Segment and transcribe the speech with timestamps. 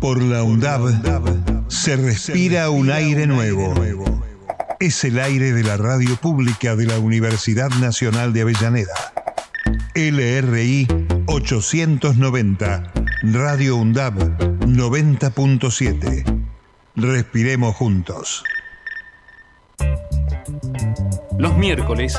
[0.00, 3.74] Por la UNDAB se respira un aire nuevo.
[4.80, 8.94] Es el aire de la radio pública de la Universidad Nacional de Avellaneda.
[9.94, 10.88] LRI
[11.26, 12.92] 890,
[13.24, 16.46] Radio UNDAB 90.7.
[16.96, 18.42] Respiremos juntos.
[21.38, 22.18] Los miércoles,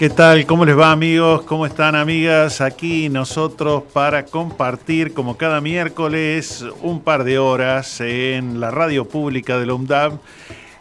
[0.00, 0.46] ¿Qué tal?
[0.46, 1.42] ¿Cómo les va amigos?
[1.42, 2.62] ¿Cómo están amigas?
[2.62, 9.58] Aquí nosotros para compartir como cada miércoles un par de horas en la radio pública
[9.58, 10.12] de la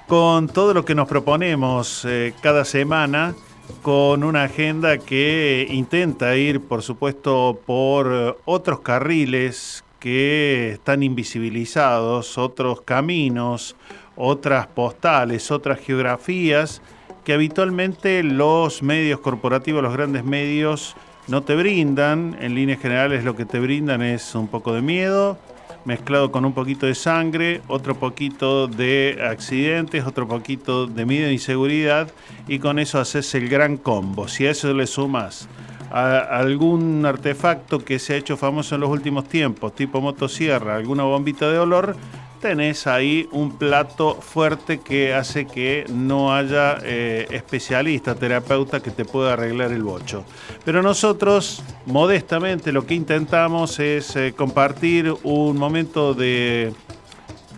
[0.07, 3.35] con todo lo que nos proponemos eh, cada semana
[3.81, 12.83] con una agenda que intenta ir por supuesto por otros carriles que están invisibilizados, otros
[12.83, 13.75] caminos,
[14.15, 16.81] otras postales, otras geografías
[17.23, 20.95] que habitualmente los medios corporativos, los grandes medios,
[21.27, 22.37] no te brindan.
[22.41, 25.37] En líneas generales lo que te brindan es un poco de miedo,
[25.85, 31.33] mezclado con un poquito de sangre, otro poquito de accidentes, otro poquito de miedo e
[31.33, 32.11] inseguridad,
[32.47, 34.27] y con eso haces el gran combo.
[34.27, 35.47] Si a eso le sumas
[35.91, 41.49] algún artefacto que se ha hecho famoso en los últimos tiempos, tipo motosierra, alguna bombita
[41.51, 41.95] de olor,
[42.39, 49.05] tenés ahí un plato fuerte que hace que no haya eh, especialista, terapeuta que te
[49.05, 50.23] pueda arreglar el bocho.
[50.65, 56.73] Pero nosotros, modestamente, lo que intentamos es eh, compartir un momento de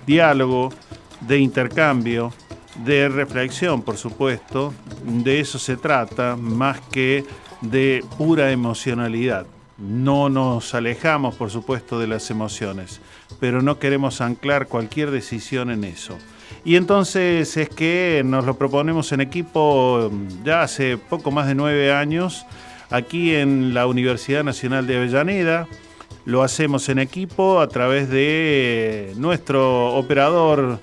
[0.06, 0.72] diálogo,
[1.22, 2.34] de intercambio,
[2.84, 4.74] de reflexión, por supuesto.
[5.04, 7.26] De eso se trata, más que
[7.62, 9.46] de pura emocionalidad.
[9.78, 13.02] No nos alejamos, por supuesto, de las emociones,
[13.40, 16.18] pero no queremos anclar cualquier decisión en eso.
[16.64, 20.12] Y entonces es que nos lo proponemos en equipo
[20.44, 22.46] ya hace poco más de nueve años,
[22.90, 25.68] aquí en la Universidad Nacional de Avellaneda.
[26.26, 30.80] Lo hacemos en equipo a través de nuestro operador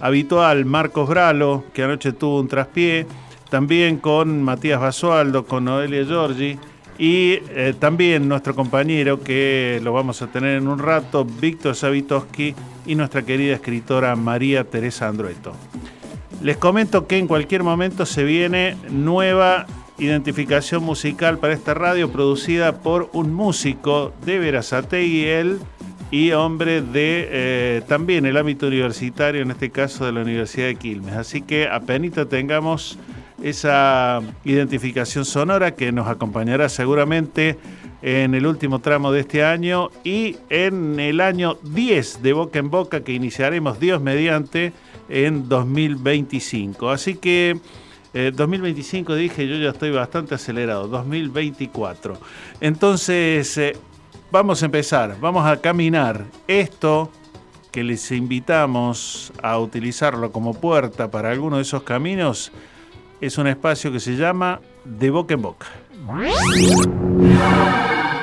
[0.00, 3.06] habitual, Marcos Bralo, que anoche tuvo un traspié,
[3.50, 6.56] también con Matías Basualdo, con Noelia Giorgi
[6.98, 12.54] y eh, también nuestro compañero que lo vamos a tener en un rato, Víctor Savitoski
[12.86, 15.52] y nuestra querida escritora María Teresa Andrueto.
[16.42, 19.66] Les comento que en cualquier momento se viene nueva
[19.98, 25.58] identificación musical para esta radio producida por un músico de Verazategui, él
[26.10, 30.76] y hombre de eh, también el ámbito universitario, en este caso de la Universidad de
[30.76, 31.14] Quilmes.
[31.14, 32.98] Así que apenas tengamos
[33.42, 37.58] esa identificación sonora que nos acompañará seguramente
[38.02, 42.70] en el último tramo de este año y en el año 10 de Boca en
[42.70, 44.72] Boca que iniciaremos Dios mediante
[45.08, 46.90] en 2025.
[46.90, 47.58] Así que
[48.14, 52.18] eh, 2025 dije, yo ya estoy bastante acelerado, 2024.
[52.60, 53.76] Entonces, eh,
[54.30, 56.24] vamos a empezar, vamos a caminar.
[56.48, 57.10] Esto
[57.70, 62.52] que les invitamos a utilizarlo como puerta para alguno de esos caminos
[63.20, 65.66] es un espacio que se llama De Boca en Boca.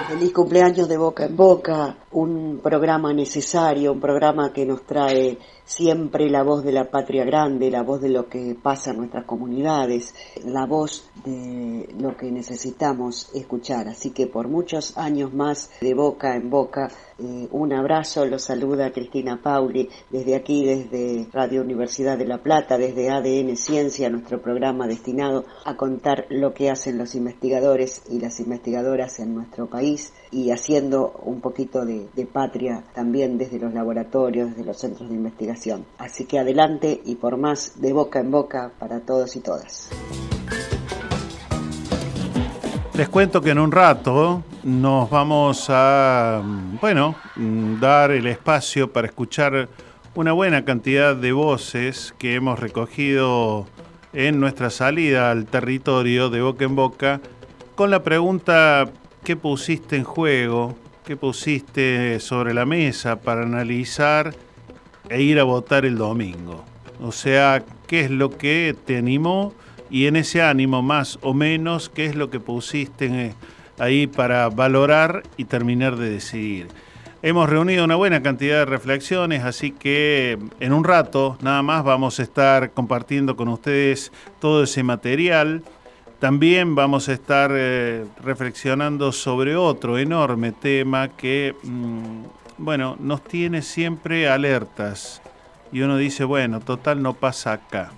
[0.07, 6.29] Feliz cumpleaños de Boca en Boca, un programa necesario, un programa que nos trae siempre
[6.29, 10.13] la voz de la patria grande, la voz de lo que pasa en nuestras comunidades,
[10.45, 13.87] la voz de lo que necesitamos escuchar.
[13.87, 16.89] Así que por muchos años más de Boca en Boca,
[17.19, 22.77] eh, un abrazo, los saluda Cristina Pauli desde aquí, desde Radio Universidad de La Plata,
[22.77, 28.39] desde ADN Ciencia, nuestro programa destinado a contar lo que hacen los investigadores y las
[28.39, 34.49] investigadoras en nuestro país y haciendo un poquito de, de patria también desde los laboratorios,
[34.49, 35.62] desde los centros de investigación.
[35.97, 39.89] Así que adelante y por más de boca en boca para todos y todas.
[42.95, 46.43] Les cuento que en un rato nos vamos a,
[46.79, 47.15] bueno,
[47.79, 49.67] dar el espacio para escuchar
[50.15, 53.65] una buena cantidad de voces que hemos recogido
[54.13, 57.21] en nuestra salida al territorio de boca en boca
[57.73, 58.91] con la pregunta
[59.23, 60.75] ¿qué pusiste en juego?
[61.03, 64.35] ¿Qué pusiste sobre la mesa para analizar
[65.09, 66.64] e ir a votar el domingo?
[67.02, 69.53] O sea, ¿qué es lo que te animó?
[69.90, 73.34] Y en ese ánimo, más o menos, ¿qué es lo que pusiste eh,
[73.78, 76.67] ahí para valorar y terminar de decidir?
[77.26, 82.20] Hemos reunido una buena cantidad de reflexiones, así que en un rato nada más vamos
[82.20, 84.11] a estar compartiendo con ustedes
[84.41, 85.64] todo ese material.
[86.20, 92.23] También vamos a estar eh, reflexionando sobre otro enorme tema que, mm,
[92.63, 95.21] bueno, nos tiene siempre alertas.
[95.71, 97.91] Y uno dice, bueno, total no pasa acá.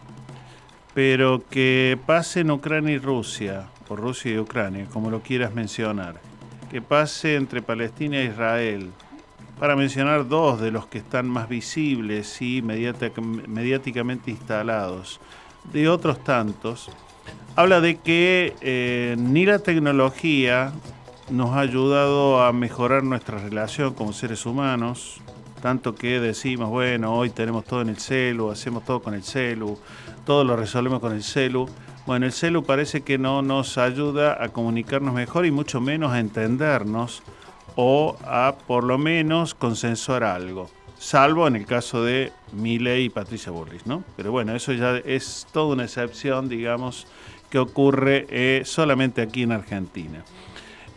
[0.94, 6.16] Pero que pase en Ucrania y Rusia, o Rusia y Ucrania, como lo quieras mencionar.
[6.72, 8.92] Que pase entre Palestina e Israel,
[9.60, 15.20] para mencionar dos de los que están más visibles y mediáticamente instalados,
[15.72, 16.90] de otros tantos,
[17.56, 20.74] habla de que eh, ni la tecnología
[21.30, 25.22] nos ha ayudado a mejorar nuestra relación como seres humanos,
[25.62, 29.80] tanto que decimos, bueno, hoy tenemos todo en el celu, hacemos todo con el celu,
[30.26, 31.68] todo lo resolvemos con el celu.
[32.06, 36.20] Bueno, el celu parece que no nos ayuda a comunicarnos mejor y mucho menos a
[36.20, 37.24] entendernos
[37.76, 40.70] o a por lo menos consensuar algo.
[41.00, 44.04] Salvo en el caso de Miley y Patricia Burris, ¿no?
[44.16, 47.08] Pero bueno, eso ya es toda una excepción, digamos,
[47.50, 50.24] que ocurre eh, solamente aquí en Argentina.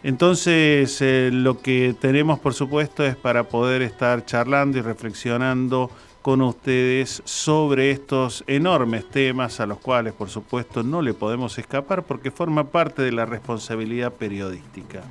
[0.03, 5.91] Entonces, eh, lo que tenemos, por supuesto, es para poder estar charlando y reflexionando
[6.23, 12.05] con ustedes sobre estos enormes temas a los cuales, por supuesto, no le podemos escapar
[12.05, 15.03] porque forma parte de la responsabilidad periodística.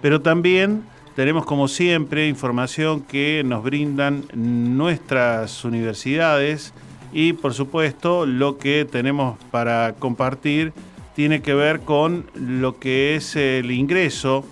[0.00, 0.84] Pero también
[1.16, 6.72] tenemos, como siempre, información que nos brindan nuestras universidades
[7.12, 10.72] y, por supuesto, lo que tenemos para compartir
[11.18, 14.44] tiene que ver con lo que es el ingreso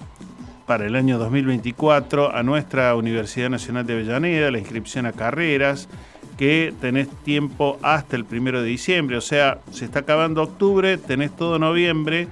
[0.66, 5.88] para el año 2024 a nuestra Universidad Nacional de Avellaneda, la inscripción a carreras,
[6.36, 11.36] que tenés tiempo hasta el primero de diciembre, o sea, se está acabando octubre, tenés
[11.36, 12.26] todo noviembre,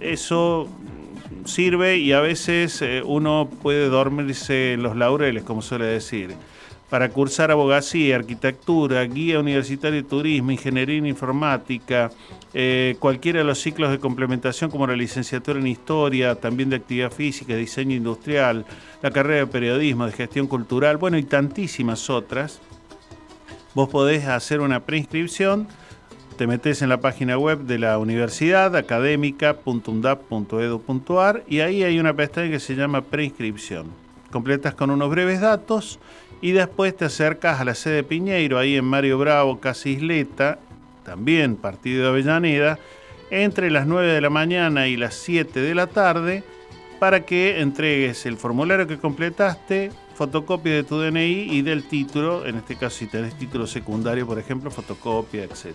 [0.00, 0.68] eso
[1.44, 6.34] sirve y a veces eh, uno puede dormirse en los laureles, como suele decir.
[6.90, 12.10] Para cursar abogacía, arquitectura, guía universitario de turismo, ingeniería informática,
[12.52, 17.12] eh, cualquiera de los ciclos de complementación como la licenciatura en historia, también de actividad
[17.12, 18.66] física, diseño industrial,
[19.02, 22.60] la carrera de periodismo, de gestión cultural, bueno, y tantísimas otras,
[23.74, 25.68] vos podés hacer una preinscripción
[26.40, 32.52] te metes en la página web de la universidad académica.undap.edu.ar y ahí hay una pestaña
[32.52, 33.88] que se llama preinscripción.
[34.30, 35.98] Completas con unos breves datos
[36.40, 40.58] y después te acercas a la sede de Piñeiro, ahí en Mario Bravo, casi Isleta,
[41.04, 42.78] también partido de Avellaneda,
[43.30, 46.42] entre las 9 de la mañana y las 7 de la tarde
[46.98, 52.56] para que entregues el formulario que completaste, fotocopia de tu DNI y del título, en
[52.56, 55.74] este caso si tenés título secundario, por ejemplo, fotocopia, etc.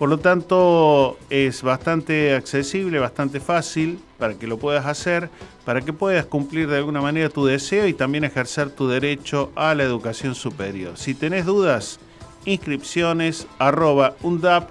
[0.00, 5.28] Por lo tanto, es bastante accesible, bastante fácil para que lo puedas hacer,
[5.66, 9.74] para que puedas cumplir de alguna manera tu deseo y también ejercer tu derecho a
[9.74, 10.96] la educación superior.
[10.96, 12.00] Si tenés dudas,
[12.46, 14.70] inscripciones arroba undap.edu.ar.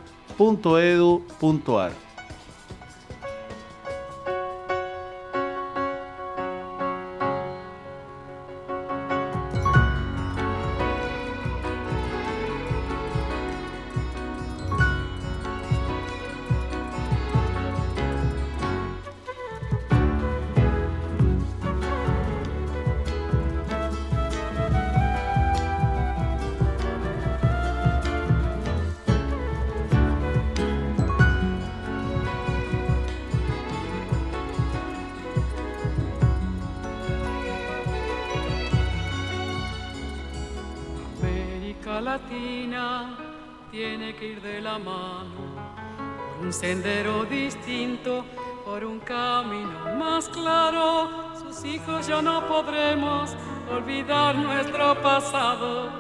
[52.10, 53.36] Ya no podremos
[53.72, 55.92] olvidar nuestro pasado.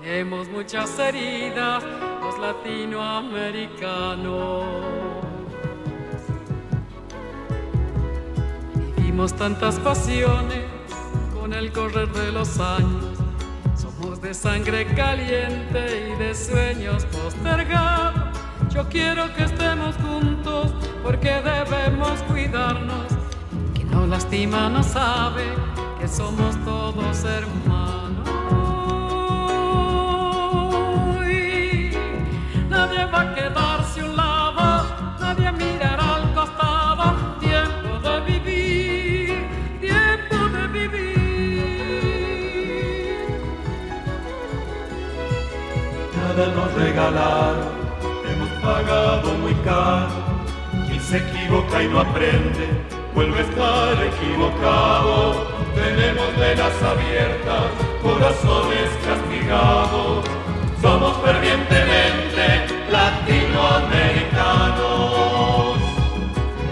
[0.00, 1.84] Tenemos muchas heridas,
[2.22, 4.64] los latinoamericanos.
[8.96, 10.64] Vivimos tantas pasiones
[11.38, 13.18] con el correr de los años.
[13.76, 18.38] Somos de sangre caliente y de sueños postergados
[18.70, 23.11] Yo quiero que estemos juntos porque debemos cuidarnos.
[24.12, 25.44] Lastima no sabe
[25.98, 28.28] que somos todos hermanos.
[31.26, 31.96] Y
[32.68, 34.84] nadie va a quedarse un lado,
[35.18, 37.04] nadie mirará al costado.
[37.40, 39.48] Tiempo de vivir,
[39.80, 41.56] tiempo de vivir.
[46.18, 47.72] Nada nos regalaron,
[48.30, 50.20] hemos pagado muy caro.
[50.86, 55.46] Quien se equivoca y no aprende, vuelve a estar equivocado.
[55.74, 57.70] Tenemos venas abiertas,
[58.02, 60.24] corazones castigados.
[60.80, 65.76] Somos fervientemente latinoamericanos.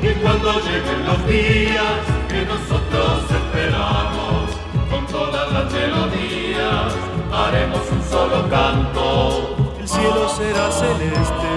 [0.02, 4.50] Y cuando lleguen los días que nosotros esperamos,
[4.90, 6.94] con todas las melodías
[7.32, 9.56] haremos un solo canto.
[9.78, 11.48] El cielo será celeste,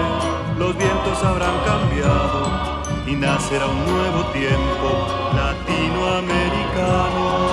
[0.57, 2.72] los vientos habrán cambiado
[3.13, 7.52] y nacerá un nuevo tiempo latinoamericano.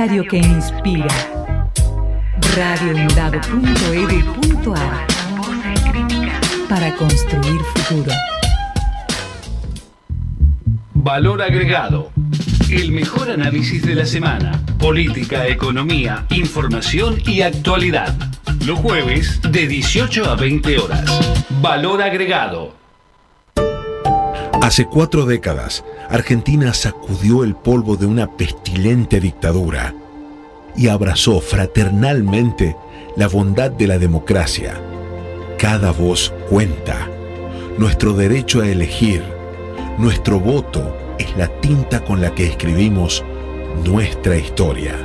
[0.00, 1.06] Universitario que inspira.
[2.56, 5.06] radioundab.edu.ar
[6.68, 8.10] Para construir futuro.
[10.94, 12.10] Valor agregado.
[12.70, 14.58] El mejor análisis de la semana.
[14.78, 18.14] Política, economía, información y actualidad.
[18.66, 21.04] Los jueves de 18 a 20 horas.
[21.60, 22.74] Valor agregado.
[24.62, 29.94] Hace cuatro décadas, Argentina sacudió el polvo de una pestilente dictadura
[30.76, 32.76] y abrazó fraternalmente
[33.16, 34.80] la bondad de la democracia.
[35.56, 37.08] Cada voz cuenta.
[37.78, 39.22] Nuestro derecho a elegir,
[39.98, 43.24] nuestro voto es la tinta con la que escribimos
[43.84, 44.96] nuestra historia.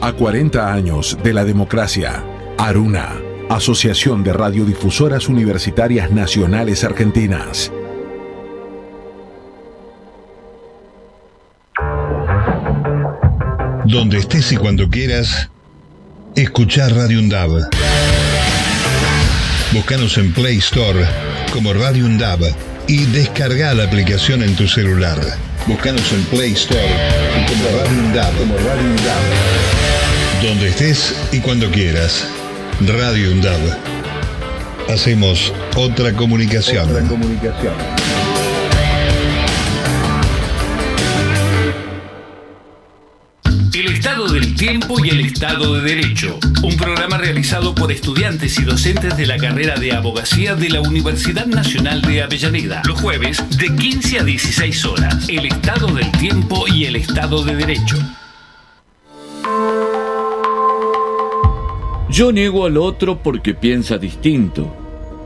[0.00, 2.24] A 40 años de la democracia,
[2.56, 3.20] Aruna,
[3.50, 7.70] Asociación de Radiodifusoras Universitarias Nacionales Argentinas.
[13.90, 15.50] Donde estés y cuando quieras,
[16.36, 17.50] escuchar Radio Undab.
[19.72, 21.04] Búscanos en Play Store
[21.52, 22.38] como Radio Undab
[22.86, 25.18] y descarga la aplicación en tu celular.
[25.66, 26.80] Búscanos en Play Store
[27.48, 28.32] como Radio Undab.
[28.36, 28.54] Como.
[30.40, 32.28] Donde estés y cuando quieras.
[32.86, 33.58] Radio Undab.
[34.88, 36.88] Hacemos otra comunicación.
[43.72, 46.38] El Estado del Tiempo y el Estado de Derecho.
[46.62, 51.46] Un programa realizado por estudiantes y docentes de la carrera de abogacía de la Universidad
[51.46, 52.82] Nacional de Avellaneda.
[52.84, 55.28] Los jueves de 15 a 16 horas.
[55.28, 57.96] El Estado del Tiempo y el Estado de Derecho.
[62.10, 64.74] Yo niego al otro porque piensa distinto.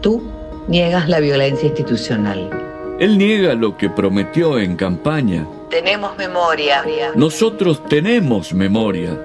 [0.02, 0.30] Tú
[0.68, 2.50] niegas la violencia institucional.
[3.00, 5.46] Él niega lo que prometió en campaña.
[5.70, 6.84] Tenemos memoria.
[7.16, 9.18] Nosotros tenemos memoria.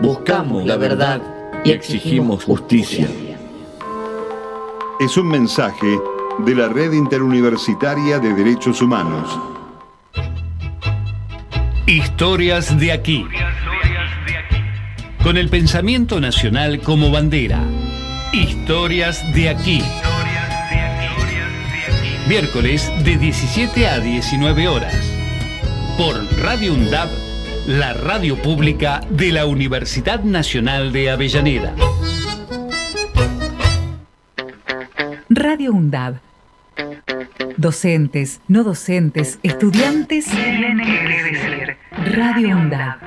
[0.00, 1.20] Buscamos la verdad
[1.64, 3.08] y exigimos justicia.
[5.00, 5.98] Es un mensaje
[6.38, 9.38] de la Red Interuniversitaria de Derechos Humanos.
[11.86, 13.26] Historias de aquí.
[15.22, 17.62] Con el pensamiento nacional como bandera.
[18.32, 19.82] Historias de aquí.
[22.28, 25.13] Miércoles de 17 a 19 horas.
[25.96, 27.08] Por Radio UNDAB,
[27.66, 31.72] la radio pública de la Universidad Nacional de Avellaneda.
[35.28, 36.16] Radio UNDAB.
[37.56, 40.26] Docentes, no docentes, estudiantes.
[42.16, 42.98] Radio UNDAB.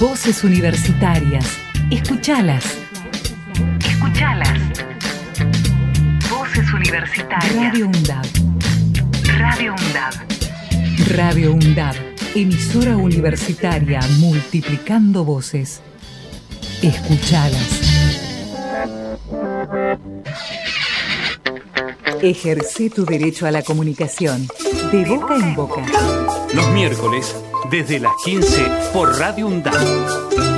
[0.00, 1.56] Voces universitarias.
[1.92, 2.80] Escuchalas.
[3.86, 4.58] Escuchalas.
[6.28, 7.54] Voces universitarias.
[7.54, 8.26] Radio UNDAB.
[9.38, 10.33] Radio UNDAB.
[11.08, 11.94] Radio UNDAB.
[12.34, 15.80] Emisora universitaria multiplicando voces.
[16.82, 17.80] Escuchalas.
[22.22, 24.48] Ejerce tu derecho a la comunicación.
[24.90, 25.84] De boca en boca.
[26.54, 27.36] Los miércoles,
[27.70, 30.53] desde las 15, por Radio UNDAB.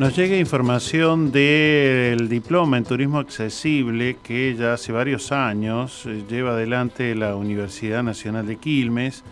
[0.00, 6.52] Nos llega información del diploma en turismo accesible que ya hace varios años eh, lleva
[6.52, 9.22] adelante la Universidad Nacional de Quilmes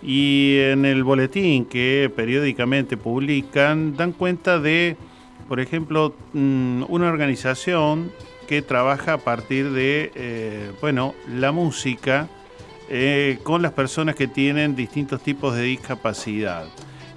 [0.00, 4.96] y en el boletín que periódicamente publican dan cuenta de,
[5.48, 8.12] por ejemplo, mm, una organización
[8.46, 12.28] que trabaja a partir de, eh, bueno, la música
[12.88, 16.66] eh, con las personas que tienen distintos tipos de discapacidad.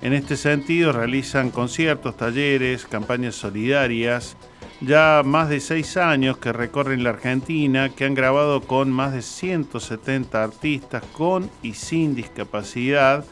[0.02, 4.38] En este sentido realizan conciertos, talleres, campañas solidarias.
[4.80, 9.24] Ya más de seis años que recorren la Argentina, que han grabado con más de
[9.24, 13.26] 170 artistas con y sin discapacidad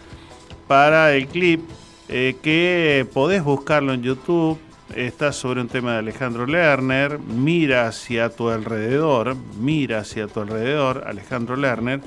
[0.67, 1.61] para el clip
[2.09, 4.59] eh, que podés buscarlo en YouTube.
[4.95, 7.19] Está sobre un tema de Alejandro Lerner.
[7.19, 12.01] Mira hacia tu alrededor, mira hacia tu alrededor, Alejandro Lerner.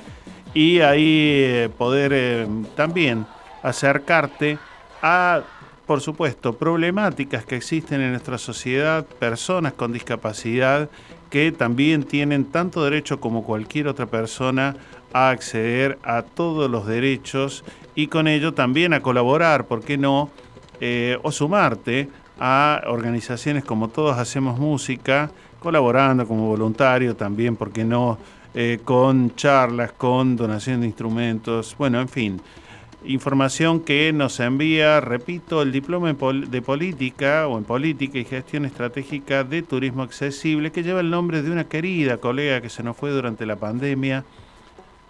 [0.53, 3.25] Y ahí eh, poder eh, también
[3.63, 4.59] acercarte
[5.03, 5.43] a,
[5.87, 10.89] por supuesto, problemáticas que existen en nuestra sociedad, personas con discapacidad
[11.31, 14.77] que también tienen tanto derecho como cualquier otra persona
[15.13, 20.31] a acceder a todos los derechos y con ello también a colaborar, ¿por qué no?
[20.81, 27.85] Eh, o sumarte a organizaciones como Todos Hacemos Música, colaborando como voluntario también, ¿por qué
[27.85, 28.19] no?
[28.55, 32.41] Eh, con charlas, con donación de instrumentos, bueno, en fin
[33.05, 39.45] información que nos envía, repito, el diploma de política o en política y gestión estratégica
[39.45, 43.11] de turismo accesible que lleva el nombre de una querida colega que se nos fue
[43.11, 44.25] durante la pandemia,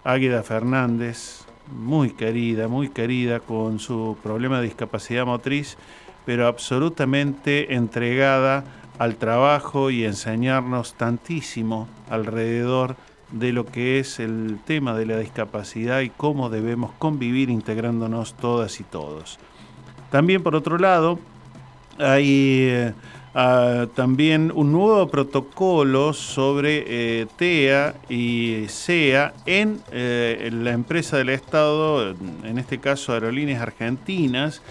[0.04, 5.76] Águeda Fernández, muy querida, muy querida con su problema de discapacidad motriz,
[6.24, 8.64] pero absolutamente entregada
[8.98, 12.96] al trabajo y enseñarnos tantísimo alrededor
[13.30, 18.80] de lo que es el tema de la discapacidad y cómo debemos convivir integrándonos todas
[18.80, 19.38] y todos.
[20.10, 21.18] También por otro lado,
[21.98, 22.94] hay
[23.34, 31.18] eh, también un nuevo protocolo sobre eh, TEA y SEA en, eh, en la empresa
[31.18, 32.10] del Estado,
[32.44, 34.62] en este caso Aerolíneas Argentinas,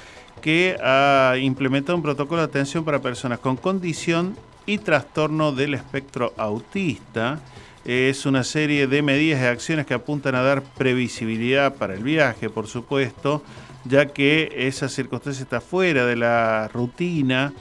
[0.42, 6.34] que ha implementado un protocolo de atención para personas con condición y trastorno del espectro
[6.38, 7.40] autista
[7.88, 12.50] es una serie de medidas y acciones que apuntan a dar previsibilidad para el viaje,
[12.50, 13.42] por supuesto,
[13.86, 17.54] ya que esa circunstancia está fuera de la rutina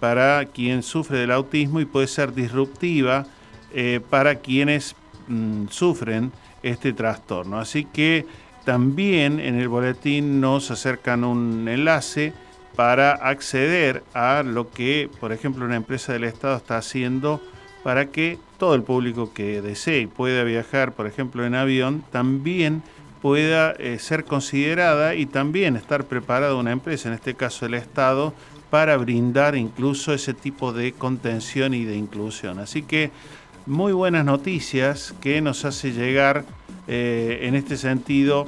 [0.00, 3.26] para quien sufre del autismo y puede ser disruptiva
[3.74, 4.96] eh, para quienes
[5.28, 7.58] mm, sufren este trastorno.
[7.58, 8.24] Así que
[8.64, 12.32] también en el boletín nos acercan un enlace
[12.74, 17.42] para acceder a lo que, por ejemplo, una empresa del Estado está haciendo
[17.82, 22.82] para que todo el público que desee y pueda viajar, por ejemplo, en avión, también
[23.20, 28.32] pueda eh, ser considerada y también estar preparada una empresa, en este caso el Estado,
[28.70, 32.58] para brindar incluso ese tipo de contención y de inclusión.
[32.58, 33.10] Así que
[33.66, 36.46] muy buenas noticias que nos hace llegar
[36.88, 38.46] eh, en este sentido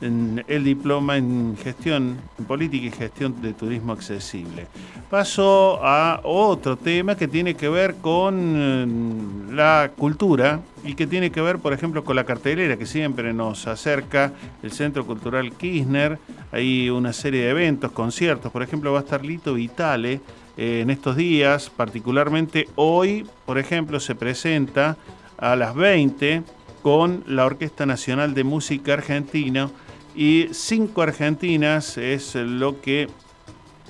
[0.00, 4.66] el diploma en gestión, en política y gestión de turismo accesible.
[5.10, 11.30] Paso a otro tema que tiene que ver con eh, la cultura y que tiene
[11.30, 14.32] que ver, por ejemplo, con la cartelera que siempre nos acerca
[14.62, 16.18] el Centro Cultural Kirchner.
[16.52, 20.20] Hay una serie de eventos, conciertos, por ejemplo, va a estar Lito Vitale
[20.56, 24.96] eh, en estos días, particularmente hoy, por ejemplo, se presenta
[25.36, 26.42] a las 20
[26.82, 29.70] con la Orquesta Nacional de Música Argentina
[30.14, 33.08] y cinco argentinas es lo que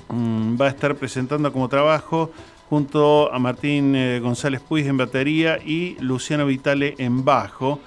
[0.08, 2.30] mm, va a estar presentando como trabajo
[2.68, 7.80] junto a Martín eh, González Puig en batería y Luciano Vitale en bajo.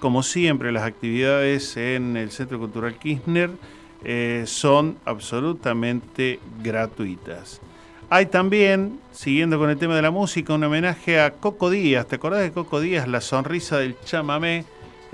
[0.00, 3.50] Como siempre, las actividades en el Centro Cultural Kirchner
[4.02, 7.60] eh, son absolutamente gratuitas.
[8.10, 12.06] Hay también, siguiendo con el tema de la música, un homenaje a Coco Díaz.
[12.06, 13.08] ¿Te acordás de Coco Díaz?
[13.08, 14.64] La sonrisa del chamamé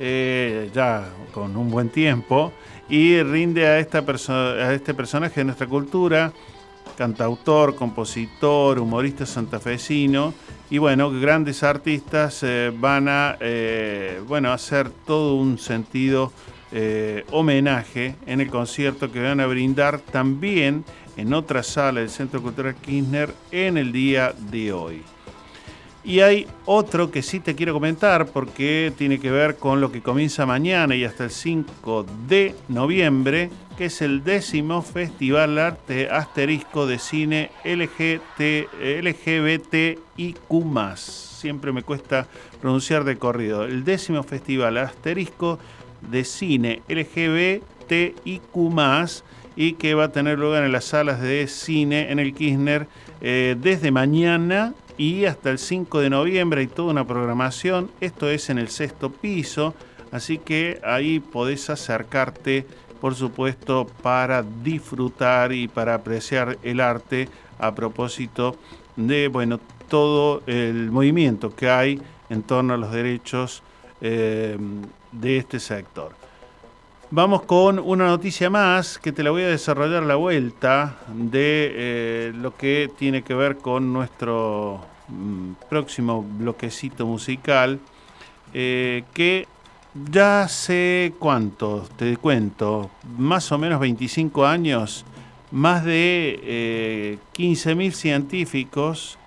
[0.01, 2.53] eh, ya con un buen tiempo,
[2.89, 6.33] y rinde a, esta a este personaje de nuestra cultura,
[6.97, 10.33] cantautor, compositor, humorista santafesino,
[10.71, 16.33] y bueno, grandes artistas eh, van a eh, bueno, hacer todo un sentido
[17.33, 20.85] homenaje en el concierto que van a brindar también
[21.17, 25.03] en otra sala del Centro Cultural Kirchner en el día de hoy.
[26.11, 30.03] Y hay otro que sí te quiero comentar porque tiene que ver con lo que
[30.03, 36.89] comienza mañana y hasta el 5 de noviembre, que es el décimo Festival Arte Asterisco
[36.89, 38.67] de Cine LGBT,
[39.05, 40.97] LGBTIQ.
[40.97, 42.27] Siempre me cuesta
[42.61, 43.65] pronunciar de corrido.
[43.65, 45.61] El décimo Festival Asterisco
[46.11, 48.57] de Cine LGBTIQ
[49.55, 52.89] y que va a tener lugar en las salas de cine en el Kirchner
[53.21, 57.91] eh, desde mañana y hasta el 5 de noviembre hay toda una programación.
[58.01, 59.75] Esto es en el sexto piso,
[60.13, 62.67] así que ahí podés acercarte,
[63.01, 68.57] por supuesto, para disfrutar y para apreciar el arte a propósito
[68.97, 73.63] de, bueno, todo el movimiento que hay en torno a los derechos
[74.01, 74.57] eh,
[75.13, 76.20] de este sector.
[77.13, 82.33] Vamos con una noticia más que te la voy a desarrollar la vuelta de eh,
[82.37, 87.81] lo que tiene que ver con nuestro mm, próximo bloquecito musical,
[88.55, 89.49] eh, que
[90.09, 95.05] ya hace cuánto, te cuento, más o menos 25 años,
[95.51, 99.19] más de 15.000 eh, científicos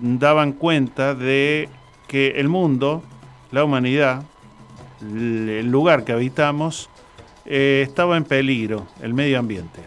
[0.00, 1.68] daban cuenta de
[2.06, 3.02] que el mundo,
[3.50, 4.22] la humanidad,
[5.00, 6.88] el lugar que habitamos,
[7.46, 9.80] eh, estaba en peligro el medio ambiente.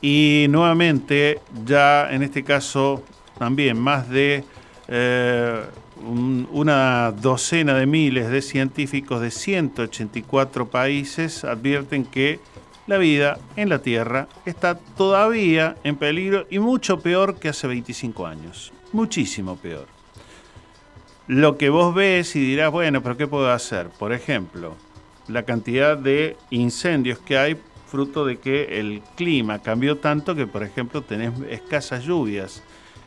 [0.00, 3.02] Y nuevamente, ya en este caso,
[3.38, 4.44] también más de
[4.88, 5.62] eh,
[6.52, 12.40] una docena de miles de científicos de 184 países advierten que
[12.86, 18.26] la vida en la Tierra está todavía en peligro y mucho peor que hace 25
[18.26, 18.72] años.
[18.92, 19.86] Muchísimo peor.
[21.26, 23.88] Lo que vos ves y dirás, bueno, pero ¿qué puedo hacer?
[23.88, 24.76] Por ejemplo,
[25.28, 27.56] la cantidad de incendios que hay
[27.86, 32.62] fruto de que el clima cambió tanto que, por ejemplo, tenés escasas lluvias.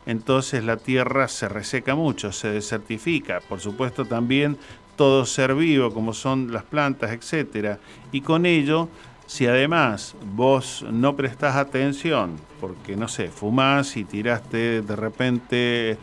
[0.06, 3.40] Entonces la tierra se reseca mucho, se desertifica.
[3.46, 4.56] Por supuesto también
[4.96, 7.78] todo ser vivo, como son las plantas, etc.
[8.12, 8.88] Y con ello,
[9.26, 15.98] si además vos no prestás atención, porque no sé, fumás y tiraste de repente,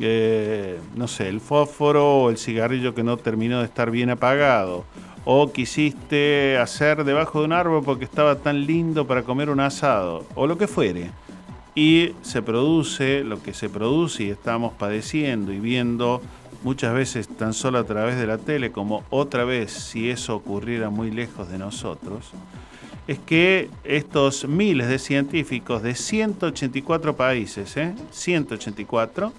[0.00, 4.84] eh, no sé, el fósforo o el cigarrillo que no terminó de estar bien apagado,
[5.30, 10.24] o quisiste hacer debajo de un árbol porque estaba tan lindo para comer un asado,
[10.34, 11.10] o lo que fuere.
[11.74, 16.22] Y se produce lo que se produce y estamos padeciendo y viendo
[16.64, 20.88] muchas veces tan solo a través de la tele como otra vez si eso ocurriera
[20.88, 22.30] muy lejos de nosotros,
[23.06, 27.94] es que estos miles de científicos de 184 países, ¿eh?
[28.12, 29.30] 184,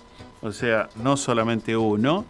[0.44, 2.26] o sea, no solamente uno,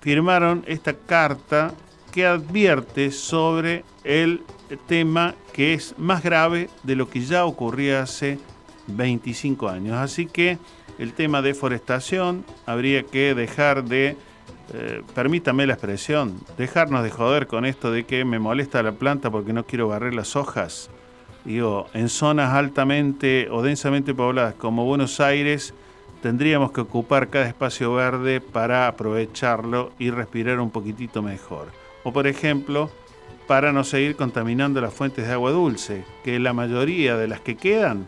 [0.00, 1.72] firmaron esta carta
[2.10, 4.42] que advierte sobre el
[4.86, 8.38] tema que es más grave de lo que ya ocurría hace
[8.86, 9.96] 25 años.
[9.96, 10.58] Así que
[10.98, 14.16] el tema deforestación habría que dejar de,
[14.74, 19.30] eh, permítame la expresión, dejarnos de joder con esto de que me molesta la planta
[19.30, 20.90] porque no quiero barrer las hojas.
[21.44, 25.72] Digo, en zonas altamente o densamente pobladas como Buenos Aires,
[26.20, 32.90] tendríamos que ocupar cada espacio verde para aprovecharlo y respirar un poquitito mejor por ejemplo
[33.46, 37.56] para no seguir contaminando las fuentes de agua dulce, que la mayoría de las que
[37.56, 38.06] quedan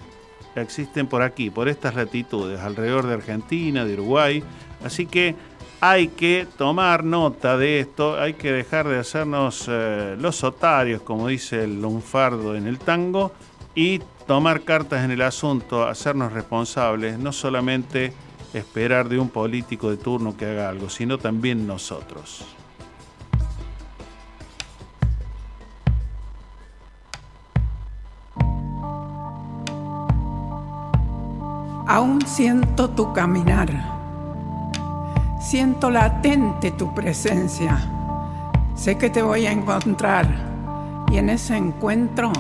[0.55, 4.43] existen por aquí, por estas latitudes, alrededor de Argentina, de Uruguay,
[4.85, 5.35] así que
[5.81, 11.29] hay que tomar nota de esto, hay que dejar de hacernos eh, los otarios, como
[11.29, 13.33] dice el lunfardo en el tango,
[13.75, 18.13] y tomar cartas en el asunto, hacernos responsables, no solamente
[18.53, 22.45] esperar de un político de turno que haga algo, sino también nosotros.
[31.87, 33.69] Aún siento tu caminar,
[35.41, 37.79] siento latente tu presencia.
[38.75, 40.27] Sé que te voy a encontrar
[41.11, 42.33] y en ese encuentro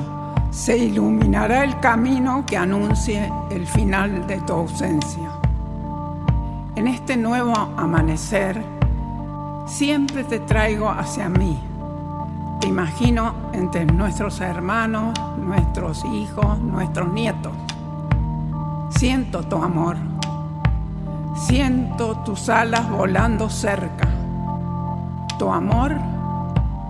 [0.51, 5.31] se iluminará el camino que anuncie el final de tu ausencia.
[6.77, 8.63] En este nuevo amanecer,
[9.67, 11.59] siempre te traigo hacia mí.
[12.61, 17.53] Te imagino entre nuestros hermanos, nuestros hijos, nuestros nietos.
[18.91, 19.97] Siento tu amor.
[21.35, 24.09] Siento tus alas volando cerca.
[25.39, 25.97] Tu amor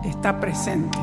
[0.05, 0.99] está presente.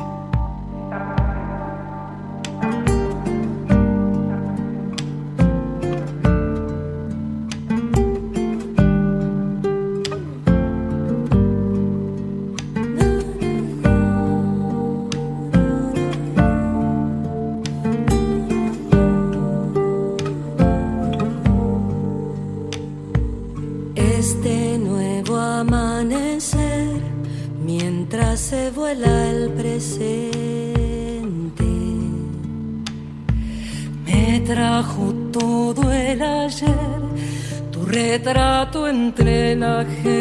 [39.78, 40.17] Entre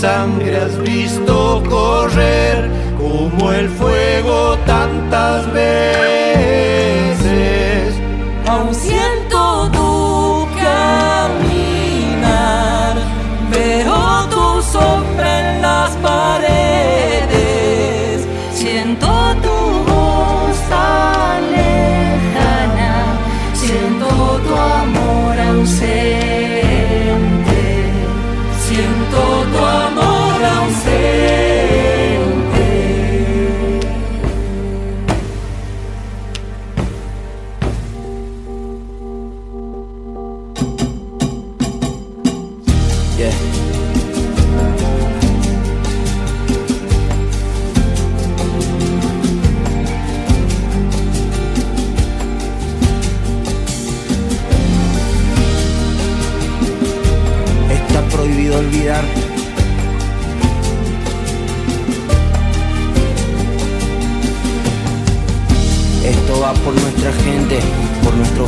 [0.00, 6.07] sangre has visto correr como el fuego tantas veces.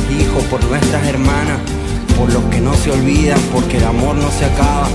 [0.01, 1.59] Nuestros hijos, por nuestras hermanas,
[2.17, 4.87] por los que no se olvidan, porque el amor no se acaba.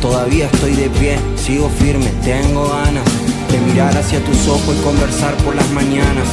[0.00, 3.04] Todavía estoy de pie, sigo firme, tengo ganas
[3.50, 6.26] de mirar hacia tus ojos y conversar por las mañanas.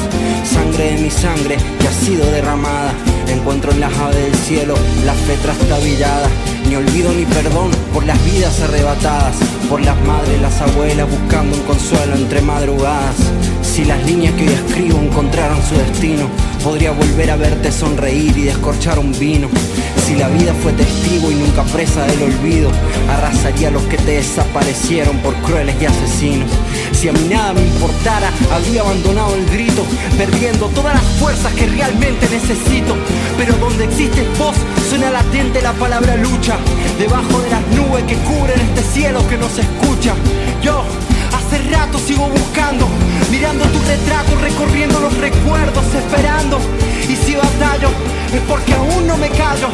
[0.43, 2.93] Sangre de mi sangre que ha sido derramada.
[3.27, 6.27] Encuentro en las aves del cielo la fe trastabillada.
[6.67, 9.35] Ni olvido ni perdón por las vidas arrebatadas,
[9.69, 13.15] por las madres, las abuelas buscando un consuelo entre madrugadas.
[13.61, 16.27] Si las líneas que hoy escribo encontraron su destino,
[16.63, 19.49] podría volver a verte sonreír y descorchar un vino.
[20.05, 22.69] Si la vida fue testigo y nunca presa del olvido,
[23.09, 26.49] arrasaría a los que te desaparecieron por crueles y asesinos.
[26.91, 29.83] Si a mí nada me importara, habría abandonado el grito,
[30.17, 32.95] perdiendo todas las fuerzas que realmente necesito.
[33.37, 34.55] Pero donde existe voz,
[34.89, 36.57] suena latente la palabra lucha.
[36.99, 40.13] Debajo de las nubes que cubren este cielo que nos escucha.
[40.61, 40.83] Yo
[42.05, 42.87] sigo buscando,
[43.29, 46.59] mirando tu retrato, recorriendo los recuerdos, esperando.
[47.07, 47.89] Y si batallo,
[48.33, 49.69] es porque aún no me callo,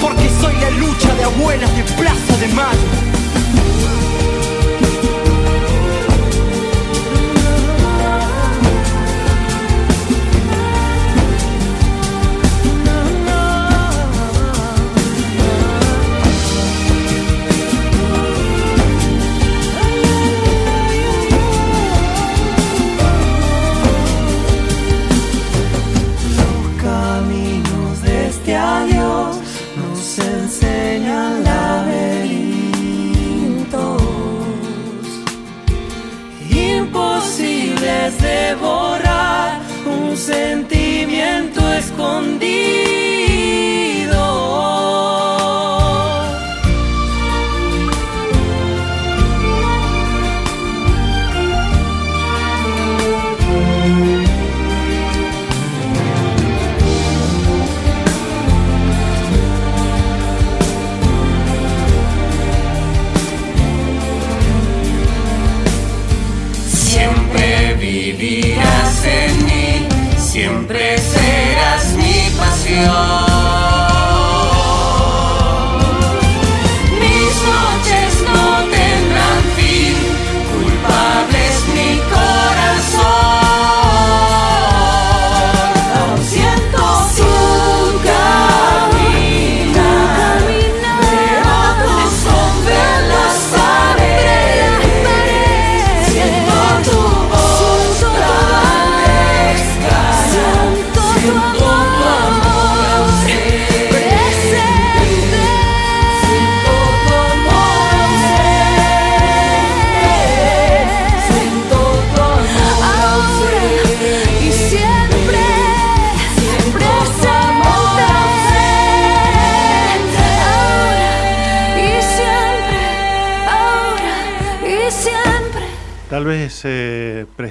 [0.00, 3.59] porque soy la lucha de abuelas de Plaza de Mayo.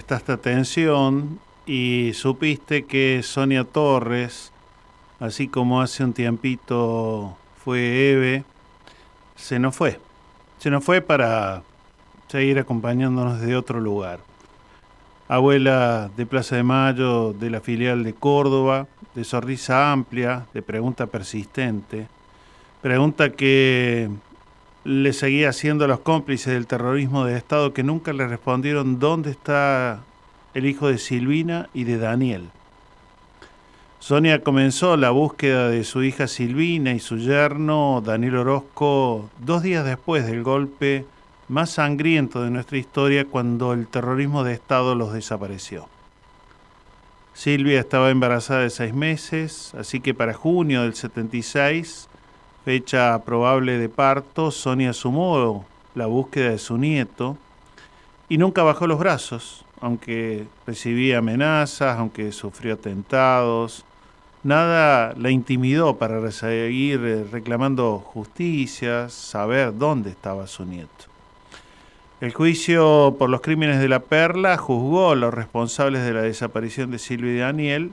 [0.09, 4.51] Prestaste atención y supiste que Sonia Torres,
[5.19, 8.43] así como hace un tiempito fue Eve,
[9.35, 9.99] se nos fue.
[10.57, 11.61] Se nos fue para
[12.27, 14.19] seguir acompañándonos de otro lugar.
[15.27, 21.05] Abuela de Plaza de Mayo, de la filial de Córdoba, de sonrisa amplia, de pregunta
[21.05, 22.07] persistente,
[22.81, 24.09] pregunta que
[24.83, 29.31] le seguía haciendo a los cómplices del terrorismo de Estado que nunca le respondieron dónde
[29.31, 30.01] está
[30.53, 32.49] el hijo de Silvina y de Daniel.
[33.99, 39.85] Sonia comenzó la búsqueda de su hija Silvina y su yerno Daniel Orozco dos días
[39.85, 41.05] después del golpe
[41.49, 45.89] más sangriento de nuestra historia cuando el terrorismo de Estado los desapareció.
[47.33, 52.08] Silvia estaba embarazada de seis meses, así que para junio del 76,
[52.65, 57.37] fecha probable de parto, Sonia sumó la búsqueda de su nieto
[58.27, 63.85] y nunca bajó los brazos, aunque recibía amenazas, aunque sufrió atentados,
[64.41, 71.05] Nada la intimidó para seguir eh, reclamando justicia, saber dónde estaba su nieto.
[72.21, 76.89] El juicio por los crímenes de la Perla juzgó a los responsables de la desaparición
[76.89, 77.91] de Silvia y Daniel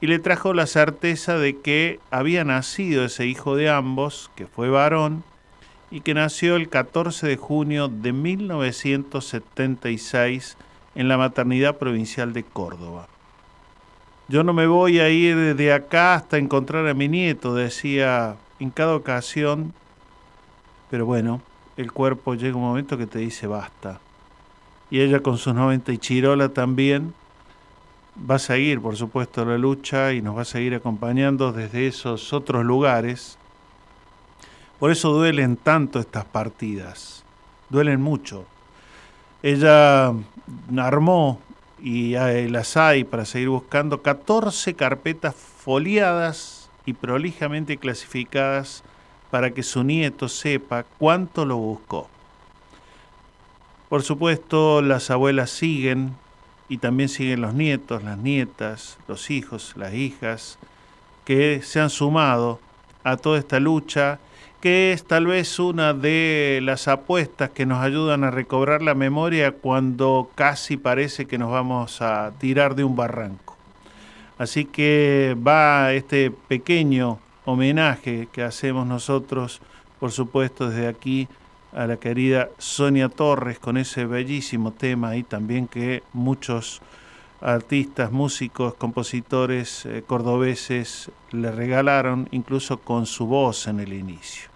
[0.00, 4.70] y le trajo la certeza de que había nacido ese hijo de ambos, que fue
[4.70, 5.22] varón,
[5.90, 10.56] y que nació el 14 de junio de 1976
[10.94, 13.08] en la maternidad provincial de Córdoba.
[14.28, 18.70] Yo no me voy a ir de acá hasta encontrar a mi nieto, decía en
[18.70, 19.74] cada ocasión,
[20.88, 21.42] pero bueno,
[21.76, 24.00] el cuerpo llega un momento que te dice basta.
[24.90, 27.12] Y ella con sus 90 y Chirola también
[28.28, 32.32] va a seguir, por supuesto, la lucha y nos va a seguir acompañando desde esos
[32.32, 33.38] otros lugares.
[34.78, 37.24] Por eso duelen tanto estas partidas,
[37.68, 38.44] duelen mucho.
[39.42, 40.12] Ella
[40.76, 41.40] armó
[41.82, 42.12] y
[42.48, 48.82] las hay para seguir buscando 14 carpetas foliadas y prolijamente clasificadas
[49.30, 52.08] para que su nieto sepa cuánto lo buscó.
[53.88, 56.16] Por supuesto, las abuelas siguen
[56.70, 60.56] y también siguen los nietos, las nietas, los hijos, las hijas,
[61.26, 62.60] que se han sumado
[63.04, 64.20] a toda esta lucha
[64.60, 69.52] que es tal vez una de las apuestas que nos ayudan a recobrar la memoria
[69.52, 73.56] cuando casi parece que nos vamos a tirar de un barranco.
[74.38, 79.60] Así que va este pequeño homenaje que hacemos nosotros,
[79.98, 81.26] por supuesto, desde aquí
[81.72, 86.80] a la querida Sonia Torres con ese bellísimo tema y también que muchos
[87.40, 94.50] artistas, músicos, compositores eh, cordobeses le regalaron incluso con su voz en el inicio.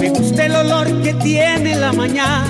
[0.00, 2.48] Me gusta el olor que tiene la mañana.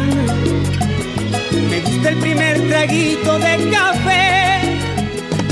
[1.69, 3.97] Me gusta el primer traguito de café.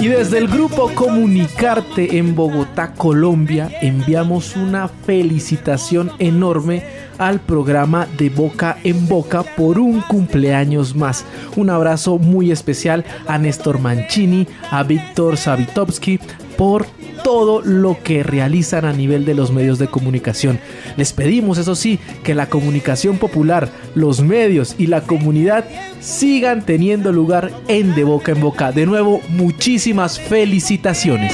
[0.07, 6.85] Y desde el grupo Comunicarte en Bogotá, Colombia, enviamos una felicitación enorme
[7.19, 11.25] al programa de Boca en Boca por un cumpleaños más.
[11.57, 16.21] Un abrazo muy especial a Néstor Mancini, a Víctor Savitovsky
[16.57, 16.87] por
[17.27, 20.61] todo lo que realizan a nivel de los medios de comunicación.
[20.97, 25.65] Les pedimos, eso sí, que la comunicación popular, los medios y la comunidad
[25.99, 28.71] sigan teniendo lugar en De Boca en Boca.
[28.71, 31.33] De nuevo, muchísimas felicitaciones.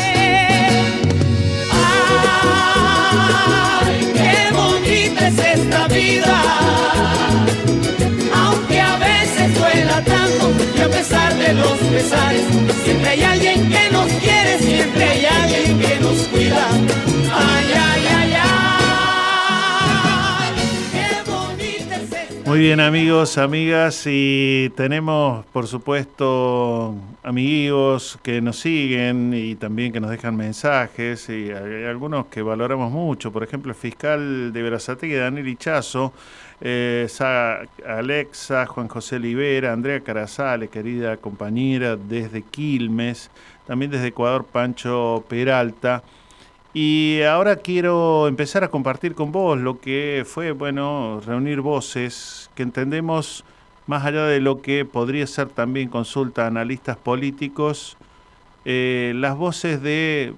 [8.34, 12.44] Aunque a veces duela tanto y a pesar de los pesares,
[12.82, 13.81] siempre hay alguien que
[22.52, 30.00] Muy bien amigos, amigas, y tenemos por supuesto amigos que nos siguen y también que
[30.00, 35.14] nos dejan mensajes y hay algunos que valoramos mucho, por ejemplo el fiscal de Verazategui,
[35.14, 36.12] Daniel Ichazo,
[36.60, 37.08] eh,
[37.86, 43.30] Alexa, Juan José Libera, Andrea Carazale, querida compañera desde Quilmes,
[43.72, 46.02] también desde Ecuador Pancho Peralta.
[46.74, 52.64] Y ahora quiero empezar a compartir con vos lo que fue, bueno, reunir voces que
[52.64, 53.46] entendemos
[53.86, 57.96] más allá de lo que podría ser también consulta a analistas políticos,
[58.66, 60.34] eh, las voces de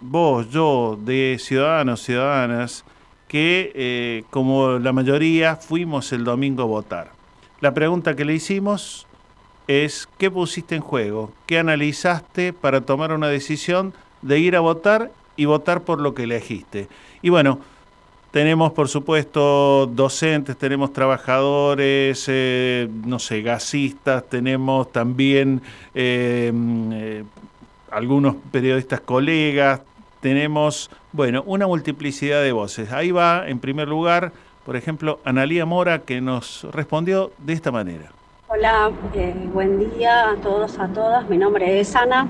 [0.00, 2.86] vos, yo, de ciudadanos, ciudadanas,
[3.28, 7.12] que eh, como la mayoría fuimos el domingo a votar.
[7.60, 9.06] La pregunta que le hicimos
[9.68, 11.32] es, ¿qué pusiste en juego?
[11.46, 16.24] ¿Qué analizaste para tomar una decisión de ir a votar y votar por lo que
[16.24, 16.88] elegiste?
[17.22, 17.60] Y bueno,
[18.30, 25.62] Tenemos, por supuesto, docentes, tenemos trabajadores, eh, no sé, gasistas, tenemos también
[25.94, 26.52] eh,
[26.92, 27.24] eh,
[27.90, 29.80] algunos periodistas colegas,
[30.20, 32.92] tenemos, bueno, una multiplicidad de voces.
[32.92, 34.32] Ahí va, en primer lugar,
[34.66, 38.17] por ejemplo, Analía Mora, que nos respondió de esta manera.
[38.50, 38.90] Hola,
[39.52, 41.28] buen día a todos, a todas.
[41.28, 42.26] Mi nombre es Ana,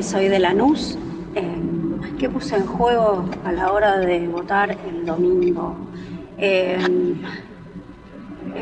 [0.00, 0.96] soy de Lanús.
[2.18, 5.76] ¿Qué puse en juego a la hora de votar el domingo?
[6.38, 7.22] en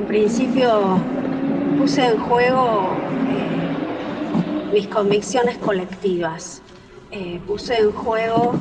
[0.06, 0.98] principio
[1.78, 2.88] puse en juego
[3.28, 6.62] eh, mis convicciones colectivas.
[7.10, 8.54] Eh, puse en juego,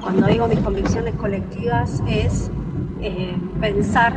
[0.00, 2.50] cuando digo mis convicciones colectivas, es
[3.00, 4.14] eh, pensar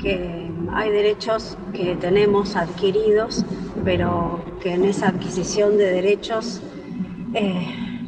[0.00, 3.44] que hay derechos que tenemos adquiridos,
[3.84, 6.62] pero que en esa adquisición de derechos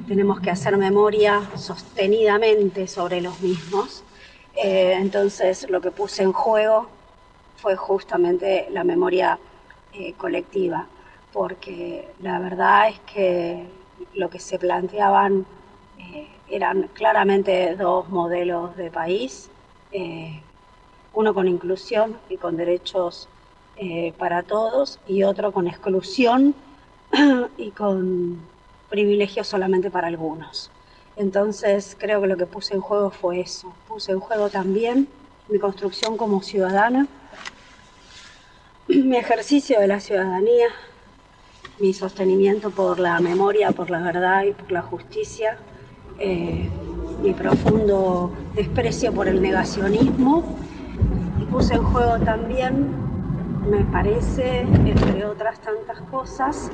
[0.09, 4.03] tenemos que hacer memoria sostenidamente sobre los mismos.
[4.57, 6.89] Eh, entonces lo que puse en juego
[7.57, 9.39] fue justamente la memoria
[9.93, 10.87] eh, colectiva,
[11.33, 13.67] porque la verdad es que
[14.15, 15.45] lo que se planteaban
[15.99, 19.51] eh, eran claramente dos modelos de país,
[21.19, 23.29] uno con inclusión y con derechos
[24.19, 26.55] para todos y otro con exclusión
[27.57, 28.41] y con
[28.89, 30.71] privilegio solamente para algunos.
[31.17, 33.75] Entonces creo que lo que puse en juego fue eso.
[33.89, 35.09] Puse en juego también
[35.49, 37.09] mi construcción como ciudadana,
[38.89, 40.69] mi ejercicio de la ciudadanía,
[41.81, 45.59] mi sostenimiento por la memoria, por la verdad y por la justicia,
[46.21, 46.69] eh,
[47.23, 50.45] mi profundo desprecio por el negacionismo
[51.51, 52.89] puse en juego también,
[53.69, 56.71] me parece, entre otras tantas cosas,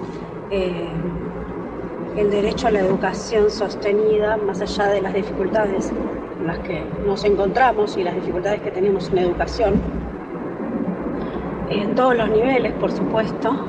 [0.51, 0.89] eh,
[2.16, 5.93] el derecho a la educación sostenida más allá de las dificultades
[6.41, 9.75] en las que nos encontramos y las dificultades que tenemos en educación,
[11.70, 13.66] en todos los niveles, por supuesto,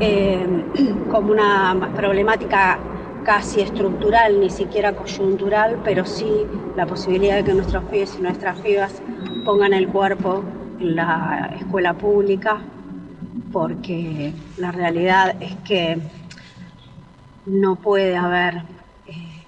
[0.00, 0.64] eh,
[1.10, 2.78] como una problemática
[3.24, 6.46] casi estructural, ni siquiera coyuntural, pero sí
[6.76, 9.00] la posibilidad de que nuestros pibes y nuestras pibas
[9.44, 10.44] pongan el cuerpo
[10.80, 12.60] en la escuela pública,
[13.52, 15.98] porque la realidad es que
[17.46, 18.62] no puede haber
[19.06, 19.44] eh,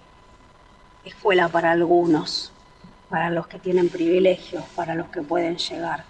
[1.04, 2.52] escuela para algunos,
[3.08, 6.04] para los que tienen privilegios, para los que pueden llegar.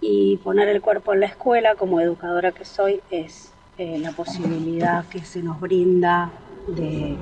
[0.00, 5.04] Y poner el cuerpo en la escuela, como educadora que soy, es eh, la posibilidad
[5.06, 6.30] que se nos brinda
[6.68, 7.16] de,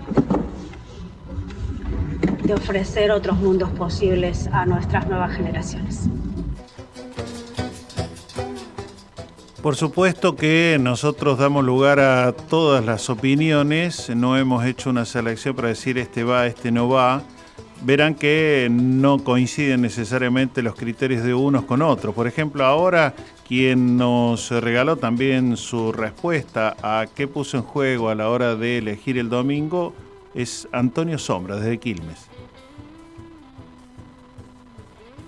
[2.54, 6.08] ofrecer otros mundos posibles a nuestras nuevas generaciones.
[9.62, 15.54] Por supuesto que nosotros damos lugar a todas las opiniones, no hemos hecho una selección
[15.54, 17.22] para decir este va, este no va.
[17.82, 22.14] Verán que no coinciden necesariamente los criterios de unos con otros.
[22.14, 23.14] Por ejemplo, ahora
[23.46, 28.78] quien nos regaló también su respuesta a qué puso en juego a la hora de
[28.78, 29.94] elegir el domingo
[30.34, 32.28] es Antonio Sombra, desde Quilmes.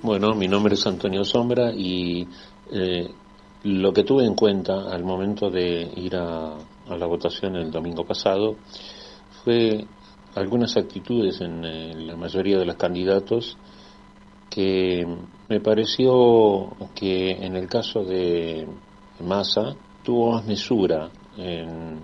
[0.02, 2.26] Bueno, mi nombre es Antonio Sombra y
[2.72, 3.10] eh,
[3.64, 6.54] lo que tuve en cuenta al momento de ir a,
[6.88, 8.56] la votación el domingo pasado
[9.44, 9.84] fue
[10.34, 13.56] algunas actitudes en, la mayoría de los candidatos
[14.48, 15.06] que
[15.48, 18.66] me pareció que en el caso de
[19.20, 22.00] Massa tuvo más mesura en,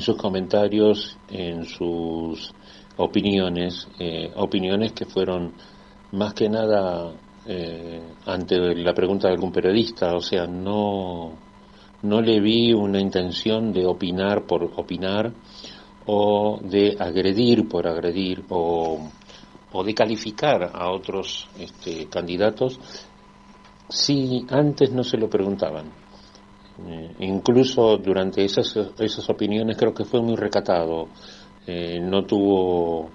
[0.00, 2.52] sus comentarios, en sus
[2.98, 5.54] opiniones, eh, opiniones que fueron
[6.12, 7.14] más que nada
[7.46, 11.32] eh, ante la pregunta de algún periodista, o sea, no,
[12.02, 15.32] no le vi una intención de opinar por opinar
[16.06, 18.98] o de agredir por agredir o,
[19.72, 22.78] o de calificar a otros este, candidatos
[23.88, 25.90] si antes no se lo preguntaban.
[26.86, 31.08] Eh, incluso durante esas, esas opiniones creo que fue muy recatado.
[31.66, 33.10] Eh, no tuvo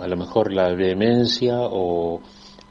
[0.00, 2.20] a lo mejor la vehemencia o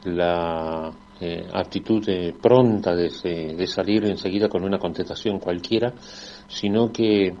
[0.04, 2.02] la eh, actitud
[2.40, 3.10] pronta de,
[3.56, 5.92] de, salir enseguida con una contestación cualquiera,
[6.48, 7.34] sino que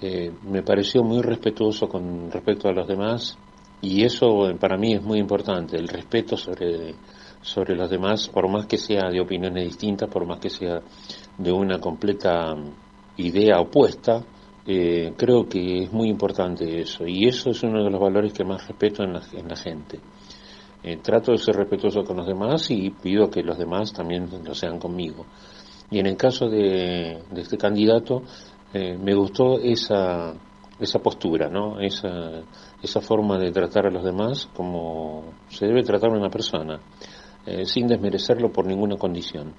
[0.00, 3.38] eh, me pareció muy respetuoso con respecto a los demás
[3.80, 6.94] y eso para mí es muy importante, el respeto sobre,
[7.42, 10.80] sobre los demás, por más que sea de opiniones distintas, por más que sea
[11.36, 12.54] de una completa
[13.16, 14.24] idea opuesta,
[14.66, 18.44] eh, creo que es muy importante eso y eso es uno de los valores que
[18.44, 20.00] más respeto en la, en la gente.
[20.80, 24.54] Eh, trato de ser respetuoso con los demás y pido que los demás también lo
[24.54, 25.26] sean conmigo.
[25.90, 28.22] Y en el caso de, este candidato,
[28.72, 30.34] eh, me gustó esa,
[30.78, 31.80] esa postura, ¿no?
[31.80, 32.42] Esa,
[32.82, 36.80] esa forma de tratar a los demás como se debe tratar a una persona.
[37.46, 39.54] eh, sin desmerecerlo por ninguna condición.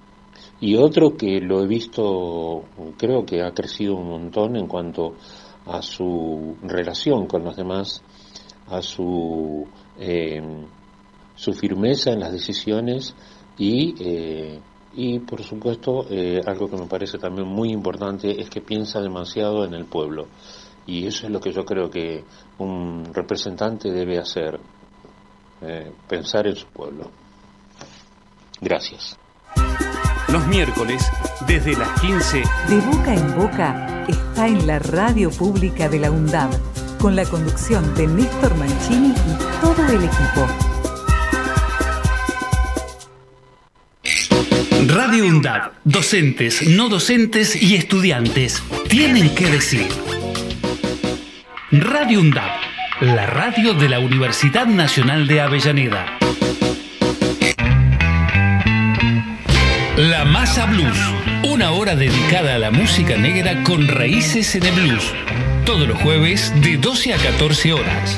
[0.61, 2.63] Y otro que lo he visto,
[2.97, 5.15] creo que ha crecido un montón en cuanto
[5.65, 8.03] a su relación con los demás,
[8.67, 9.65] a su,
[9.97, 10.41] eh,
[11.35, 13.15] su firmeza en las decisiones
[13.57, 14.59] y, eh,
[14.99, 16.05] y por supuesto,
[16.45, 20.27] algo que me parece también muy importante es que piensa demasiado en el pueblo.
[20.85, 22.25] Y eso es lo que yo creo que
[22.57, 24.59] un representante debe hacer,
[26.07, 27.09] pensar en su pueblo.
[28.59, 29.17] Gracias.
[30.27, 31.09] Los miércoles,
[31.47, 32.43] desde las 15.
[32.67, 36.51] De boca en boca está en la radio pública de la UNDAB,
[36.99, 40.68] con la conducción de Néstor Mancini y todo el equipo.
[44.87, 49.87] Radio UNDAB, docentes, no docentes y estudiantes tienen que decir.
[51.71, 52.49] Radio UNDAB,
[53.01, 56.17] la radio de la Universidad Nacional de Avellaneda.
[59.97, 60.97] La Masa Blues,
[61.43, 65.13] una hora dedicada a la música negra con raíces en el blues.
[65.65, 68.17] Todos los jueves de 12 a 14 horas.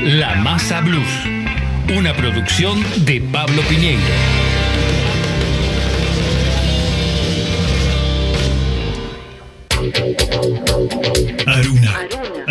[0.00, 1.08] La Masa Blues,
[1.94, 4.51] una producción de Pablo Piñeiro.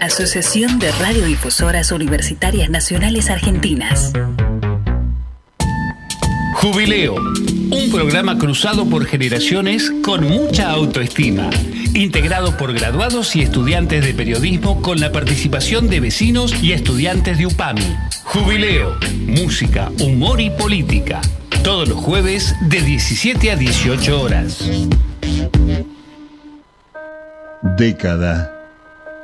[0.00, 4.12] Asociación de Radiodifusoras Universitarias Nacionales Argentinas.
[6.54, 11.50] Jubileo, un programa cruzado por generaciones con mucha autoestima,
[11.94, 17.46] integrado por graduados y estudiantes de periodismo con la participación de vecinos y estudiantes de
[17.46, 17.96] UPAMI.
[18.24, 21.20] Jubileo, música, humor y política.
[21.62, 24.70] Todos los jueves de 17 a 18 horas.
[27.76, 28.55] Década.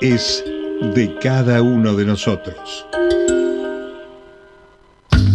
[0.00, 0.42] es
[0.94, 2.86] de cada uno de nosotros.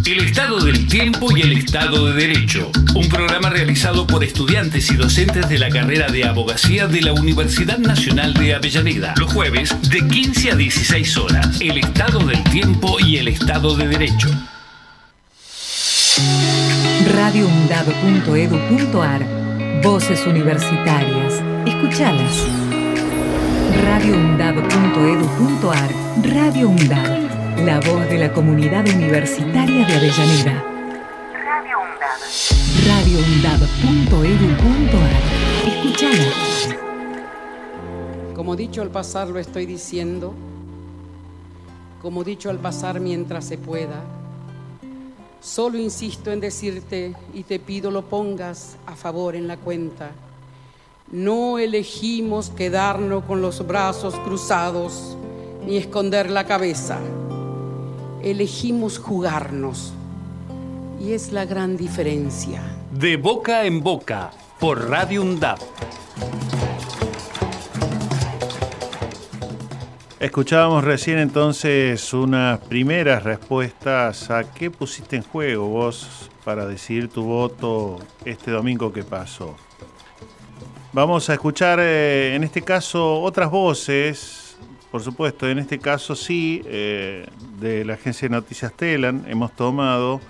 [0.06, 2.72] El estado del tiempo y el estado de derecho.
[2.96, 7.78] Un programa realizado por estudiantes y docentes de la carrera de abogacía de la Universidad
[7.78, 9.14] Nacional de Avellaneda.
[9.18, 11.60] Los jueves de 15 a 16 horas.
[11.60, 14.30] El estado del tiempo y el estado de derecho.
[17.14, 19.26] radioundab.edu.ar
[19.82, 21.44] Voces universitarias.
[21.66, 22.65] Escuchalas.
[23.86, 25.90] radioundab.edu.ar
[26.24, 27.66] Radio UNDAB.
[27.66, 30.64] La voz de la comunidad universitaria de Avellaneda.
[31.46, 32.20] Radio UNDAB.
[32.88, 35.22] radioundab.edu.ar
[35.68, 36.32] Escuchala.
[38.34, 40.34] Como dicho al pasar lo estoy diciendo,
[42.02, 44.02] como dicho al pasar mientras se pueda,
[45.40, 50.10] solo insisto en decirte y te pido lo pongas a favor en la cuenta.
[51.12, 55.16] No elegimos quedarnos con los brazos cruzados
[55.64, 57.00] ni esconder la cabeza.
[58.24, 59.94] Elegimos jugarnos.
[61.00, 62.64] Y es la gran diferencia.
[62.92, 65.60] De boca en boca, por Radio UNDAP.
[70.20, 77.26] Escuchábamos recién entonces unas primeras respuestas a qué pusiste en juego vos para decidir tu
[77.26, 79.56] voto este domingo que pasó.
[80.96, 84.56] Vamos a escuchar eh, en este caso otras voces,
[84.90, 87.28] por supuesto, en este caso sí, eh,
[87.60, 90.22] de la agencia de noticias Telan, hemos tomado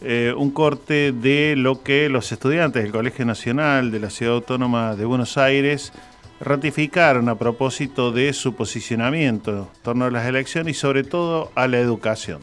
[0.00, 4.96] eh, un corte de lo que los estudiantes del Colegio Nacional de la Ciudad Autónoma
[4.96, 5.92] de Buenos Aires
[6.40, 11.68] ratificaron a propósito de su posicionamiento en torno a las elecciones y sobre todo a
[11.68, 12.40] la educación.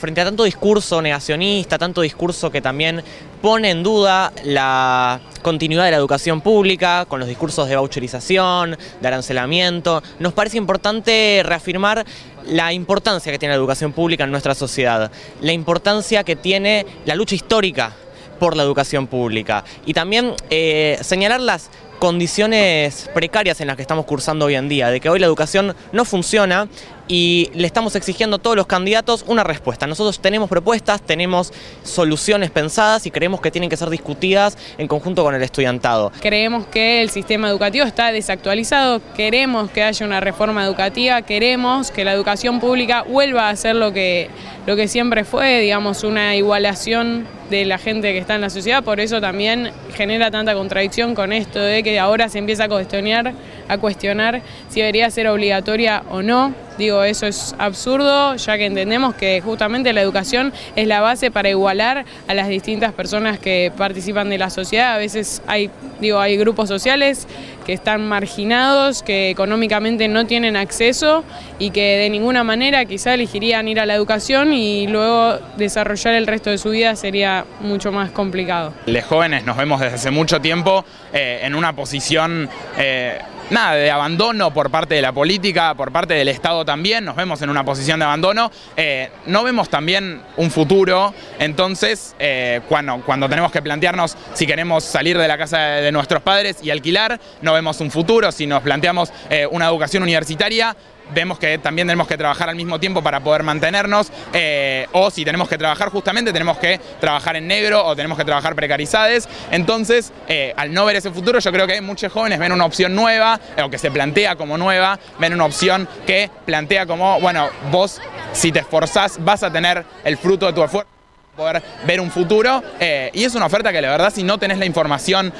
[0.00, 3.02] Frente a tanto discurso negacionista, tanto discurso que también
[3.42, 9.08] pone en duda la continuidad de la educación pública, con los discursos de voucherización, de
[9.08, 12.06] arancelamiento, nos parece importante reafirmar
[12.46, 17.14] la importancia que tiene la educación pública en nuestra sociedad, la importancia que tiene la
[17.14, 17.92] lucha histórica
[18.38, 19.64] por la educación pública.
[19.84, 21.70] Y también eh, señalar las
[22.00, 25.76] condiciones precarias en las que estamos cursando hoy en día, de que hoy la educación
[25.92, 26.66] no funciona
[27.10, 29.88] y le estamos exigiendo a todos los candidatos una respuesta.
[29.88, 31.52] Nosotros tenemos propuestas, tenemos
[31.82, 36.12] soluciones pensadas y creemos que tienen que ser discutidas en conjunto con el estudiantado.
[36.20, 42.04] Creemos que el sistema educativo está desactualizado, queremos que haya una reforma educativa, queremos que
[42.04, 44.30] la educación pública vuelva a ser lo que,
[44.66, 48.84] lo que siempre fue, digamos, una igualación de la gente que está en la sociedad,
[48.84, 53.34] por eso también genera tanta contradicción con esto de que ahora se empieza a cuestionar,
[53.70, 56.52] a cuestionar si debería ser obligatoria o no.
[56.76, 61.50] Digo, eso es absurdo, ya que entendemos que justamente la educación es la base para
[61.50, 64.94] igualar a las distintas personas que participan de la sociedad.
[64.94, 67.28] A veces hay, digo, hay grupos sociales
[67.66, 71.22] que están marginados, que económicamente no tienen acceso
[71.58, 76.26] y que de ninguna manera quizá elegirían ir a la educación y luego desarrollar el
[76.26, 78.72] resto de su vida sería mucho más complicado.
[78.86, 82.48] Los jóvenes nos vemos desde hace mucho tiempo eh, en una posición...
[82.78, 83.18] Eh,
[83.50, 87.42] nada, de abandono por parte de la política, por parte del Estado también, nos vemos
[87.42, 93.52] en una posición de abandono, eh, no vemos también un futuro, entonces eh, cuando, tenemos
[93.52, 97.80] que plantearnos si queremos salir de la casa de, nuestros padres y alquilar, no vemos
[97.80, 100.76] un futuro, si nos planteamos eh, una educación universitaria,
[101.14, 105.24] vemos que también tenemos que trabajar al mismo tiempo para poder mantenernos, eh, o si
[105.24, 109.28] tenemos que trabajar justamente, tenemos que trabajar en negro o tenemos que trabajar precarizades.
[109.50, 112.94] Entonces, eh, al no ver ese futuro, yo creo que muchos jóvenes ven una opción
[112.94, 118.00] nueva, o que se plantea como nueva, ven una opción que plantea como, bueno, vos
[118.32, 120.88] si te esforzás vas a tener el fruto de tu esfuerzo
[121.36, 124.58] poder ver un futuro eh, y es una oferta que la verdad si no tenés
[124.58, 125.32] la información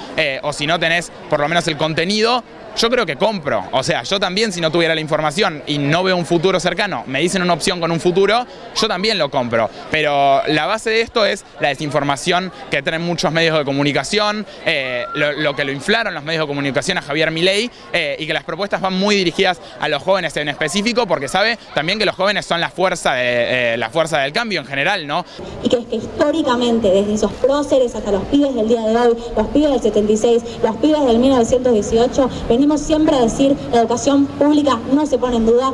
[0.43, 2.43] o si no tenés por lo menos el contenido
[2.81, 3.63] yo creo que compro.
[3.73, 7.05] O sea, yo también si no tuviera la información y no veo un futuro cercano,
[7.07, 9.69] me dicen una opción con un futuro, yo también lo compro.
[9.91, 15.05] Pero la base de esto es la desinformación que traen muchos medios de comunicación, eh,
[15.15, 18.45] lo, que lo inflaron los medios de comunicación a Javier Milei eh, y que las
[18.45, 22.47] propuestas van muy dirigidas a los jóvenes en específico porque sabe también que los jóvenes
[22.47, 25.27] son la fuerza, de, eh, la fuerza del cambio en general, ¿no?
[25.63, 29.47] Y que, que históricamente, desde esos próceres hasta los pibes del día de hoy, los
[29.49, 35.07] pibes del 76, los pibes del 1918, venimos siempre a decir, la educación pública no
[35.07, 35.73] se pone en duda.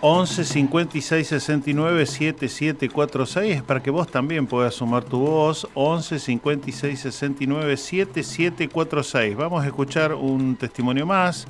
[0.00, 3.56] ...11 56 69 7746...
[3.56, 5.66] ...es para que vos también puedas sumar tu voz...
[5.74, 9.36] ...11 56 69 7746...
[9.36, 11.48] ...vamos a escuchar un testimonio más...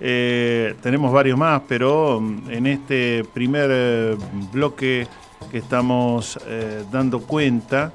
[0.00, 4.16] Eh, tenemos varios más, pero mm, en este primer eh,
[4.50, 5.06] bloque
[5.50, 7.92] que estamos eh, dando cuenta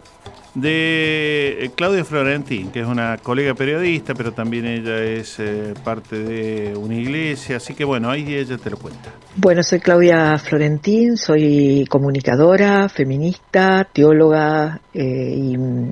[0.56, 6.18] de eh, Claudia Florentín, que es una colega periodista, pero también ella es eh, parte
[6.18, 9.12] de una iglesia, así que bueno, ahí ella te lo cuenta.
[9.36, 15.90] Bueno, soy Claudia Florentín, soy comunicadora, feminista, teóloga eh, y mm,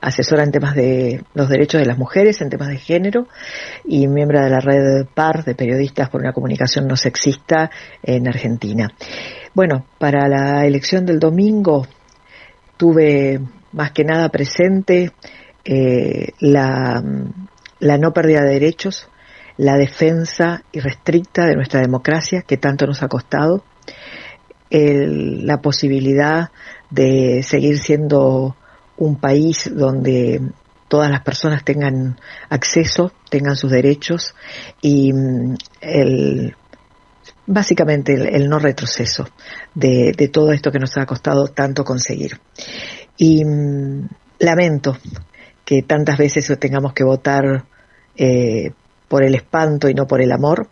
[0.00, 3.28] asesora en temas de los derechos de las mujeres, en temas de género
[3.84, 7.70] y miembro de la red PAR de periodistas por una comunicación no sexista
[8.02, 8.90] en Argentina.
[9.52, 11.86] Bueno, para la elección del domingo
[12.78, 13.40] tuve
[13.76, 15.12] más que nada presente
[15.64, 19.08] eh, la, no pérdida de derechos,
[19.58, 23.64] la defensa irrestricta de nuestra democracia que tanto nos ha costado,
[24.68, 26.50] la posibilidad
[26.90, 28.56] de seguir siendo
[28.96, 30.40] un país donde
[30.88, 32.18] todas las personas tengan
[32.48, 34.34] acceso, tengan sus derechos
[34.82, 36.56] y mm, el,
[37.46, 39.28] básicamente el, no retroceso
[39.74, 42.40] de, de, todo esto que nos ha costado tanto conseguir.
[43.16, 44.08] Y mm,
[44.38, 44.96] lamento
[45.64, 47.64] que tantas veces tengamos que votar
[48.16, 48.70] eh,
[49.08, 50.68] por el espanto y no por el amor,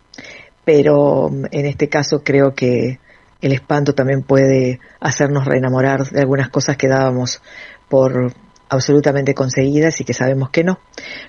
[0.63, 2.99] pero mm, en este caso creo que
[3.41, 7.41] el espanto también puede hacernos reenamorar de algunas cosas que dábamos
[7.89, 8.33] por
[8.69, 10.79] absolutamente conseguidas y que sabemos que no,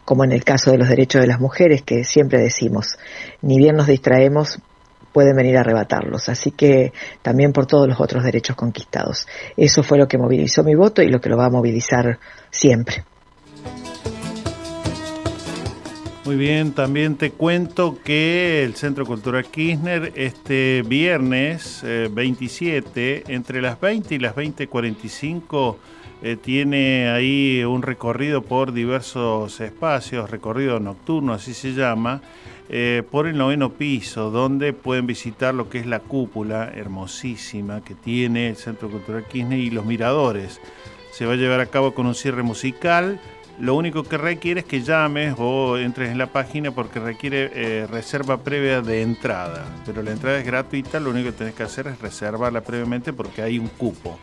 [0.05, 2.99] como en el caso de los derechos de las mujeres, que siempre decimos,
[3.43, 4.61] ni bien nos distraemos,
[5.17, 6.29] pueden venir a arrebatarlos.
[6.29, 6.93] Así que
[7.23, 9.27] también por todos los otros derechos conquistados.
[9.57, 12.19] Eso fue lo que movilizó mi voto y lo que lo va a movilizar
[12.51, 13.03] siempre.
[16.27, 23.62] Muy bien, también te cuento que el Centro Cultural Kirchner este viernes 27, eh, entre
[23.62, 25.77] las 20 y las 20.45,
[26.21, 32.21] eh, tiene ahí un recorrido por diversos espacios, recorrido nocturno, así se llama,
[32.69, 37.95] eh, por el noveno piso, donde pueden visitar lo que es la cúpula hermosísima que
[37.95, 40.61] tiene el Centro Cultural Kirchner y los miradores.
[41.12, 43.21] Se va a llevar a cabo con un cierre musical
[43.59, 47.87] lo único que requiere es que llames o entres en la página porque requiere eh,
[47.87, 49.64] reserva previa de entrada.
[49.87, 53.41] Pero la entrada es gratuita, lo único que tenés que hacer es reservarla previamente porque
[53.41, 54.19] hay un cupo.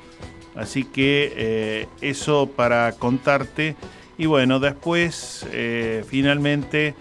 [0.56, 3.76] Así que eh, eso para contarte.
[4.20, 5.48] Y bueno, después
[6.08, 6.94] finalmente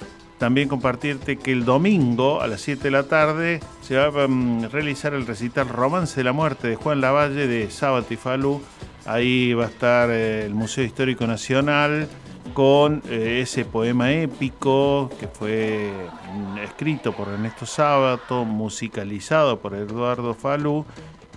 [0.42, 4.72] también compartirte que el domingo a las 7 de la tarde se va a mm,
[4.72, 8.60] realizar el recital Romance de la Muerte de Juan Lavalle de Sábado y Falú.
[9.06, 12.08] Ahí va a estar el Museo Histórico Nacional,
[12.54, 15.92] con eh, ese poema épico que fue
[16.34, 20.84] mm, escrito por Ernesto Sábato, musicalizado por Eduardo Falú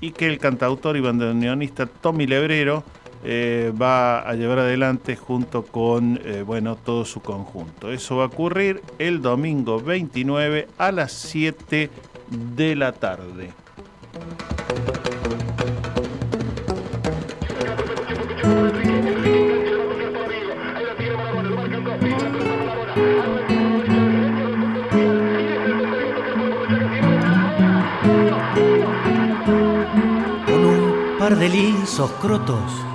[0.01, 2.83] y que el cantautor y bandoneonista Tommy Lebrero
[3.27, 7.91] eh, va a llevar adelante junto con eh, bueno, todo su conjunto.
[7.91, 11.89] Eso va a ocurrir el domingo 29 a las 7
[12.55, 13.49] de la tarde.
[31.17, 32.94] par de lisos crotos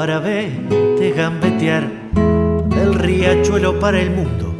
[0.00, 1.86] para verte gambetear
[2.70, 4.54] del riachuelo para el mundo,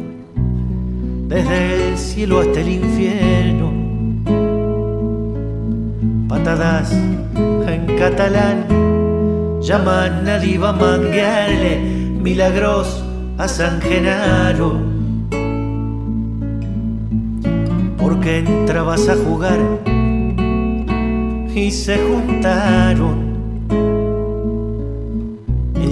[1.27, 3.71] desde el cielo hasta el infierno.
[6.27, 8.67] Patadas en catalán
[9.63, 11.79] llaman a diva manguearle
[12.21, 13.03] milagros
[13.39, 14.79] a San Genaro.
[17.97, 19.57] Porque entrabas a jugar
[21.55, 23.30] y se juntaron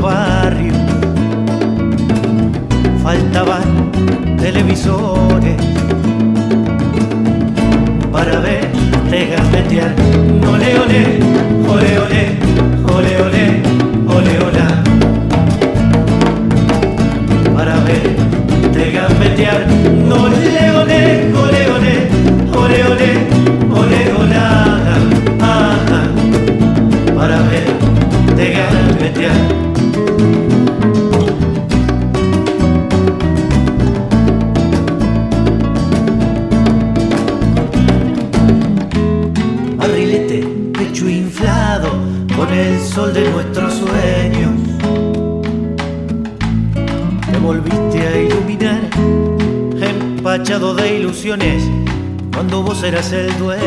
[0.00, 0.76] barrios
[3.02, 3.90] faltaban
[4.38, 5.56] televisores
[8.12, 9.94] para verte gambetear.
[10.52, 11.00] Ole, ole,
[11.72, 12.20] ole, ole,
[12.94, 13.44] ole, ole,
[14.16, 14.64] ole, ole.
[17.54, 19.60] Para verte gambetear.
[20.10, 21.00] Ole, ole,
[21.42, 21.94] ole, ole,
[22.54, 23.47] ole, ole,
[53.12, 53.57] el dueño.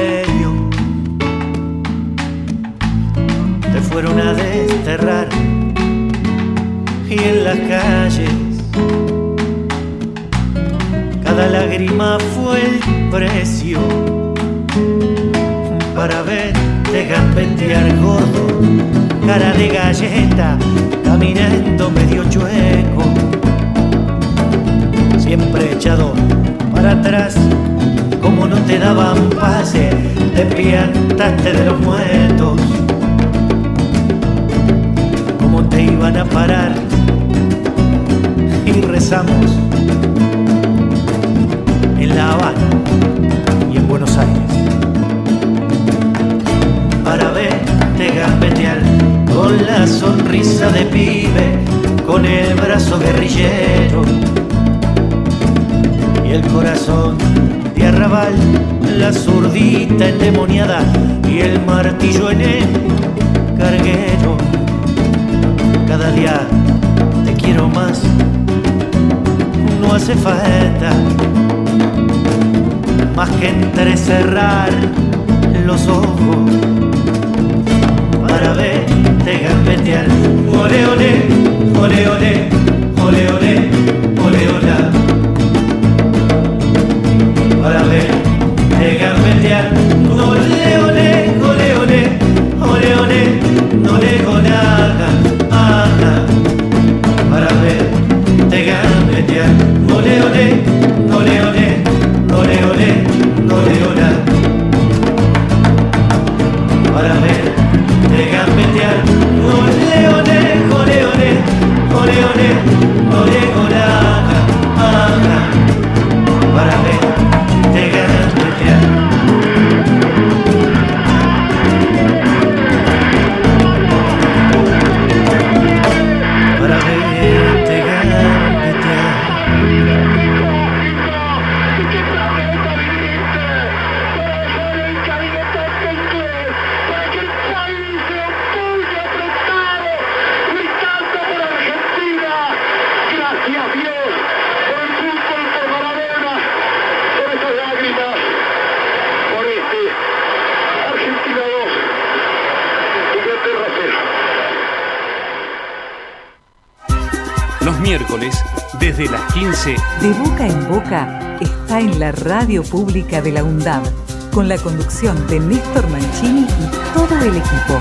[162.11, 163.83] Radio pública de la UNDAB,
[164.31, 167.79] con la conducción de Néstor Mancini y todo el equipo.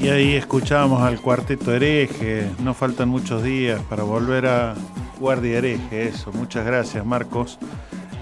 [0.00, 2.50] Y ahí escuchamos al cuarteto hereje.
[2.60, 4.74] No faltan muchos días para volver a
[5.18, 6.08] Guardia Hereje.
[6.08, 6.32] Eso.
[6.32, 7.58] Muchas gracias, Marcos,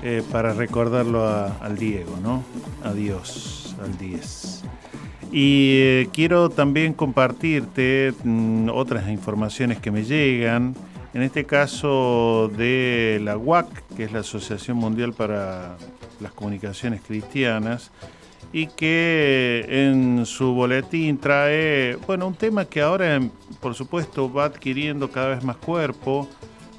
[0.02, 2.42] eh, para recordarlo al Diego, ¿no?
[2.84, 4.47] Adiós, al 10.
[5.30, 10.74] Y eh, quiero también compartirte mm, otras informaciones que me llegan.
[11.12, 13.66] En este caso de la UAC,
[13.96, 15.76] que es la Asociación Mundial para
[16.20, 17.90] las Comunicaciones Cristianas,
[18.52, 23.20] y que en su boletín trae, bueno, un tema que ahora,
[23.60, 26.28] por supuesto, va adquiriendo cada vez más cuerpo.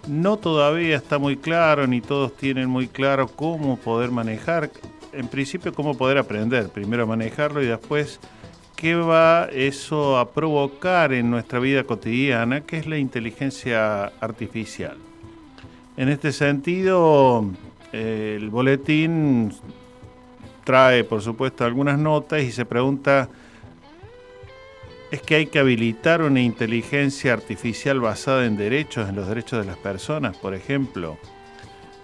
[0.07, 4.71] No todavía está muy claro, ni todos tienen muy claro cómo poder manejar,
[5.13, 8.19] en principio cómo poder aprender, primero manejarlo y después
[8.79, 14.95] qué va eso a provocar en nuestra vida cotidiana, que es la inteligencia artificial.
[15.97, 17.43] En este sentido,
[17.91, 19.51] el boletín
[20.63, 23.27] trae, por supuesto, algunas notas y se pregunta,
[25.11, 29.65] ¿es que hay que habilitar una inteligencia artificial basada en derechos, en los derechos de
[29.65, 31.17] las personas, por ejemplo?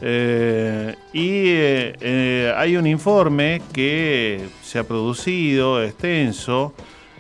[0.01, 6.73] Eh, y eh, hay un informe que se ha producido extenso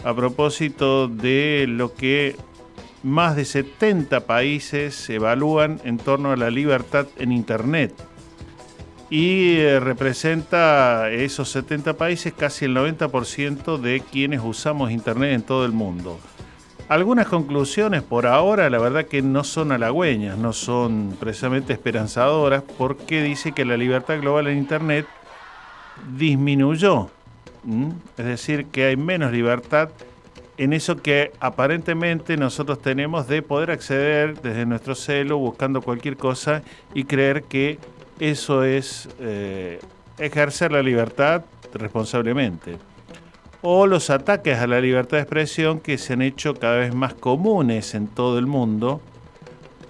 [0.03, 2.35] a propósito de lo que
[3.01, 7.93] más de 70 países evalúan en torno a la libertad en Internet
[9.09, 15.65] y eh, representa esos 70 países casi el 90% de quienes usamos Internet en todo
[15.65, 16.19] el mundo.
[16.87, 23.23] Algunas conclusiones por ahora, la verdad que no son halagüeñas, no son precisamente esperanzadoras, porque
[23.23, 25.07] dice que la libertad global en Internet
[26.15, 27.09] disminuyó.
[28.17, 29.89] Es decir, que hay menos libertad
[30.57, 36.61] en eso que aparentemente nosotros tenemos de poder acceder desde nuestro celo buscando cualquier cosa
[36.93, 37.79] y creer que
[38.19, 39.79] eso es eh,
[40.19, 42.77] ejercer la libertad responsablemente.
[43.67, 47.15] O los ataques a la libertad de expresión que se han hecho cada vez más
[47.15, 49.01] comunes en todo el mundo.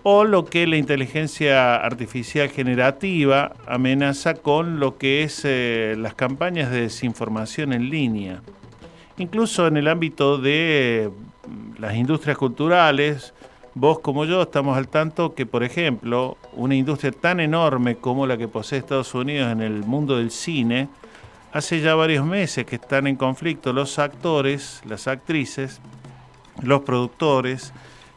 [0.03, 6.71] O lo que la inteligencia artificial generativa amenaza con lo que es eh, las campañas
[6.71, 8.41] de desinformación en línea.
[9.17, 11.11] Incluso en el ámbito de
[11.45, 13.33] mm, las industrias culturales,
[13.73, 18.37] vos como yo estamos al tanto que, por ejemplo, una industria tan enorme como la
[18.37, 20.87] que posee Estados Unidos en el mundo del cine,
[21.55, 25.79] hace ya varios meses que están en conflicto los actores, las actrices,
[26.61, 27.71] los productores,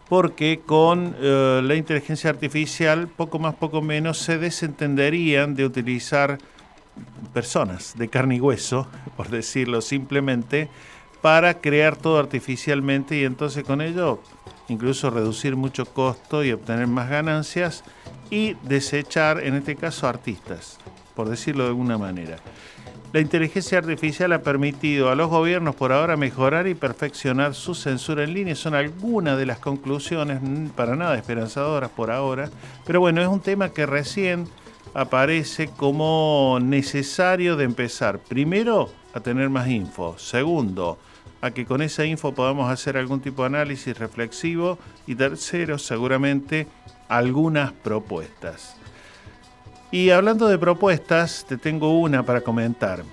[0.09, 6.39] porque con eh, la inteligencia artificial, poco más, poco menos, se desentenderían de utilizar
[7.33, 10.69] personas de carne y hueso, por decirlo simplemente,
[11.23, 14.21] para crear todo artificialmente y entonces con ello
[14.67, 17.85] incluso reducir mucho costo y obtener más ganancias
[18.31, 20.79] y desechar, en este caso, artistas,
[21.15, 22.39] por decirlo de alguna manera.
[23.11, 28.23] La inteligencia artificial ha permitido a los gobiernos por ahora mejorar y perfeccionar su censura
[28.23, 28.55] en línea.
[28.55, 30.41] Son algunas de las conclusiones,
[30.77, 32.51] para nada esperanzadoras por ahora,
[32.87, 34.47] pero bueno, es un tema que recién
[34.93, 38.19] aparece como necesario de empezar.
[38.19, 40.19] Primero, a tener más info.
[40.19, 40.99] Segundo,
[41.41, 44.79] a que con esa info podamos hacer algún tipo de análisis reflexivo.
[45.07, 46.67] Y tercero, seguramente,
[47.09, 48.78] algunas propuestas.
[49.91, 53.05] Y hablando de propuestas, te tengo una para comentar.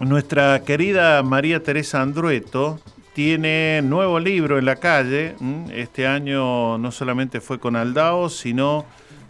[0.00, 2.78] nuestra querida María Teresa Andrueto
[3.14, 5.34] tiene nuevo libro en la calle.
[5.74, 8.84] Este año no solamente fue con Aldao, sino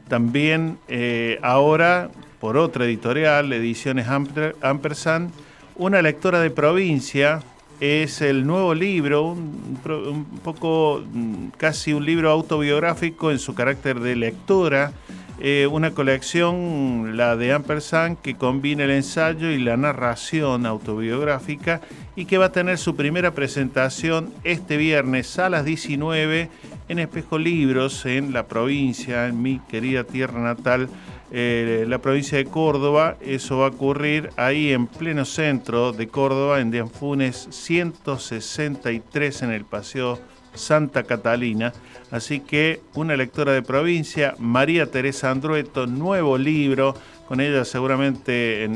[0.09, 5.31] también eh, ahora por otra editorial, Ediciones Ampersand,
[5.77, 7.41] Una lectora de provincia.
[7.79, 14.01] Es el nuevo libro, un, un poco mm, casi un libro autobiográfico en su carácter
[14.01, 14.93] de lectora
[15.41, 21.81] eh, una colección, la de Ampersand, que combina el ensayo y la narración autobiográfica
[22.17, 26.51] y que va a tener su primera presentación este viernes a las 19
[26.89, 30.89] en Espejo Libros, en la provincia, en mi querida tierra natal,
[31.31, 33.17] eh, la provincia de Córdoba.
[33.21, 39.65] Eso va a ocurrir ahí en pleno centro de Córdoba, en Dianfunes 163, en el
[39.65, 40.19] Paseo
[40.59, 41.73] Santa Catalina.
[42.11, 46.95] Así que una lectora de provincia, María Teresa Andrueto, nuevo libro.
[47.27, 48.69] Con ella seguramente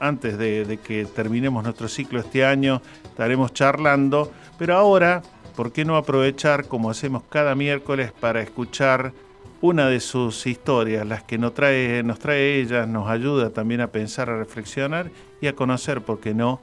[0.00, 4.32] antes de, que terminemos nuestro ciclo este año estaremos charlando.
[4.58, 5.22] Pero ahora,
[5.56, 9.12] ¿por qué no aprovechar como hacemos cada miércoles para escuchar
[9.60, 14.30] una de sus historias, las que nos trae, nos ella, nos ayuda también a pensar,
[14.30, 15.10] a reflexionar
[15.40, 16.60] y a conocer, por qué no,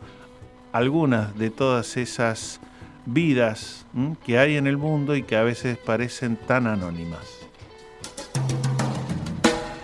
[0.71, 2.61] algunas de todas esas
[3.05, 3.85] vidas
[4.25, 7.45] que hay en el mundo y que a veces parecen tan anónimas.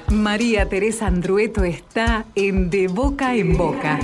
[0.09, 3.97] María Teresa Andrueto está en De Boca en Boca.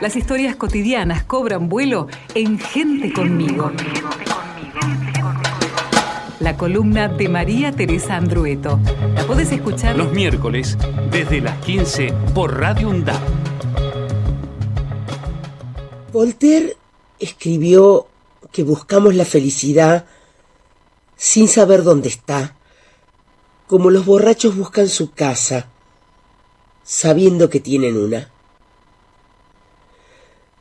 [0.00, 3.70] Las historias cotidianas cobran vuelo en Gente conmigo.
[6.40, 8.78] La columna de María Teresa Andrueto.
[9.14, 10.78] La puedes escuchar los miércoles
[11.10, 13.20] desde las 15 por Radio UNDAP.
[16.12, 16.76] Voltaire
[17.18, 18.06] escribió
[18.56, 20.06] que buscamos la felicidad
[21.14, 22.56] sin saber dónde está,
[23.66, 25.68] como los borrachos buscan su casa,
[26.82, 28.30] sabiendo que tienen una.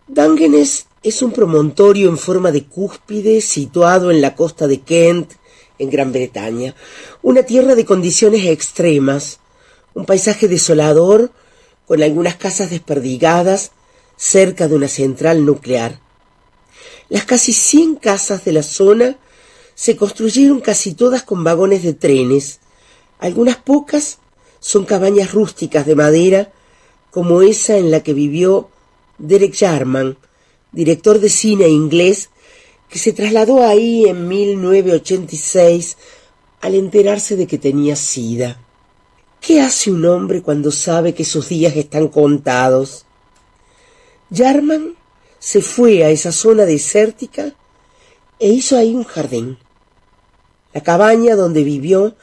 [0.08, 5.32] Dangenes es un promontorio en forma de cúspide situado en la costa de Kent,
[5.80, 6.76] en Gran Bretaña,
[7.22, 9.39] una tierra de condiciones extremas,
[9.93, 11.32] un paisaje desolador
[11.88, 13.72] con algunas casas desperdigadas
[14.18, 16.05] cerca de una central nuclear.
[17.10, 19.18] Las casi 100 casas de la zona
[19.76, 22.60] se construyeron casi todas con vagones de trenes.
[23.20, 24.20] Algunas pocas
[24.60, 26.51] son cabañas rústicas de madera,
[27.12, 28.70] como esa en la que vivió
[29.20, 30.18] Derek Jarman,
[30.72, 32.30] director de cine inglés,
[32.89, 35.97] que se trasladó ahí en 1986
[36.62, 38.60] al enterarse de que tenía sida.
[39.39, 43.06] ¿Qué hace un hombre cuando sabe que sus días están contados?
[44.34, 44.95] Jarman
[45.46, 47.54] se fue a esa zona desértica
[48.39, 49.60] e hizo ahí un jardín.
[50.74, 52.16] La cabaña donde vivió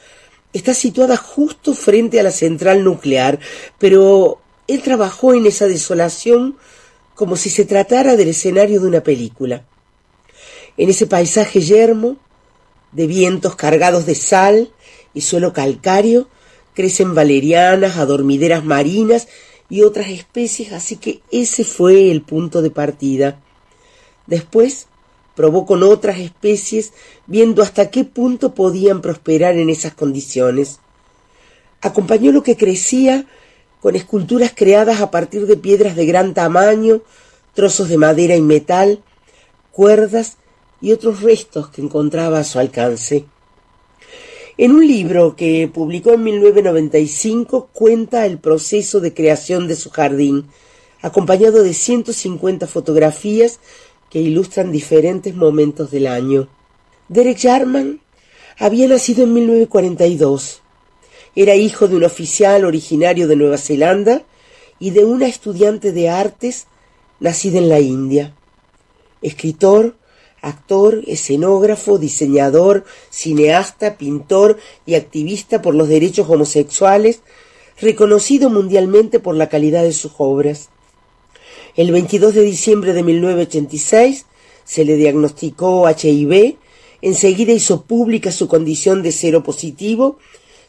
[0.51, 3.39] está situada justo frente a la central nuclear,
[3.79, 6.57] pero él trabajó en esa desolación
[7.15, 9.65] como si se tratara del escenario de una película.
[10.75, 12.17] En ese paisaje yermo,
[12.91, 14.73] de vientos cargados de sal
[15.13, 16.27] y suelo calcáreo,
[16.73, 19.29] crecen valerianas, adormideras marinas
[19.73, 23.39] y otras especies, así que ese fue el punto de partida.
[24.27, 24.85] Después
[25.33, 26.93] probó con otras especies,
[27.25, 30.77] viendo hasta qué punto podían prosperar en esas condiciones.
[31.81, 33.25] Acompañó lo que crecía
[33.81, 37.01] con esculturas creadas a partir de piedras de gran tamaño,
[37.55, 39.01] trozos de madera y metal,
[39.71, 40.37] cuerdas
[40.81, 43.25] y otros restos que encontraba a su alcance.
[44.55, 50.45] En un libro que publicó en 1995 cuenta el proceso de creación de su jardín,
[51.01, 53.59] acompañado de 150 fotografías
[54.11, 56.47] que ilustran diferentes momentos del año.
[57.07, 58.01] Derek Jarman
[58.59, 60.61] había nacido en 1942.
[61.35, 64.21] Era hijo de un oficial originario de Nueva Zelanda
[64.77, 66.67] y de una estudiante de artes
[67.19, 68.35] nacida en la India.
[69.23, 69.95] Escritor,
[70.43, 77.21] actor, escenógrafo, diseñador, cineasta, pintor y activista por los derechos homosexuales,
[77.79, 80.69] reconocido mundialmente por la calidad de sus obras.
[81.75, 84.25] El 22 de diciembre de 1986
[84.65, 86.57] se le diagnosticó HIV,
[87.01, 90.17] enseguida hizo pública su condición de cero positivo,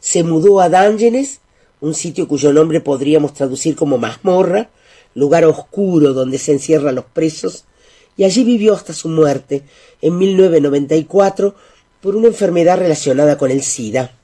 [0.00, 1.40] se mudó a Dungeons,
[1.80, 4.70] un sitio cuyo nombre podríamos traducir como mazmorra,
[5.14, 7.64] lugar oscuro donde se encierran los presos,
[8.16, 9.62] y allí vivió hasta su muerte
[10.00, 11.54] en 1994
[12.00, 14.16] por una enfermedad relacionada con el SIDA.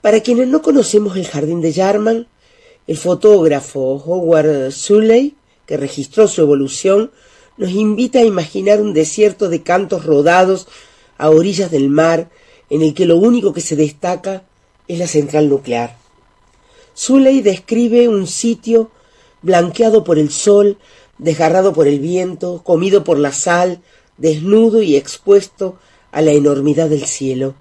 [0.00, 2.26] Para quienes no conocemos el jardín de Jarman,
[2.86, 5.34] el fotógrafo Howard Suley,
[5.66, 7.10] que registró su evolución,
[7.56, 10.68] nos invita a imaginar un desierto de cantos rodados
[11.16, 12.28] a orillas del mar
[12.68, 14.44] en el que lo único que se destaca
[14.88, 15.96] es la central nuclear.
[16.92, 18.90] Suley describe un sitio
[19.42, 20.78] blanqueado por el sol
[21.18, 23.80] desgarrado por el viento, comido por la sal,
[24.16, 25.78] desnudo y expuesto
[26.12, 27.54] a la enormidad del cielo.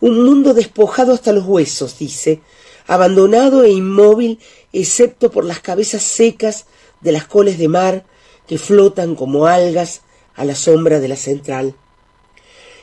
[0.00, 2.40] Un mundo despojado hasta los huesos, dice,
[2.86, 4.38] abandonado e inmóvil
[4.72, 6.66] excepto por las cabezas secas
[7.00, 8.04] de las coles de mar
[8.46, 10.02] que flotan como algas
[10.34, 11.74] a la sombra de la central.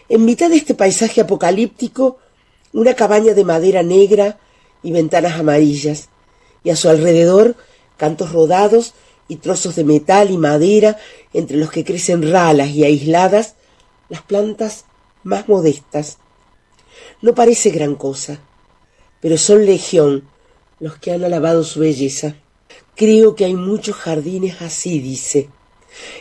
[0.10, 2.18] En mitad de este paisaje apocalíptico,
[2.72, 4.40] una cabaña de madera negra
[4.84, 6.10] y ventanas amarillas,
[6.64, 7.56] y a su alrededor
[7.98, 8.94] cantos rodados
[9.28, 10.98] y trozos de metal y madera
[11.34, 13.56] entre los que crecen ralas y aisladas
[14.10, 14.86] las plantas
[15.24, 16.18] más modestas.
[17.22, 18.40] No parece gran cosa,
[19.22, 20.28] pero son legión
[20.80, 22.36] los que han alabado su belleza.
[22.96, 25.50] Creo que hay muchos jardines así, dice.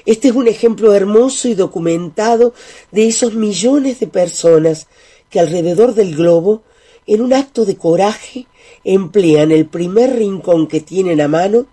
[0.05, 2.55] Este es un ejemplo hermoso y documentado
[2.91, 4.87] de esos millones de personas
[5.31, 6.63] que alrededor del globo,
[7.07, 8.47] en un acto de coraje,
[8.85, 11.67] emplean el primer rincón que tienen a mano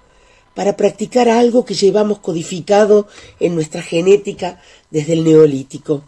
[0.56, 3.08] para practicar algo que llevamos codificado
[3.39, 6.04] en nuestra genética desde el neolítico,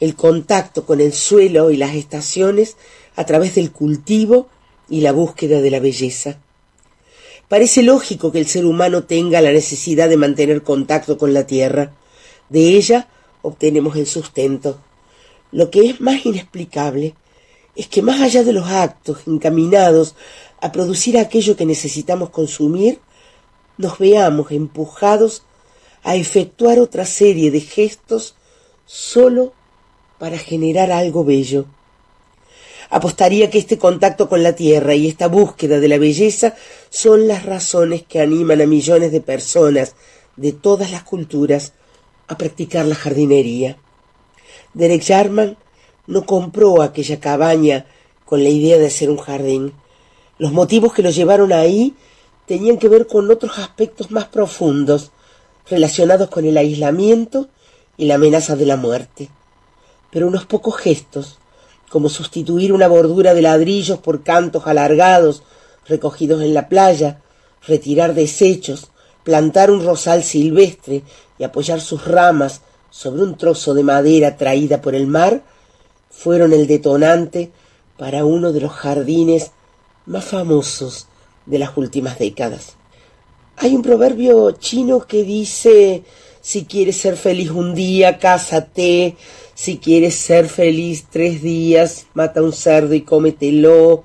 [0.00, 2.76] el contacto con el suelo y las estaciones
[3.14, 4.48] a través del cultivo
[4.88, 6.38] y la búsqueda de la belleza.
[7.48, 11.92] Parece lógico que el ser humano tenga la necesidad de mantener contacto con la tierra.
[12.48, 13.08] De ella
[13.42, 14.80] obtenemos el sustento.
[15.52, 17.14] Lo que es más inexplicable
[17.76, 20.16] es que más allá de los actos encaminados
[20.60, 22.98] a producir aquello que necesitamos consumir,
[23.78, 25.42] nos veamos empujados
[26.02, 28.36] a efectuar otra serie de gestos
[28.86, 29.52] solo
[30.18, 31.66] para generar algo bello.
[32.88, 36.54] Apostaría que este contacto con la tierra y esta búsqueda de la belleza
[36.88, 39.96] son las razones que animan a millones de personas
[40.36, 41.72] de todas las culturas
[42.28, 43.76] a practicar la jardinería.
[44.74, 45.56] Derek Jarman
[46.06, 47.86] no compró aquella cabaña
[48.24, 49.72] con la idea de hacer un jardín.
[50.38, 51.94] Los motivos que lo llevaron ahí
[52.46, 55.10] tenían que ver con otros aspectos más profundos,
[55.68, 57.48] relacionados con el aislamiento
[57.96, 59.28] y la amenaza de la muerte.
[60.10, 61.38] Pero unos pocos gestos,
[61.90, 65.42] como sustituir una bordura de ladrillos por cantos alargados
[65.88, 67.20] recogidos en la playa,
[67.66, 68.90] retirar desechos,
[69.24, 71.02] plantar un rosal silvestre
[71.38, 75.42] y apoyar sus ramas sobre un trozo de madera traída por el mar,
[76.10, 77.50] fueron el detonante
[77.98, 79.50] para uno de los jardines
[80.06, 81.08] más famosos
[81.46, 82.76] de las últimas décadas.
[83.56, 86.02] Hay un proverbio chino que dice
[86.40, 89.16] si quieres ser feliz un día, cásate,
[89.54, 94.04] si quieres ser feliz tres días, mata un cerdo y cómetelo.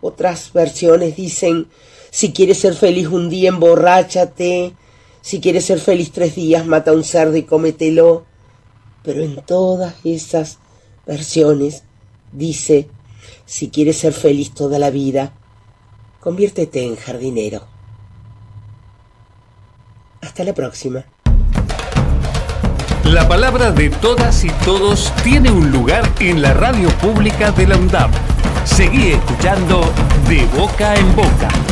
[0.00, 1.66] Otras versiones dicen,
[2.10, 4.72] si quieres ser feliz un día, emborráchate.
[5.20, 8.24] Si quieres ser feliz tres días, mata un cerdo y cómetelo.
[9.02, 10.58] Pero en todas esas
[11.06, 11.82] versiones
[12.32, 12.88] dice,
[13.44, 15.34] si quieres ser feliz toda la vida,
[16.20, 17.62] conviértete en jardinero.
[20.20, 21.04] Hasta la próxima.
[23.04, 27.76] La palabra de todas y todos tiene un lugar en la radio pública de la
[27.76, 28.10] UNDAP.
[28.64, 29.80] Seguí escuchando
[30.28, 31.67] De Boca en Boca.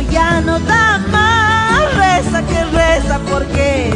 [0.00, 1.94] Ya no da más.
[1.96, 3.90] Reza que reza, ¿por qué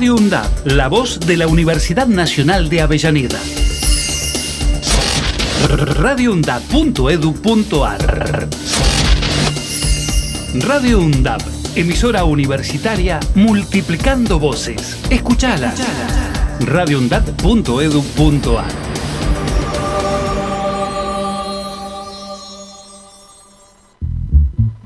[0.00, 3.38] Radio UNDAP, la voz de la Universidad Nacional de Avellaneda.
[5.68, 8.48] radioundap.edu.ar
[10.54, 11.42] Radio UNDAP,
[11.76, 14.96] emisora universitaria multiplicando voces.
[15.10, 15.74] Escuchala.
[16.60, 18.64] radioundap.edu.ar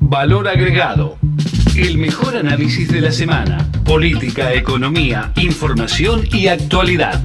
[0.00, 1.18] Valor agregado.
[1.76, 3.64] El mejor análisis de la semana.
[3.84, 7.20] Política, economía, información y actualidad.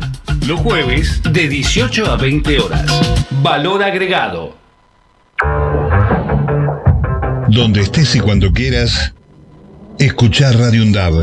[0.45, 2.85] Los jueves de 18 a 20 horas.
[3.41, 4.55] Valor agregado.
[7.47, 9.13] Donde estés y cuando quieras,
[9.97, 11.13] escuchar Radio Undab.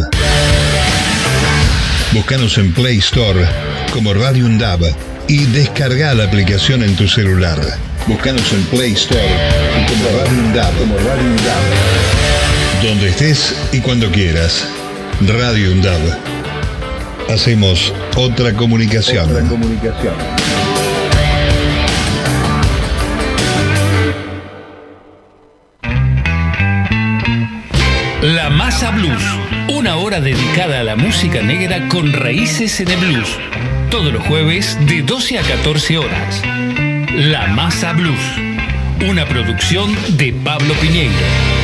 [2.12, 3.46] Búscanos en Play Store
[3.92, 4.80] como Radio Undab
[5.28, 7.58] y descarga la aplicación en tu celular.
[8.06, 9.20] Búscanos en Play Store
[9.88, 12.82] como Radio Undab, como Radio Undab.
[12.82, 14.66] Donde estés y cuando quieras.
[15.22, 16.00] Radio UNDAB.
[17.30, 19.30] Hacemos otra comunicación.
[19.30, 20.14] Otra comunicación.
[28.22, 29.22] La Masa Blues,
[29.68, 33.38] una hora dedicada a la música negra con raíces en el blues.
[33.90, 36.42] Todos los jueves de 12 a 14 horas.
[37.14, 38.20] La Masa Blues,
[39.08, 41.55] una producción de Pablo Piñeiro.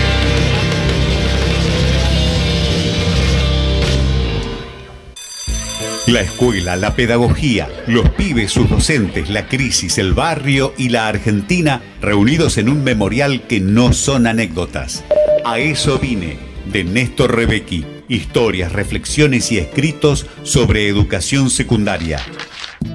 [6.09, 11.81] La escuela, la pedagogía, los pibes, sus docentes, la crisis, el barrio y la Argentina
[12.01, 15.05] reunidos en un memorial que no son anécdotas.
[15.45, 16.39] A eso vine,
[16.73, 17.85] de Néstor Rebecki.
[18.09, 22.19] Historias, reflexiones y escritos sobre educación secundaria.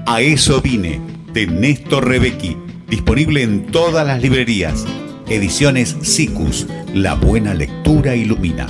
[0.06, 1.00] A eso vine,
[1.32, 2.58] de Néstor Rebecki.
[2.90, 4.86] Disponible en todas las librerías.
[5.30, 6.68] Ediciones SICUS.
[6.94, 8.68] La buena lectura ilumina.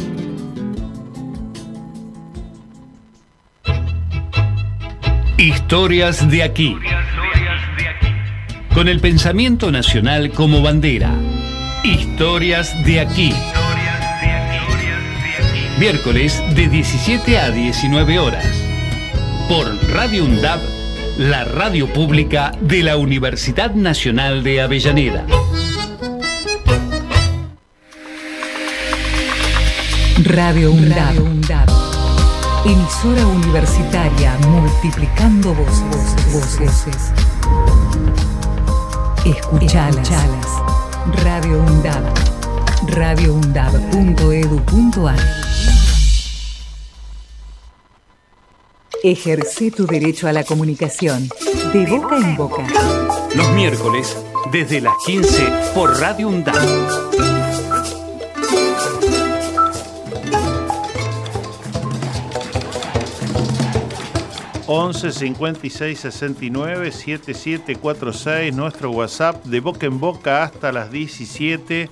[5.48, 6.76] Historias de aquí.
[8.74, 11.14] Con el pensamiento nacional como bandera.
[11.86, 13.34] Historias de aquí.
[15.80, 18.46] Miércoles de 17 a 19 horas.
[19.48, 20.60] Por Radio UNDAB,
[21.18, 25.26] la radio pública de la Universidad Nacional de Avellaneda.
[30.26, 31.77] Radio UNDAB.
[32.68, 36.34] Emisora universitaria multiplicando voces.
[36.34, 37.14] voces.
[39.24, 40.10] Escuchalas.
[41.24, 42.04] Radio UNDAB.
[42.88, 45.20] radioundab.edu.ar
[49.02, 51.30] Ejerce tu derecho a la comunicación
[51.72, 52.68] de boca en boca.
[53.34, 54.18] Los miércoles
[54.52, 57.37] desde las 15 por Radio UNDAB.
[64.70, 71.90] 11 56 69 7746, nuestro WhatsApp de boca en boca hasta las 17.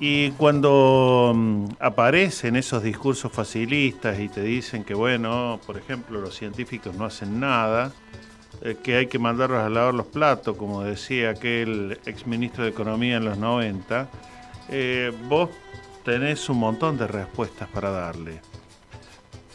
[0.00, 6.34] Y cuando mm, aparecen esos discursos facilistas y te dicen que, bueno, por ejemplo, los
[6.34, 7.92] científicos no hacen nada,
[8.62, 13.18] eh, que hay que mandarlos a lavar los platos, como decía aquel exministro de Economía
[13.18, 14.08] en los 90,
[14.70, 15.50] eh, vos
[16.04, 18.40] tenés un montón de respuestas para darle.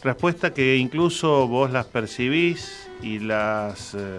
[0.02, 4.18] Respuestas que incluso vos las percibís y las eh,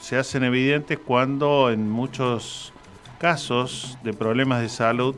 [0.00, 2.72] se hacen evidentes cuando en muchos
[3.18, 5.16] casos de problemas de salud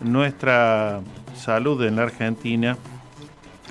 [0.00, 1.00] nuestra
[1.36, 2.76] salud en la Argentina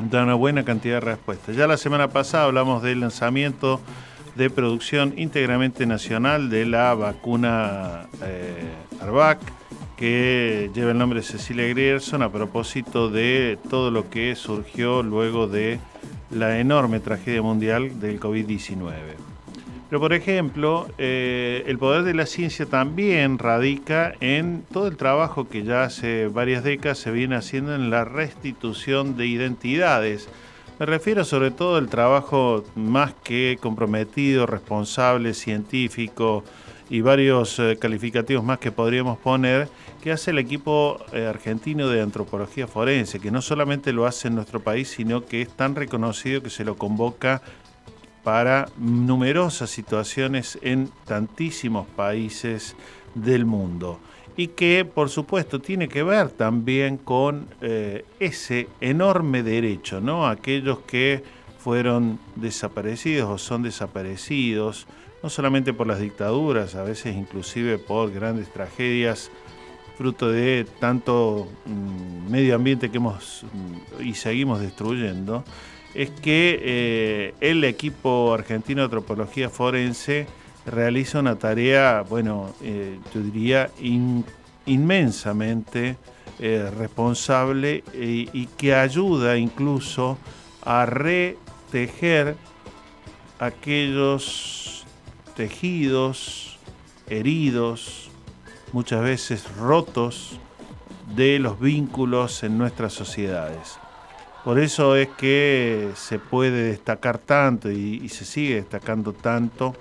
[0.09, 1.55] da una buena cantidad de respuestas.
[1.55, 3.81] Ya la semana pasada hablamos del lanzamiento
[4.35, 8.63] de producción íntegramente nacional de la vacuna eh,
[9.01, 9.39] Arvac,
[10.01, 15.45] que lleva el nombre de Cecilia Grierson a propósito de todo lo que surgió luego
[15.45, 15.77] de
[16.31, 18.93] la enorme tragedia mundial del COVID-19.
[19.89, 25.47] Pero, por ejemplo, eh, el poder de la ciencia también radica en todo el trabajo
[25.47, 30.27] que ya hace varias décadas se viene haciendo en la restitución de identidades.
[30.79, 36.43] Me refiero sobre todo al trabajo más que comprometido, responsable, científico
[36.91, 39.69] y varios eh, calificativos más que podríamos poner,
[40.03, 44.35] que hace el equipo eh, argentino de antropología forense, que no solamente lo hace en
[44.35, 47.41] nuestro país, sino que es tan reconocido que se lo convoca
[48.25, 52.75] para numerosas situaciones en tantísimos países
[53.15, 54.01] del mundo
[54.35, 60.27] y que por supuesto tiene que ver también con eh, ese enorme derecho, ¿no?
[60.27, 61.23] Aquellos que
[61.57, 64.87] fueron desaparecidos o son desaparecidos,
[65.23, 69.31] no solamente por las dictaduras, a veces inclusive por grandes tragedias,
[69.97, 75.43] fruto de tanto mm, medio ambiente que hemos mm, y seguimos destruyendo,
[75.93, 80.25] es que eh, el equipo argentino de antropología forense
[80.65, 83.69] realiza una tarea, bueno, eh, yo diría
[84.65, 85.97] inmensamente
[86.39, 90.17] eh, responsable y que ayuda incluso
[90.63, 92.35] a retejer
[93.39, 94.80] aquellos
[95.35, 96.57] tejidos
[97.07, 98.09] heridos,
[98.71, 100.39] muchas veces rotos,
[101.15, 103.77] de los vínculos en nuestras sociedades.
[104.43, 109.75] Por eso es que se puede destacar tanto y, se sigue destacando tanto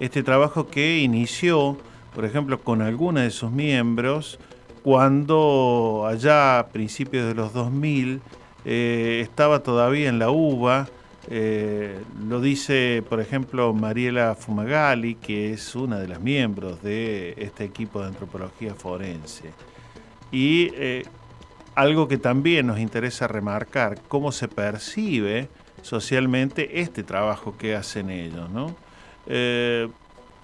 [0.00, 1.76] este trabajo que inició,
[2.14, 4.38] por ejemplo, con algunos de sus miembros,
[4.82, 8.22] cuando allá a principios de los 2000
[8.64, 10.88] eh, estaba todavía en la UBA,
[11.28, 17.64] eh, lo dice, por ejemplo, Mariela Fumagalli, que es una de las miembros de este
[17.64, 19.50] equipo de antropología forense.
[20.30, 21.04] Y eh,
[21.74, 25.48] algo que también nos interesa remarcar, cómo se percibe
[25.82, 28.48] socialmente este trabajo que hacen ellos.
[28.50, 28.74] ¿no?
[29.26, 29.88] Eh,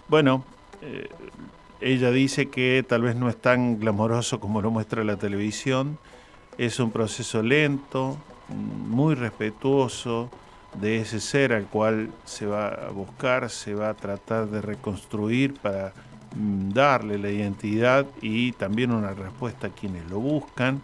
[0.08, 0.44] bueno,
[1.80, 5.96] ella dice que tal vez no es tan glamoroso como lo muestra la televisión,
[6.58, 8.18] es un proceso lento,
[8.48, 10.28] muy respetuoso
[10.80, 15.54] de ese ser al cual se va a buscar, se va a tratar de reconstruir
[15.54, 15.92] para
[16.34, 20.80] mm, darle la identidad y también una respuesta a quienes lo buscan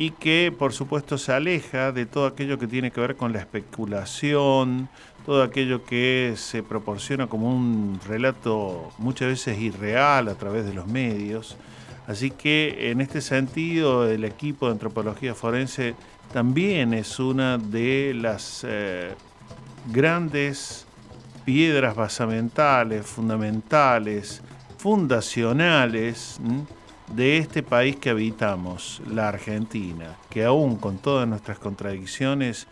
[0.00, 3.38] y que por supuesto se aleja de todo aquello que tiene que ver con la
[3.38, 4.88] especulación,
[5.26, 10.86] todo aquello que se proporciona como un relato muchas veces irreal a través de los
[10.86, 11.58] medios.
[12.06, 15.94] Así que en este sentido el equipo de antropología forense
[16.32, 19.14] también es una de las eh,
[19.92, 20.86] grandes
[21.44, 24.42] piedras basamentales, fundamentales,
[24.78, 26.40] fundacionales
[27.14, 32.68] de este país que habitamos, la Argentina, que aún con todas nuestras contradicciones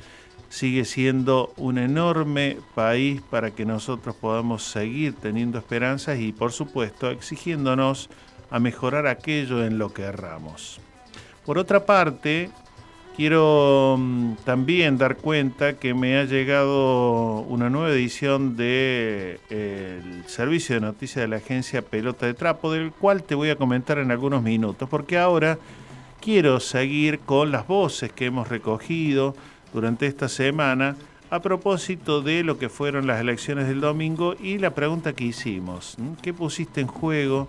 [0.49, 7.11] sigue siendo un enorme país para que nosotros podamos seguir teniendo esperanzas y por supuesto
[7.11, 8.09] exigiéndonos
[8.51, 10.81] a mejorar aquello en lo que erramos.
[11.45, 12.51] Por otra parte,
[13.19, 20.77] quiero mm, también dar cuenta que me ha llegado una nueva edición del de, servicio
[20.77, 24.13] de noticias de la agencia Pelota de Trapo, del cual te voy a comentar en
[24.13, 25.59] algunos minutos, porque ahora
[26.21, 29.35] quiero seguir con las voces que hemos recogido
[29.75, 30.95] durante esta semana
[31.29, 35.97] a propósito de lo que fueron las elecciones del domingo y la pregunta que hicimos,
[36.23, 37.49] ¿qué pusiste en juego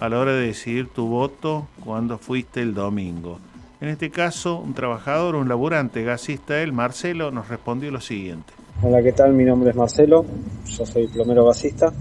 [0.00, 3.38] a la hora de decidir tu voto cuando fuiste el domingo?
[3.84, 8.54] En este caso, un trabajador, un laburante gasista, él, Marcelo, nos respondió lo siguiente.
[8.80, 9.34] Hola, ¿qué tal?
[9.34, 10.24] Mi nombre es Marcelo,
[10.64, 11.92] yo soy plomero gasista.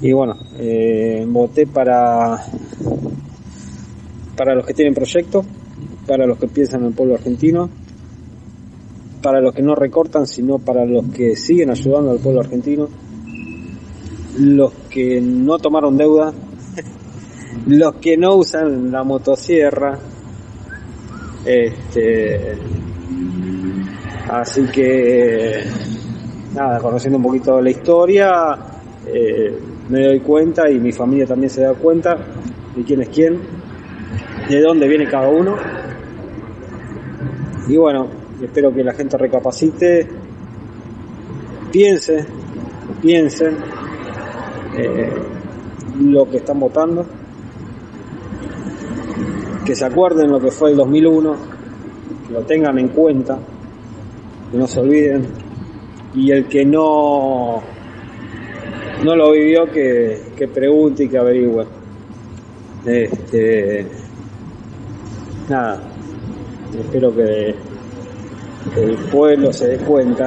[0.00, 2.38] Y bueno, eh, voté para,
[4.36, 5.44] para los que tienen proyecto,
[6.06, 7.68] para los que piensan en el pueblo argentino,
[9.24, 12.88] para los que no recortan, sino para los que siguen ayudando al pueblo argentino,
[14.38, 16.32] los que no tomaron deuda
[17.66, 19.98] los que no usan la motosierra.
[21.44, 22.56] Este,
[24.30, 25.62] así que,
[26.54, 28.30] nada, conociendo un poquito la historia,
[29.06, 29.58] eh,
[29.88, 32.16] me doy cuenta y mi familia también se da cuenta
[32.74, 33.38] de quién es quién,
[34.48, 35.56] de dónde viene cada uno.
[37.68, 38.08] Y bueno,
[38.42, 40.08] espero que la gente recapacite,
[41.70, 42.24] piense,
[43.02, 43.56] piensen
[44.78, 45.12] eh,
[46.00, 47.06] lo que están votando,
[49.64, 51.36] que se acuerden lo que fue el 2001,
[52.26, 53.38] que lo tengan en cuenta,
[54.50, 55.26] que no se olviden,
[56.14, 57.62] y el que no
[59.02, 61.66] no lo vivió que, que pregunte y que averigüe.
[62.86, 63.86] Este,
[65.48, 65.80] nada,
[66.78, 67.54] espero que,
[68.76, 70.26] el pueblo se dé cuenta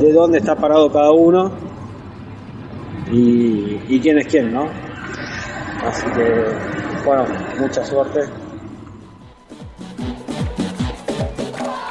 [0.00, 1.50] de dónde está parado cada uno
[3.10, 4.66] y quién es quién, ¿no?
[5.84, 7.26] Así que, bueno,
[7.58, 8.28] mucha suerte.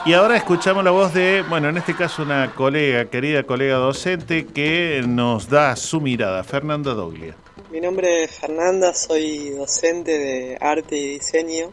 [0.06, 4.48] Y ahora escuchamos la voz de, bueno, en este caso una colega, querida colega docente,
[4.48, 7.36] que nos da su mirada, Fernanda Doglia.
[7.70, 11.72] Mi nombre es Fernanda, soy docente de arte y diseño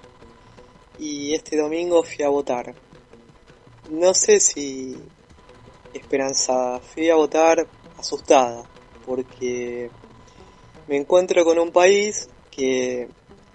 [0.99, 2.75] y este domingo fui a votar.
[3.91, 4.97] No sé si
[5.95, 7.67] esperanzada, fui a votar
[7.99, 8.65] asustada
[9.07, 9.91] porque
[10.89, 13.09] me encuentro con un país que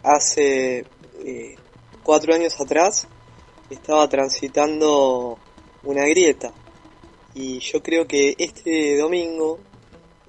[0.03, 0.85] hace
[1.23, 1.55] eh,
[2.03, 3.07] cuatro años atrás
[3.69, 5.37] estaba transitando
[5.83, 6.51] una grieta
[7.33, 9.59] y yo creo que este domingo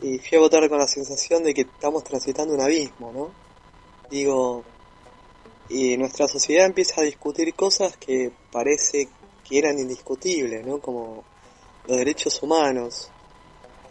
[0.02, 3.30] eh, fui a votar con la sensación de que estamos transitando un abismo, ¿no?
[4.10, 4.64] Digo,
[5.68, 9.08] y nuestra sociedad empieza a discutir cosas que parece
[9.48, 10.80] que eran indiscutibles, ¿no?
[10.80, 11.24] Como
[11.86, 13.10] los derechos humanos,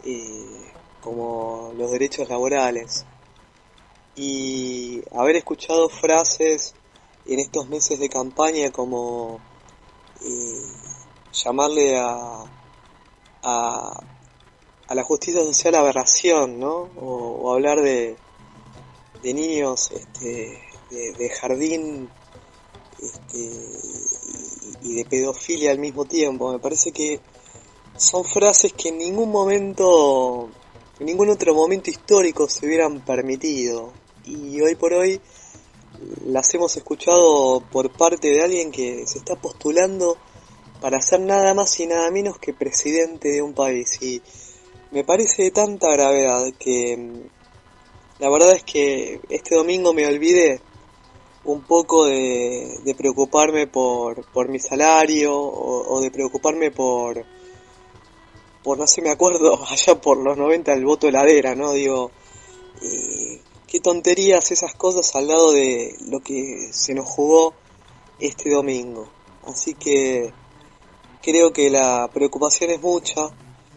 [0.04, 3.04] eh, como los derechos laborales.
[4.14, 6.74] Y haber escuchado frases
[7.26, 9.40] en estos meses de campaña como
[10.20, 10.72] eh,
[11.32, 12.44] llamarle a,
[13.42, 14.04] a,
[14.94, 16.90] la justicia social aberración, ¿no?
[17.00, 18.16] O, hablar de,
[19.22, 20.58] de niños este,
[20.90, 22.10] de, jardín
[23.00, 23.50] este,
[24.82, 26.52] y de pedofilia al mismo tiempo.
[26.52, 27.20] Me parece que
[27.96, 30.50] son frases que en ningún momento,
[30.98, 33.92] en ningún otro momento histórico se hubieran permitido.
[34.24, 35.20] Y hoy por hoy
[36.24, 40.16] las hemos escuchado por parte de alguien que se está postulando
[40.80, 44.00] para ser nada más y nada menos que presidente de un país.
[44.00, 44.22] Y
[44.90, 47.28] me parece de tanta gravedad que
[48.18, 50.60] la verdad es que este domingo me olvidé
[51.44, 57.24] un poco de, preocuparme por, por mi salario o, de preocuparme por,
[58.62, 61.72] por, no sé, me acuerdo, allá por los 90 el voto heladera, ¿no?
[61.72, 62.12] Digo,
[62.80, 63.41] eh,
[63.72, 67.54] qué tonterías esas cosas al lado de lo que se nos jugó
[68.20, 69.08] este domingo.
[69.46, 70.30] Así que
[71.22, 73.30] creo que la preocupación es mucha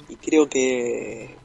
[0.09, 1.37] y creo que,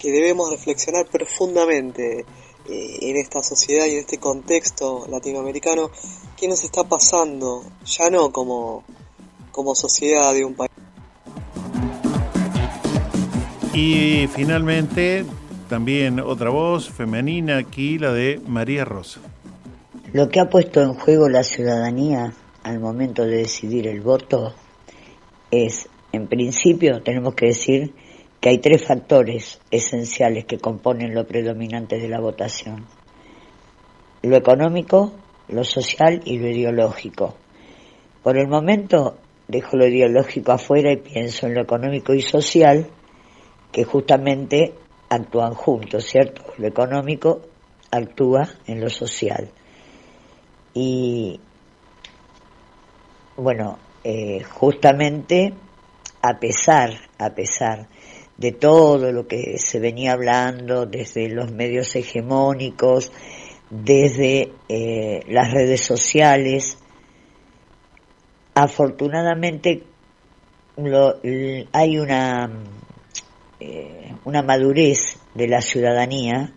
[0.00, 2.26] que debemos reflexionar profundamente
[2.68, 5.92] eh, en esta sociedad y en este contexto latinoamericano
[6.36, 8.82] qué nos está pasando, ya no como,
[9.52, 10.72] como sociedad de un país.
[13.72, 15.24] Y finalmente
[15.68, 19.20] también otra voz femenina aquí, la de María Rosa.
[20.12, 22.32] Lo que ha puesto en juego la ciudadanía
[22.62, 24.54] al momento de decidir el voto
[25.50, 27.92] es, en principio, tenemos que decir
[28.40, 32.86] que hay tres factores esenciales que componen lo predominante de la votación.
[34.22, 35.12] Lo económico,
[35.48, 37.34] lo social y lo ideológico.
[38.22, 39.18] Por el momento
[39.48, 42.86] dejo lo ideológico afuera y pienso en lo económico y social,
[43.70, 44.74] que justamente
[45.08, 46.42] actúan juntos, ¿cierto?
[46.58, 47.42] Lo económico
[47.90, 49.50] actúa en lo social.
[50.74, 51.40] Y
[53.36, 55.54] bueno, eh, justamente
[56.22, 57.88] a pesar, a pesar
[58.36, 63.12] de todo lo que se venía hablando desde los medios hegemónicos,
[63.70, 66.78] desde eh, las redes sociales,
[68.54, 69.82] afortunadamente
[71.72, 72.50] hay una
[73.60, 76.52] eh, una madurez de la ciudadanía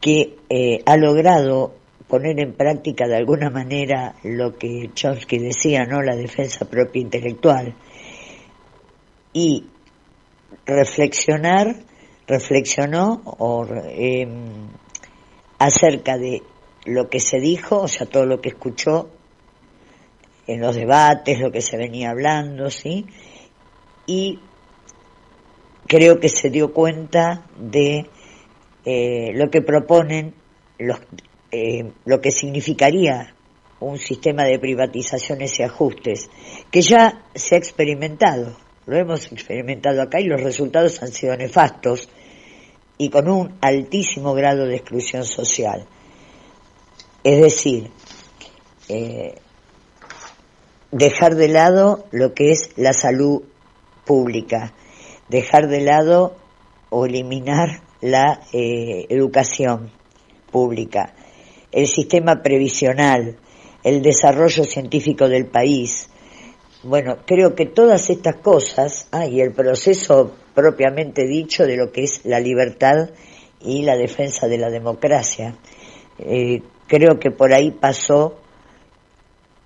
[0.00, 1.74] que eh, ha logrado
[2.08, 6.02] poner en práctica de alguna manera lo que Chomsky decía, ¿no?
[6.02, 7.74] La defensa propia intelectual.
[9.32, 9.66] Y
[10.66, 11.76] reflexionar,
[12.26, 14.26] reflexionó o, eh,
[15.58, 16.42] acerca de
[16.86, 19.10] lo que se dijo, o sea, todo lo que escuchó
[20.46, 23.06] en los debates, lo que se venía hablando, ¿sí?
[24.06, 24.40] Y
[25.90, 28.06] creo que se dio cuenta de
[28.84, 30.34] eh, lo que proponen,
[30.78, 31.00] los,
[31.50, 33.34] eh, lo que significaría
[33.80, 36.30] un sistema de privatizaciones y ajustes,
[36.70, 38.56] que ya se ha experimentado,
[38.86, 42.08] lo hemos experimentado acá y los resultados han sido nefastos
[42.96, 45.88] y con un altísimo grado de exclusión social.
[47.24, 47.90] Es decir,
[48.88, 49.34] eh,
[50.92, 53.42] dejar de lado lo que es la salud
[54.04, 54.72] pública,
[55.30, 56.36] dejar de lado
[56.90, 59.90] o eliminar la eh, educación
[60.50, 61.14] pública,
[61.70, 63.36] el sistema previsional,
[63.84, 66.10] el desarrollo científico del país.
[66.82, 72.04] Bueno, creo que todas estas cosas, ah, y el proceso propiamente dicho de lo que
[72.04, 73.10] es la libertad
[73.60, 75.56] y la defensa de la democracia,
[76.18, 78.38] eh, creo que por ahí pasó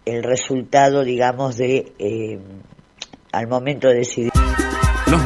[0.04, 2.38] el resultado, digamos, de eh,
[3.32, 4.34] al momento de decidir.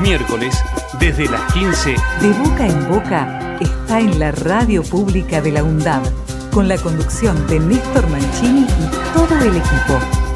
[0.09, 0.65] Miércoles,
[0.99, 1.95] desde las 15.
[2.23, 6.03] De boca en boca está en la radio pública de la UNDAB,
[6.51, 10.28] con la conducción de Néstor Mancini y todo el equipo.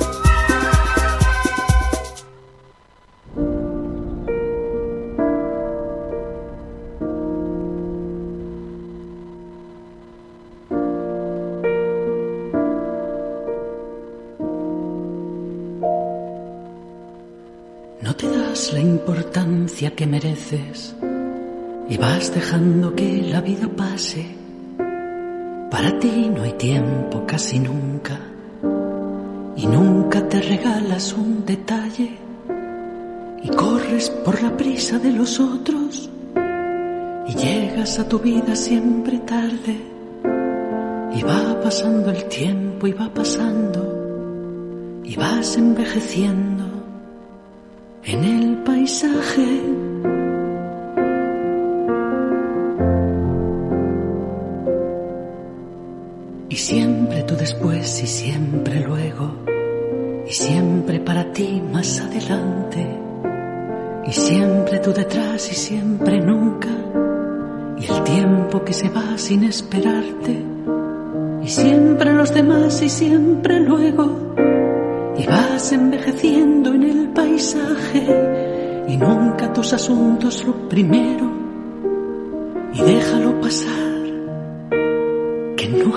[22.30, 24.24] Dejando que la vida pase.
[25.70, 28.20] Para ti no hay tiempo casi nunca.
[29.56, 32.10] Y nunca te regalas un detalle.
[33.42, 36.10] Y corres por la prisa de los otros.
[37.26, 39.76] Y llegas a tu vida siempre tarde.
[41.16, 45.00] Y va pasando el tiempo y va pasando.
[45.02, 46.64] Y vas envejeciendo.
[48.04, 49.91] En el paisaje.
[58.00, 59.34] Y siempre luego,
[60.26, 62.86] y siempre para ti más adelante,
[64.06, 66.68] y siempre tú detrás y siempre nunca,
[67.78, 70.42] y el tiempo que se va sin esperarte,
[71.42, 74.34] y siempre los demás y siempre luego,
[75.18, 78.06] y vas envejeciendo en el paisaje
[78.88, 81.30] y nunca tus asuntos lo primero
[82.74, 84.02] y déjalo pasar
[85.56, 85.96] que no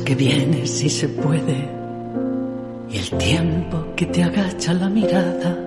[0.00, 1.68] que viene si se puede?
[2.88, 5.58] Y el tiempo que te agacha la mirada.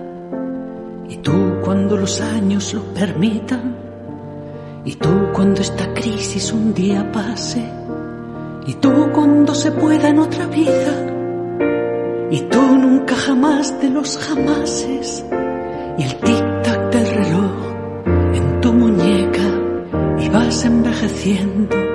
[1.08, 3.76] Y tú cuando los años lo permitan.
[4.84, 7.64] Y tú cuando esta crisis un día pase.
[8.66, 10.94] Y tú cuando se pueda en otra vida.
[12.30, 15.24] Y tú nunca jamás de los jamases.
[15.98, 17.52] Y el tic-tac del reloj
[18.34, 19.48] en tu muñeca.
[20.18, 21.85] Y vas envejeciendo en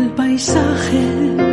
[0.00, 1.51] el paisaje.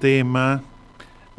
[0.00, 0.62] Tema.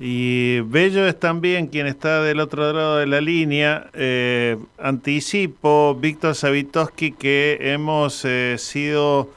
[0.02, 3.90] Y bello es también quien está del otro lado de la línea.
[3.94, 9.30] Eh, anticipo, Víctor Savitoski, que hemos eh, sido,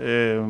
[0.00, 0.40] eh,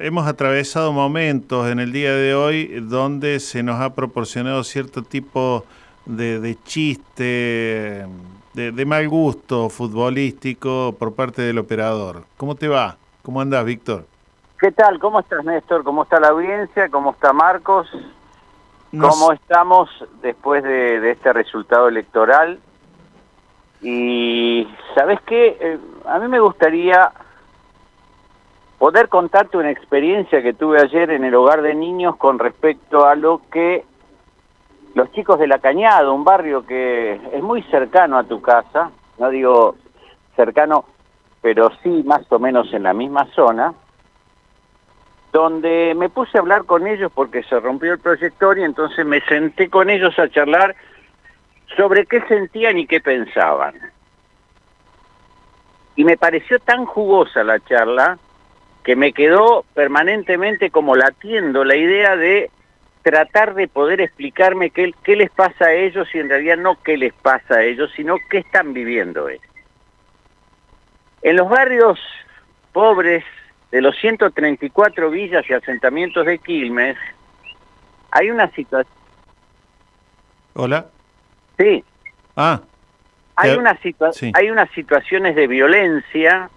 [0.00, 5.66] hemos atravesado momentos en el día de hoy donde se nos ha proporcionado cierto tipo
[6.06, 8.06] de, chiste,
[8.54, 12.24] de, de mal gusto futbolístico por parte del operador.
[12.38, 12.96] ¿Cómo te va?
[13.22, 14.11] ¿Cómo andás, Víctor?
[14.62, 15.00] ¿Qué tal?
[15.00, 15.82] ¿Cómo estás, Néstor?
[15.82, 16.88] ¿Cómo está la audiencia?
[16.88, 17.88] ¿Cómo está Marcos?
[18.92, 19.90] Nos- ¿Cómo estamos
[20.22, 22.60] después de, de este resultado electoral?
[23.80, 25.56] Y, ¿sabes qué?
[25.60, 27.10] Eh, a mí me gustaría
[28.78, 33.16] poder contarte una experiencia que tuve ayer en el hogar de niños con respecto a
[33.16, 33.84] lo que
[34.94, 39.28] los chicos de La Cañada, un barrio que es muy cercano a tu casa, no
[39.28, 39.74] digo
[40.36, 40.84] cercano,
[41.40, 43.74] pero sí más o menos en la misma zona,
[45.32, 49.22] donde me puse a hablar con ellos porque se rompió el proyector y entonces me
[49.22, 50.76] senté con ellos a charlar
[51.74, 53.74] sobre qué sentían y qué pensaban.
[55.96, 58.18] Y me pareció tan jugosa la charla
[58.84, 62.50] que me quedó permanentemente como latiendo la idea de
[63.02, 66.98] tratar de poder explicarme qué, qué les pasa a ellos y en realidad no qué
[66.98, 69.46] les pasa a ellos, sino qué están viviendo ellos.
[71.22, 71.98] En los barrios
[72.72, 73.24] pobres
[73.72, 76.96] de los 134 villas y asentamientos de Quilmes,
[78.12, 78.94] hay una situación...
[80.54, 80.86] Hola.
[81.58, 81.82] Sí,
[82.36, 82.60] Ah,
[83.36, 84.30] hay, una situa- sí.
[84.34, 86.48] hay unas situaciones de violencia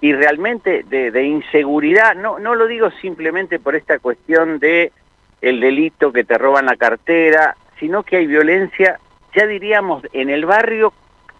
[0.00, 2.14] y realmente de, de inseguridad.
[2.16, 4.90] No, no lo digo simplemente por esta cuestión de
[5.40, 8.98] el delito que te roban la cartera, sino que hay violencia,
[9.34, 10.92] ya diríamos, en el barrio,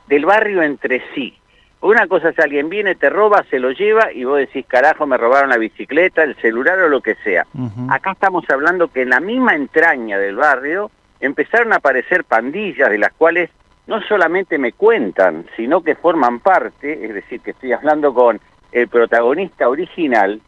[0.09, 1.37] del barrio entre sí.
[1.83, 5.17] Una cosa es alguien viene, te roba, se lo lleva y vos decís, carajo, me
[5.17, 7.45] robaron la bicicleta, el celular o lo que sea.
[7.91, 12.99] Acá estamos hablando que en la misma entraña del barrio empezaron a aparecer pandillas de
[12.99, 13.51] las cuales
[13.89, 18.41] no solamente me cuentan, sino que forman parte, es decir, que estoy hablando con
[18.71, 20.41] el protagonista original,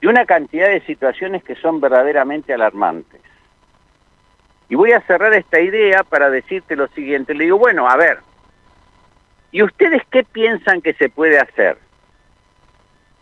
[0.00, 3.20] de una cantidad de situaciones que son verdaderamente alarmantes.
[4.68, 7.34] Y voy a cerrar esta idea para decirte lo siguiente.
[7.34, 8.18] Le digo, bueno, a ver,
[9.54, 11.78] ¿y ustedes qué piensan que se puede hacer?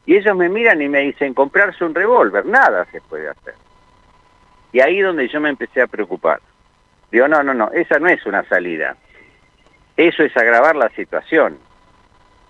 [0.06, 3.52] Y ellos me miran y me dicen, comprarse un revólver, nada se puede hacer.
[4.72, 6.40] Y ahí donde yo me empecé a preocupar.
[7.10, 8.96] Digo, no, no, no, esa no es una salida.
[9.94, 11.58] Eso es agravar la situación.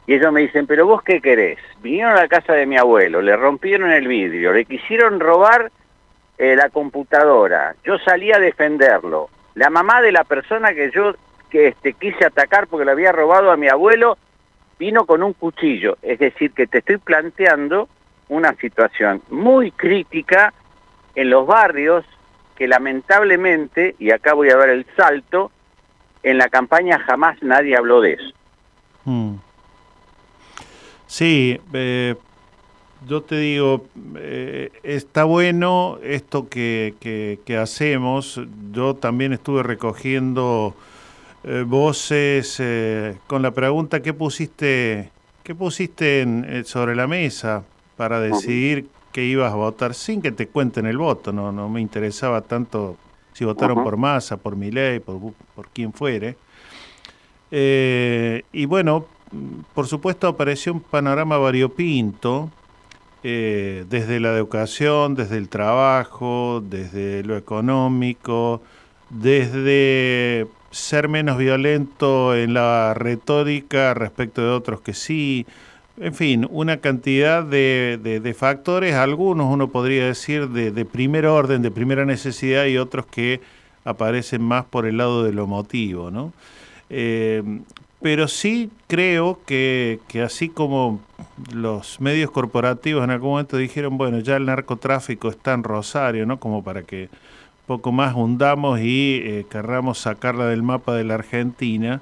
[0.07, 1.59] Y ellos me dicen, pero vos qué querés?
[1.81, 5.73] Vinieron a la casa de mi abuelo, le rompieron el vidrio, le quisieron robar
[6.39, 9.29] eh, la computadora, yo salí a defenderlo.
[9.57, 11.15] La mamá de la persona que yo
[11.53, 14.17] que este, quise atacar porque le había robado a mi abuelo
[14.79, 15.99] vino con un cuchillo.
[16.01, 17.91] Es decir, que te estoy planteando
[18.31, 20.55] una situación muy crítica
[21.15, 22.07] en los barrios
[22.57, 25.53] que lamentablemente, y acá voy a ver el salto,
[26.23, 28.33] en la campaña jamás nadie habló de eso.
[29.05, 29.35] Mm.
[31.07, 32.15] Sí, eh,
[33.07, 33.85] yo te digo,
[34.17, 38.41] eh, está bueno esto que, que, que hacemos.
[38.71, 40.75] Yo también estuve recogiendo
[41.45, 45.11] eh, voces eh, con la pregunta ¿qué pusiste,
[45.43, 47.63] qué pusiste en- eh, sobre la mesa
[47.97, 51.33] para decidir que ibas a votar sin que te cuenten el voto?
[51.33, 52.97] No, no me interesaba tanto
[53.35, 55.19] si votaron por Massa, por Milei, por,
[55.55, 56.37] por quien fuere.
[57.51, 59.05] Eh, y bueno,
[59.75, 62.51] por supuesto apareció un panorama variopinto,
[63.25, 68.63] eh, desde la educación, desde el trabajo, desde lo económico,
[69.11, 75.47] desde ser menos violento en la retórica respecto de otros que sí,
[75.99, 81.71] en fin, una cantidad de, de- factores, algunos uno podría decir de, primer orden, de
[81.71, 83.41] primera necesidad y otros que
[83.85, 86.33] aparecen más por el lado de lo emotivo, ¿no?
[86.91, 87.43] Eh,
[88.01, 91.01] pero sí creo que, que así como
[91.55, 96.41] los medios corporativos en algún momento dijeron, bueno, ya el narcotráfico está en Rosario, ¿no?
[96.41, 97.09] Como para que
[97.67, 102.01] poco más hundamos y eh, querramos sacarla del mapa de la Argentina.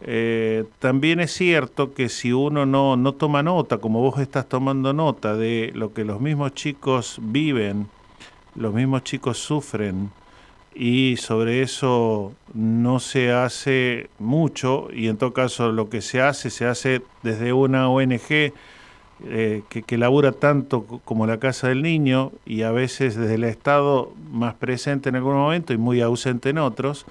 [0.00, 4.92] Eh, también es cierto que si uno no, no toma nota, como vos estás tomando
[4.92, 7.88] nota de lo que los mismos chicos viven,
[8.54, 10.10] los mismos chicos sufren,
[10.78, 16.50] y sobre eso no se hace mucho y en todo caso lo que se hace
[16.50, 18.52] se hace desde una ONG
[19.26, 23.34] eh, que, que labura tanto co- como la Casa del Niño y a veces desde
[23.34, 27.06] el Estado más presente en algún momento y muy ausente en otros.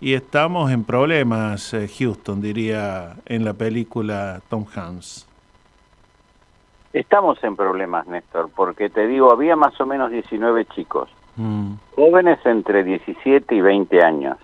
[0.00, 5.28] Y estamos en problemas eh, Houston diría en la película Tom Hanks.
[6.92, 12.38] Estamos en problemas, Néstor, porque te digo, había más o menos 19 chicos, Mm, jóvenes
[12.44, 14.36] entre 17 y 20 años.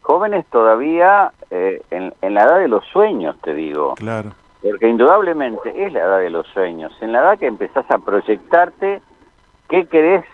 [0.00, 3.94] Jóvenes todavía eh, en, en la edad de los sueños, te digo.
[3.96, 4.32] claro
[4.62, 9.02] Porque indudablemente es la edad de los sueños, en la edad que empezás a proyectarte
[9.68, 10.24] qué querés.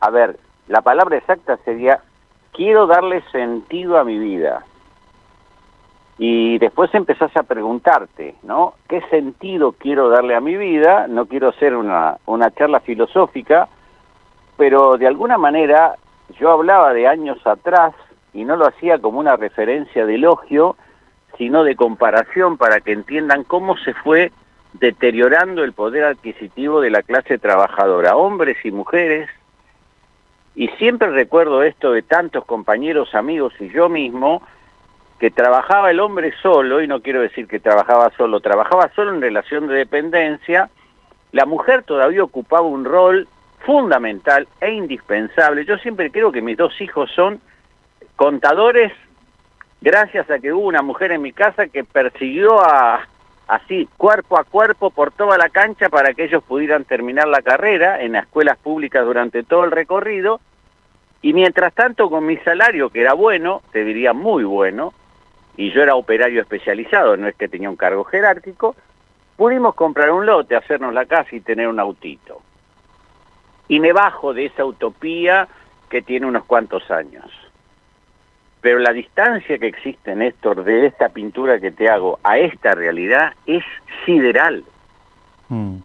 [0.00, 0.38] A ver,
[0.68, 2.00] la palabra exacta sería,
[2.52, 4.64] quiero darle sentido a mi vida.
[6.18, 8.74] Y después empezás a preguntarte, ¿no?
[8.88, 11.06] ¿Qué sentido quiero darle a mi vida?
[11.06, 13.68] No quiero hacer una, una charla filosófica,
[14.56, 15.94] pero de alguna manera
[16.38, 17.94] yo hablaba de años atrás
[18.34, 20.76] y no lo hacía como una referencia de elogio,
[21.38, 24.32] sino de comparación para que entiendan cómo se fue
[24.74, 29.30] deteriorando el poder adquisitivo de la clase trabajadora, hombres y mujeres.
[30.54, 34.42] Y siempre recuerdo esto de tantos compañeros, amigos y yo mismo,
[35.20, 39.20] que trabajaba el hombre solo, y no quiero decir que trabajaba solo, trabajaba solo en
[39.20, 40.68] relación de dependencia,
[41.32, 43.28] la mujer todavía ocupaba un rol
[43.60, 45.64] fundamental e indispensable.
[45.64, 47.40] Yo siempre creo que mis dos hijos son
[48.16, 48.92] contadores
[49.80, 53.06] gracias a que hubo una mujer en mi casa que persiguió a
[53.46, 58.02] así cuerpo a cuerpo por toda la cancha para que ellos pudieran terminar la carrera
[58.02, 60.40] en las escuelas públicas durante todo el recorrido
[61.22, 64.92] y mientras tanto con mi salario que era bueno, te diría muy bueno,
[65.56, 68.76] y yo era operario especializado, no es que tenía un cargo jerárquico,
[69.36, 72.40] pudimos comprar un lote, hacernos la casa y tener un autito.
[73.66, 75.48] Y me bajo de esa utopía
[75.90, 77.24] que tiene unos cuantos años.
[78.60, 83.32] Pero la distancia que existe, Néstor, de esta pintura que te hago a esta realidad
[83.46, 83.62] es
[84.04, 84.64] sideral.
[85.48, 85.76] Mm.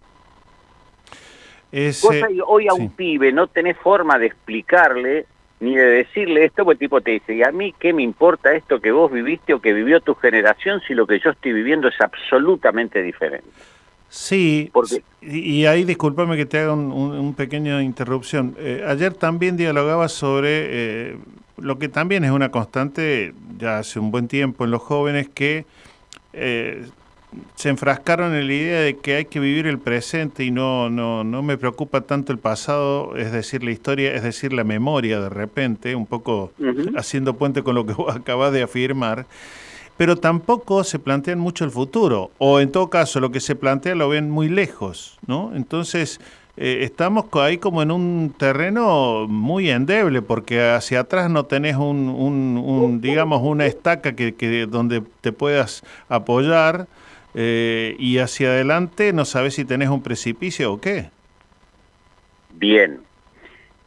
[1.72, 2.80] Ese- Vos ahí- hoy a sí.
[2.82, 5.26] un pibe no tenés forma de explicarle
[5.60, 8.52] ni de decirle esto, porque el tipo te dice, ¿y a mí qué me importa
[8.54, 11.88] esto que vos viviste o que vivió tu generación si lo que yo estoy viviendo
[11.88, 13.48] es absolutamente diferente?
[14.16, 14.70] Sí,
[15.20, 18.54] y, y ahí discúlpame que te haga un, un- un pequeño interrupción.
[18.58, 20.50] Eh, ayer también dialogaba sobre
[21.12, 21.18] eh,
[21.56, 25.66] lo que también es una constante ya hace un buen tiempo en los jóvenes que
[26.34, 26.86] eh,
[27.56, 31.24] se enfrascaron en la idea de que hay que vivir el presente y no, no,
[31.24, 35.30] no me preocupa tanto el pasado, es decir, la historia, es decir, la memoria de
[35.30, 36.52] repente, un poco
[36.96, 39.26] haciendo puente con lo que vos acabas de afirmar
[39.96, 43.94] pero tampoco se plantean mucho el futuro, o en todo caso lo que se plantea
[43.94, 45.52] lo ven muy lejos, ¿no?
[45.54, 46.20] Entonces
[46.56, 52.08] eh, estamos ahí como en un terreno muy endeble, porque hacia atrás no tenés un,
[52.08, 56.86] un- un, digamos, una estaca que, que donde te puedas apoyar,
[57.36, 61.10] eh, y hacia adelante no sabes si tenés un precipicio o qué.
[62.52, 63.00] Bien.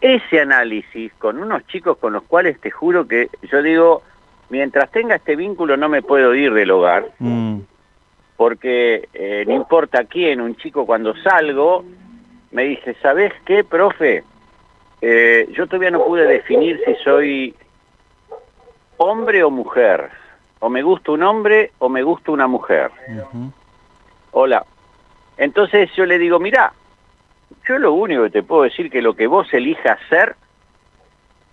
[0.01, 4.03] Ese análisis con unos chicos con los cuales te juro que yo digo,
[4.49, 7.59] mientras tenga este vínculo no me puedo ir del hogar, Mm,
[8.35, 11.83] porque eh, no importa quién, un chico cuando salgo
[12.51, 14.23] me dice, ¿sabes qué, profe?
[15.01, 17.55] Eh, yo todavía no pude definir si soy
[18.97, 20.09] hombre o mujer.
[20.59, 22.91] O me gusta un hombre o me gusta una mujer.
[24.31, 24.65] Hola.
[25.37, 26.73] Entonces yo le digo, mira,
[27.67, 30.35] yo lo único que te puedo decir que lo que vos elijas ser,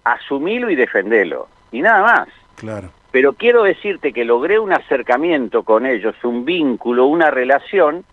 [0.05, 1.49] asumilo y defendelo.
[1.71, 2.29] Y nada más.
[2.57, 2.91] Claro.
[3.11, 8.05] Pero quiero decirte que logré un acercamiento con ellos, un vínculo, una relación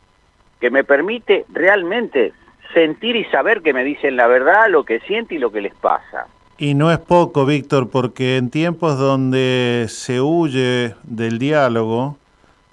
[0.59, 2.33] que me permite realmente
[2.73, 5.73] sentir y saber que me dicen la verdad, lo que siente y lo que les
[5.73, 6.27] pasa.
[6.57, 12.17] Y no es poco, Víctor, porque en tiempos donde se huye del diálogo,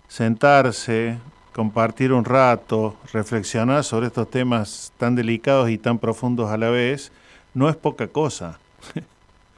[0.09, 1.19] sentarse,
[1.55, 7.11] compartir un rato, reflexionar sobre estos temas tan delicados y tan profundos a la vez,
[7.55, 8.59] no es poca cosa.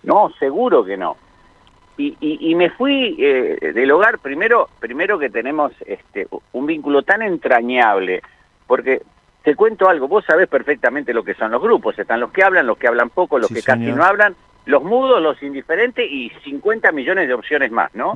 [0.03, 1.17] No, seguro que no.
[2.01, 7.03] Y, y, y me fui eh, del hogar, primero, primero que tenemos este, un vínculo
[7.03, 8.23] tan entrañable,
[8.67, 9.03] porque
[9.43, 12.67] te cuento algo, vos sabés perfectamente lo que son los grupos, están los que hablan,
[12.67, 16.31] los que hablan poco, los Sí, que casi no hablan, los mudos, los indiferentes y
[16.43, 18.15] 50 millones de opciones más, ¿no?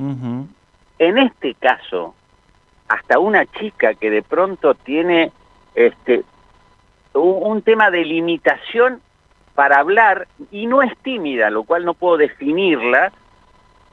[0.97, 2.15] En este caso,
[2.87, 5.31] hasta una chica que de pronto tiene
[5.75, 6.23] este
[7.13, 8.99] un, un tema de limitación
[9.53, 13.11] para hablar y no es tímida, lo cual no puedo definirla,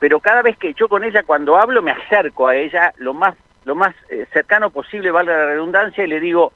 [0.03, 3.37] pero cada vez que yo con ella cuando hablo me acerco a ella lo más
[3.65, 6.53] lo más eh, cercano posible, valga la redundancia, y le digo,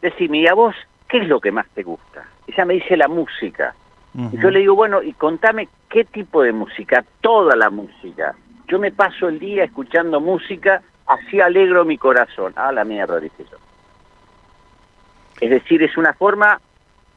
[0.00, 0.74] decime, ¿y a vos
[1.06, 2.24] qué es lo que más te gusta?
[2.46, 3.74] Ella me dice la música.
[4.32, 8.34] Y yo le digo, bueno, y contame qué tipo de música, toda la música.
[8.66, 12.54] Yo me paso el día escuchando música, así alegro mi corazón.
[12.56, 13.58] Ah, la mierda, dije yo.
[15.42, 16.58] Es decir, es una forma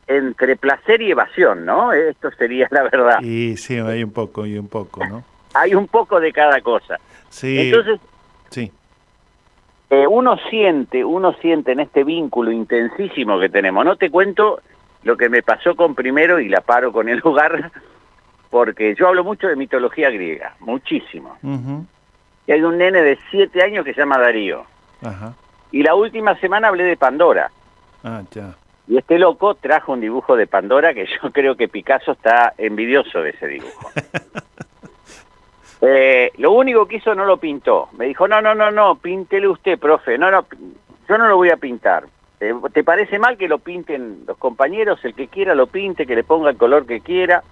[0.07, 1.93] entre placer y evasión, ¿no?
[1.93, 3.21] Esto sería la verdad.
[3.21, 5.23] Y sí, hay un poco y un poco, ¿no?
[5.53, 6.99] Hay un poco de cada cosa.
[7.29, 7.59] Sí.
[7.59, 7.99] Entonces,
[8.49, 8.71] sí.
[9.89, 13.85] eh, uno siente, uno siente en este vínculo intensísimo que tenemos.
[13.85, 14.61] No te cuento
[15.03, 17.71] lo que me pasó con primero y la paro con el lugar,
[18.49, 21.37] porque yo hablo mucho de mitología griega, muchísimo.
[22.47, 24.65] Y hay un nene de siete años que se llama Darío.
[25.01, 25.33] Ajá.
[25.71, 27.51] Y la última semana hablé de Pandora.
[28.03, 28.55] Ah, ya.
[28.87, 33.21] Y este loco trajo un dibujo de Pandora que yo creo que Picasso está envidioso
[33.21, 33.91] de ese dibujo.
[35.81, 37.89] Eh, lo único que hizo no lo pintó.
[37.97, 40.17] Me dijo, no, no, no, no, píntele usted, profe.
[40.17, 40.45] No, no,
[41.07, 42.05] yo no lo voy a pintar.
[42.37, 45.03] ¿Te, te parece mal que lo pinten los compañeros?
[45.03, 47.43] El que quiera lo pinte, que le ponga el color que quiera.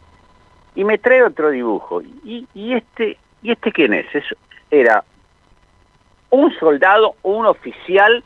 [0.76, 2.02] Y me trae otro dibujo.
[2.02, 4.14] ¿Y, y este y este quién es?
[4.14, 4.26] es?
[4.70, 5.04] Era
[6.30, 8.24] un soldado, un oficial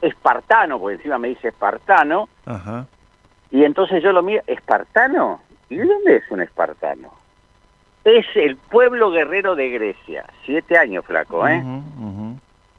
[0.00, 2.86] espartano, porque encima me dice espartano, Ajá.
[3.50, 5.40] y entonces yo lo miro, ¿espartano?
[5.68, 7.12] ¿Y de dónde es un espartano?
[8.06, 10.24] Es el pueblo guerrero de Grecia.
[10.44, 11.60] Siete años, flaco, ¿eh?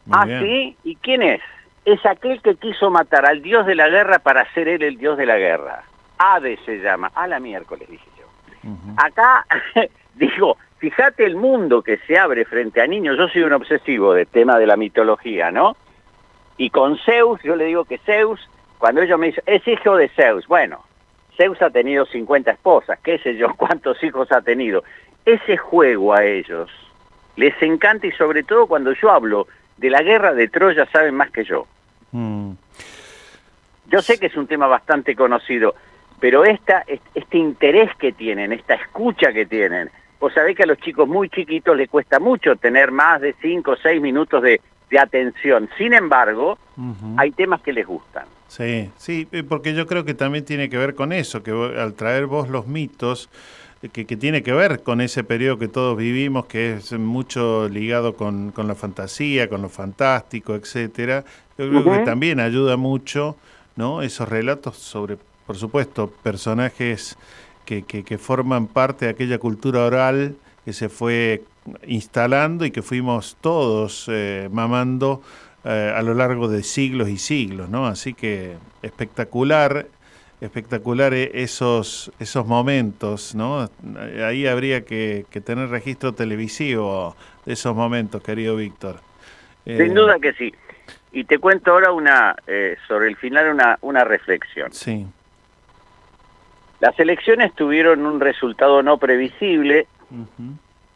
[0.10, 0.42] Ah, bien.
[0.42, 0.78] sí.
[0.86, 1.42] ¿Y quién es?
[1.84, 5.18] Es aquel que quiso matar al dios de la guerra para ser él el dios
[5.18, 5.84] de la guerra.
[6.18, 7.12] Hades se llama.
[7.14, 8.26] A la miércoles, dije yo.
[8.96, 9.46] Acá,
[10.16, 13.18] digo, fíjate el mundo que se abre frente a niños.
[13.18, 15.76] Yo soy un obsesivo del tema de la mitología, ¿no?
[16.56, 18.40] Y con Zeus, yo le digo que Zeus,
[18.78, 20.48] cuando ellos me dicen, es hijo de Zeus.
[20.48, 20.86] Bueno,
[21.36, 24.84] Zeus ha tenido 50 esposas, qué sé yo, cuántos hijos ha tenido.
[25.28, 26.70] Ese juego a ellos
[27.36, 29.46] les encanta y sobre todo cuando yo hablo
[29.76, 31.68] de la guerra de Troya saben más que yo.
[32.14, 32.52] Mm.
[33.90, 35.76] Yo sé que es un tema bastante conocido,
[36.22, 39.90] pero esta, est- este interés que tienen, esta escucha que tienen,
[40.20, 43.72] vos sabés que a los chicos muy chiquitos les cuesta mucho tener más de 5
[43.72, 45.70] o 6 minutos de, de atención.
[45.78, 46.58] Sin embargo,
[47.18, 48.26] hay temas que les gustan.
[48.48, 51.94] Sí, sí, eh, porque yo creo que también tiene que ver con eso, que al
[51.96, 53.30] traer vos los mitos,
[53.92, 58.16] que, que tiene que ver con ese periodo que todos vivimos, que es mucho ligado
[58.16, 61.24] con, con la fantasía, con lo fantástico, etcétera.
[61.58, 63.36] Yo creo que también ayuda mucho,
[63.76, 64.02] ¿no?
[64.02, 67.18] Esos relatos sobre, por supuesto, personajes
[67.66, 70.36] que, que, que forman parte de aquella cultura oral
[70.66, 71.44] que se fue
[71.86, 75.22] instalando y que fuimos todos eh, mamando
[75.64, 77.88] eh, a lo largo de siglos y siglos, ¿no?
[77.88, 79.88] Así que espectacular,
[80.42, 83.70] espectacular eh, esos, esos momentos, ¿no?
[84.24, 87.16] Ahí habría que, que tener registro televisivo
[87.46, 89.00] de esos momentos, querido Víctor.
[89.66, 90.54] Eh, Sin duda que sí.
[91.12, 94.72] Y te cuento ahora una eh, sobre el final una, una reflexión.
[94.72, 95.08] Sí.
[96.80, 99.88] Las elecciones tuvieron un resultado no previsible,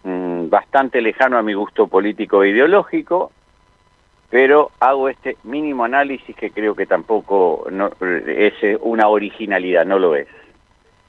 [0.03, 3.31] mm, bastante lejano a mi gusto político e ideológico,
[4.31, 7.67] pero hago este mínimo análisis que creo que tampoco
[8.25, 10.27] es eh, una originalidad, no lo es.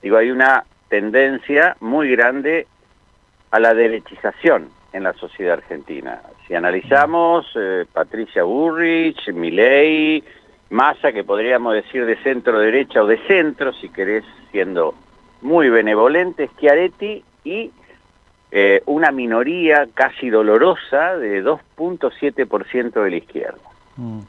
[0.03, 2.67] Digo, hay una tendencia muy grande
[3.53, 6.21] a la derechización en la sociedad argentina.
[6.47, 10.25] Si analizamos eh, Patricia Burrich, Milei,
[10.71, 14.95] Massa, que podríamos decir de centro derecha o de centro, si querés, siendo
[15.43, 17.71] muy benevolentes, Schiaretti y
[18.55, 23.59] eh, una minoría casi dolorosa de 2.7% de la izquierda.
[23.97, 24.21] Mm.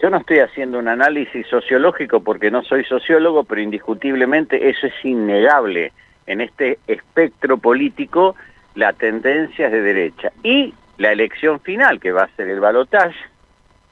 [0.00, 5.04] Yo no estoy haciendo un análisis sociológico porque no soy sociólogo, pero indiscutiblemente eso es
[5.04, 5.92] innegable.
[6.26, 8.34] En este espectro político,
[8.74, 10.32] la tendencia es de derecha.
[10.42, 13.14] Y la elección final, que va a ser el balotaje,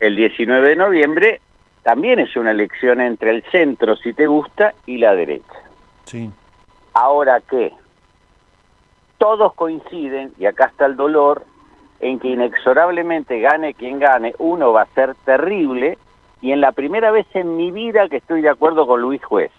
[0.00, 1.40] el 19 de noviembre,
[1.84, 5.54] también es una elección entre el centro, si te gusta, y la derecha.
[6.04, 6.28] Sí.
[6.94, 7.72] Ahora qué?
[9.18, 11.44] Todos coinciden, y acá está el dolor,
[12.00, 15.98] en que inexorablemente gane quien gane, uno va a ser terrible,
[16.40, 19.50] y en la primera vez en mi vida que estoy de acuerdo con Luis Juez.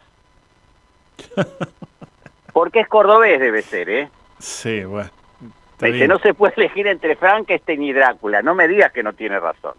[2.53, 4.09] Porque es cordobés, debe ser, ¿eh?
[4.39, 5.09] Sí, bueno.
[5.79, 8.41] Dice, no se puede elegir entre Frankenstein y Drácula.
[8.41, 9.75] No me digas que no tiene razón.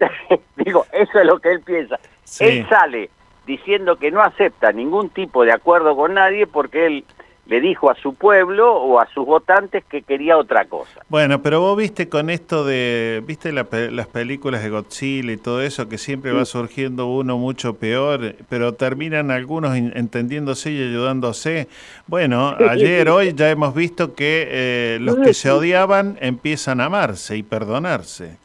[0.56, 1.98] Digo, eso es lo que él piensa.
[2.24, 2.44] Sí.
[2.44, 3.10] Él sale
[3.46, 7.04] diciendo que no acepta ningún tipo de acuerdo con nadie porque él
[7.48, 11.00] le dijo a su pueblo o a sus votantes que quería otra cosa.
[11.08, 15.62] Bueno, pero vos viste con esto de, viste la las películas de Godzilla y todo
[15.62, 21.68] eso, que siempre va surgiendo uno mucho peor, pero terminan algunos entendiéndose y ayudándose.
[22.06, 27.36] Bueno, ayer, hoy ya hemos visto que eh, los que se odiaban empiezan a amarse
[27.36, 28.36] y perdonarse.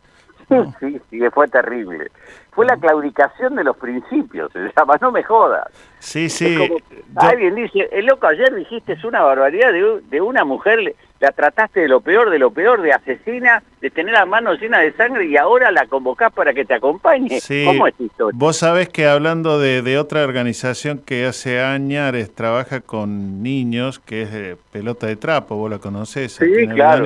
[0.80, 2.12] Sí, sí, que fue terrible.
[2.56, 5.66] Fue la claudicación de los principios, se llama, no me jodas.
[6.00, 6.56] Sí, sí.
[6.56, 10.94] como- yo- Alguien dice, el loco ayer dijiste es una barbaridad de, de una mujer,
[11.20, 14.82] la trataste de lo peor, de lo peor, de asesina, de tener las manos llenas
[14.82, 17.40] de sangre y ahora la convocás para que te acompañe.
[17.40, 18.38] Sí, ¿Cómo es historia?
[18.38, 24.24] vos sabés que hablando de, de otra organización que hace años trabaja con niños, que
[24.24, 27.06] es eh, Pelota de Trapo, vos la conocés, Sí, claro.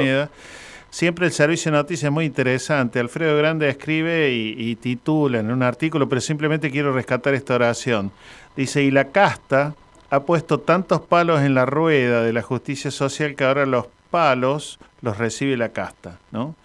[0.97, 2.99] Siempre el servicio de noticias es muy interesante.
[2.99, 8.11] Alfredo Grande escribe y, titula en un artículo, pero simplemente quiero rescatar esta oración.
[8.55, 9.75] Dice, y la casta
[10.09, 14.79] ha puesto tantos palos en la rueda de la justicia social que ahora los palos
[15.01, 16.55] los recibe la casta, ¿no?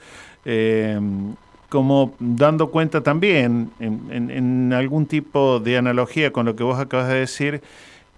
[0.47, 0.99] Eh,
[1.69, 7.09] como dando cuenta también, en- en algún tipo de analogía con lo que vos acabas
[7.09, 7.61] de decir,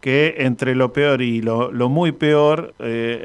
[0.05, 3.21] que entre lo peor y lo, lo muy peor, eh,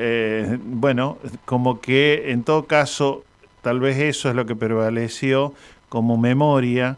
[0.56, 3.26] eh, bueno, como que en todo caso,
[3.62, 5.54] tal vez eso es lo que prevaleció
[5.90, 6.98] como memoria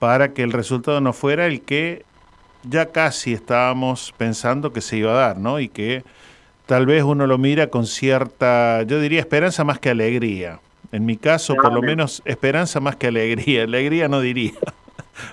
[0.00, 2.04] para que el resultado no fuera el que
[2.64, 5.60] ya casi estábamos pensando que se iba a dar, ¿no?
[5.60, 6.04] Y que
[6.66, 10.60] tal vez uno lo mira con cierta, yo diría esperanza más que alegría.
[10.92, 13.64] En mi caso, por lo me- menos, esperanza más que alegría.
[13.66, 14.52] Alegría no diría.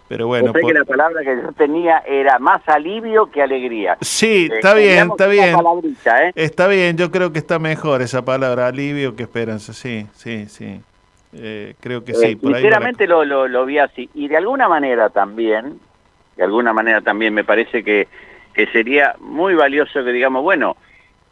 [0.08, 3.42] Pero bueno, Yo sé por- que la palabra que yo tenía era más alivio que
[3.42, 3.98] alegría.
[4.02, 5.56] Sí, Eh, está bien, está bien.
[5.56, 6.32] ¿eh?
[6.36, 9.74] Está bien, yo creo que está mejor esa palabra, alivio que esperanza.
[9.74, 10.82] Sí, sí, sí.
[11.34, 12.26] Eh, creo que sí.
[12.26, 14.10] Eh, ahí la sinceramente lo, lo, lo vi así.
[14.14, 15.80] Y de alguna manera también,
[16.36, 18.08] de alguna manera también me parece que,
[18.54, 20.76] que sería muy valioso que digamos, bueno,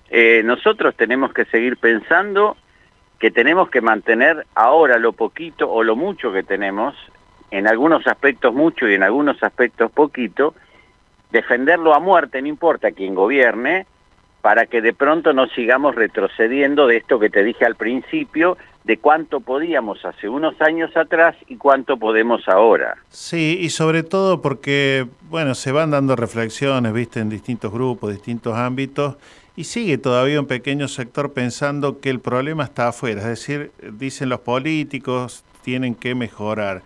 [0.10, 2.56] eh, nosotros tenemos que seguir pensando
[3.20, 6.94] que tenemos que mantener ahora lo poquito o lo mucho que tenemos,
[7.52, 10.56] en algunos aspectos mucho y en algunos aspectos poquito,
[11.32, 13.86] defenderlo a muerte, no importa quién gobierne,
[14.42, 18.98] para que de pronto no sigamos retrocediendo de esto que te dije al principio, de
[18.98, 22.98] cuánto podíamos hace unos años atrás y cuánto podemos ahora.
[23.10, 28.56] Sí, y sobre todo porque, bueno, se van dando reflexiones, viste, en distintos grupos, distintos
[28.56, 29.18] ámbitos,
[29.56, 34.30] y sigue todavía un pequeño sector pensando que el problema está afuera, es decir, dicen
[34.30, 36.84] los políticos tienen que mejorar.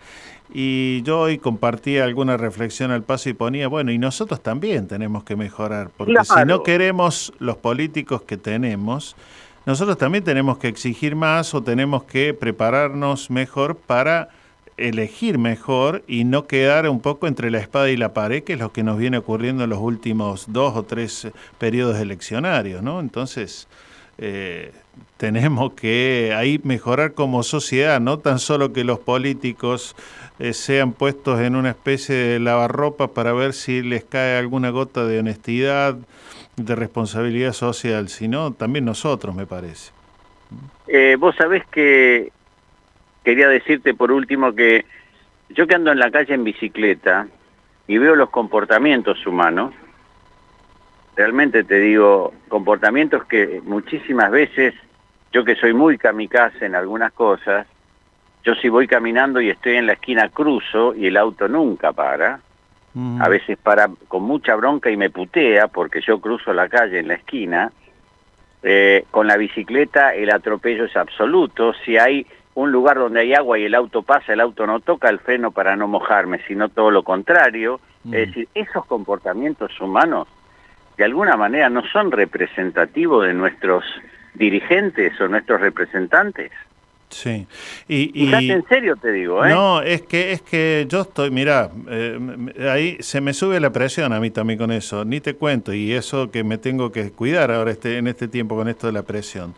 [0.52, 5.24] Y yo hoy compartía alguna reflexión al paso y ponía, bueno, y nosotros también tenemos
[5.24, 9.16] que mejorar, porque si no queremos los políticos que tenemos,
[9.66, 14.30] nosotros también tenemos que exigir más o tenemos que prepararnos mejor para
[14.80, 18.58] elegir mejor y no quedar un poco entre la espada y la pared, que es
[18.58, 22.98] lo que nos viene ocurriendo en los últimos dos o tres eh, periodos eleccionarios, ¿no?
[22.98, 23.68] Entonces,
[24.18, 24.72] eh,
[25.16, 29.94] tenemos que ahí mejorar como sociedad, no tan solo que los políticos
[30.40, 35.04] eh, sean puestos en una especie de lavarropa para ver si les cae alguna gota
[35.04, 35.98] de honestidad,
[36.56, 39.92] de responsabilidad social, sino también nosotros, me parece.
[40.88, 42.32] Eh, vos sabés que
[43.22, 44.86] quería decirte por último que
[45.50, 47.28] yo que ando en la calle en bicicleta
[47.86, 49.74] y veo los comportamientos humanos,
[51.16, 54.74] realmente te digo, comportamientos que muchísimas veces,
[55.32, 57.66] yo que soy muy kamikaze en algunas cosas,
[58.44, 62.40] yo si voy caminando y estoy en la esquina cruzo y el auto nunca para,
[63.20, 67.08] a veces para con mucha bronca y me putea porque yo cruzo la calle en
[67.08, 67.70] la esquina,
[68.62, 73.58] eh, con la bicicleta el atropello es absoluto, si hay un lugar donde hay agua
[73.58, 76.90] y el auto pasa, el auto no toca el freno para no mojarme, sino todo
[76.90, 77.80] lo contrario.
[78.06, 80.26] Es decir, esos comportamientos humanos
[80.96, 83.84] de alguna manera no son representativos de nuestros
[84.34, 86.50] dirigentes o nuestros representantes.
[87.10, 87.46] Sí.
[87.88, 89.50] Y, Quizás y- en serio te digo, ¿eh?
[89.50, 91.70] No, es que es que yo estoy, mira,
[92.70, 95.92] ahí se me sube la presión a mí también con eso, ni te cuento, y
[95.92, 99.02] eso que me tengo que cuidar ahora este, en este tiempo con esto de la
[99.02, 99.54] presión.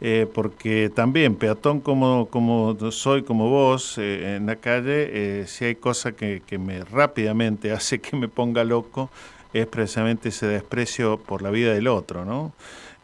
[0.00, 5.08] Eh, porque también, peatón como, como soy, como vos, eh, en la calle,
[5.42, 9.10] eh, si hay cosa que, que me rápidamente hace que me ponga loco,
[9.52, 12.52] es precisamente ese desprecio por la vida del otro, ¿no?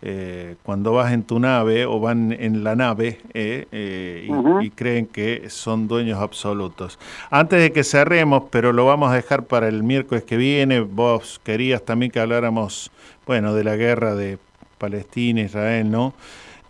[0.03, 4.31] Eh, cuando vas en tu nave o van en la nave eh, eh,
[4.63, 6.99] y, creen que son dueños absolutos.
[7.31, 11.39] Antes de que cerremos, pero lo vamos a dejar para el miércoles que viene, vos
[11.45, 12.91] querías también que habláramos,
[13.27, 14.39] bueno, de la guerra de
[14.79, 16.15] Palestina, Israel, ¿no?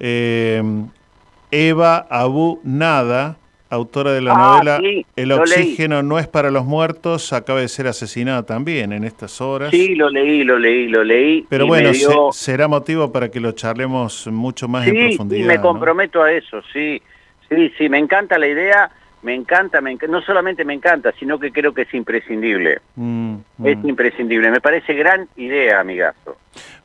[0.00, 3.36] Eva Abu Nada,
[3.70, 7.68] autora de la Ah, novela sí, El oxígeno no es para los muertos, acaba de
[7.68, 9.70] ser asesinada también en estas horas.
[9.70, 11.46] Sí, lo leí, lo leí, lo leí.
[11.48, 15.40] Pero bueno, dio- se- será motivo para que lo charlemos mucho más en sí, profundidad.
[15.42, 15.62] sí, me ¿no?
[15.62, 17.00] comprometo a eso, sí.
[17.48, 18.90] Sí, sí, me encanta la idea,
[19.22, 22.78] me encanta, me enc- no solamente me encanta, sino que creo que es imprescindible.
[22.96, 23.34] Mm,
[23.64, 23.88] Es mm.
[23.88, 26.36] imprescindible, me parece gran idea, amigazo.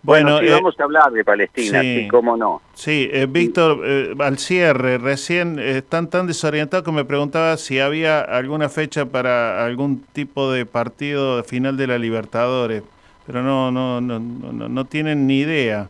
[0.03, 2.01] Bueno, eh, vamos a hablar de Palestina, sí.
[2.03, 2.61] sí, cómo no.
[2.75, 8.19] Sí, eh, Víctor, eh, al cierre, recién están tan desorientados que me preguntaba si había
[8.21, 12.83] alguna fecha para algún tipo de partido final de la Libertadores,
[13.25, 15.89] pero no, no, no, no, no- tienen ni idea.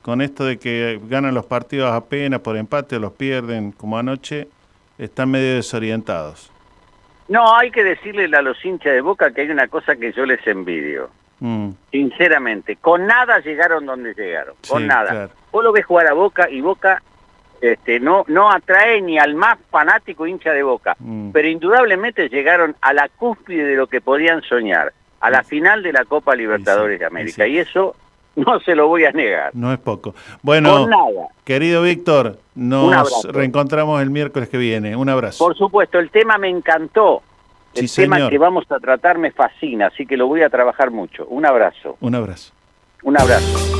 [0.00, 4.48] Con esto de que ganan los partidos apenas por empate o los pierden como anoche,
[5.04, 6.52] están medio desorientados.
[7.28, 10.26] No, hay que decirle a los hinchas de Boca que hay una cosa que yo
[10.26, 11.10] les envidio.
[11.38, 15.10] Mm, Sinceramente, con nada llegaron donde llegaron, con Sí, nada.
[15.10, 15.30] claro.
[15.50, 17.02] Vos lo ves jugar a Boca y Boca
[17.60, 21.30] este, no, no atrae ni al más fanático hincha de Boca, mm.
[21.30, 25.92] pero indudablemente llegaron a la cúspide de lo que podían soñar, a la final de
[25.92, 27.94] la Copa Libertadores de América, y eso
[28.36, 29.50] no se lo voy a negar.
[29.54, 30.14] No es poco.
[30.42, 31.28] Bueno, Con nada.
[31.44, 34.96] querido Víctor, nos reencontramos el miércoles que viene.
[34.96, 35.44] Un abrazo.
[35.44, 37.22] Por supuesto, el tema me encantó.
[37.74, 38.30] El Sí, tema señor.
[38.30, 41.24] que vamos a tratar me fascina, así que lo voy a trabajar mucho.
[41.26, 41.96] Un abrazo.
[42.00, 42.52] Un abrazo.
[43.02, 43.76] Un abrazo.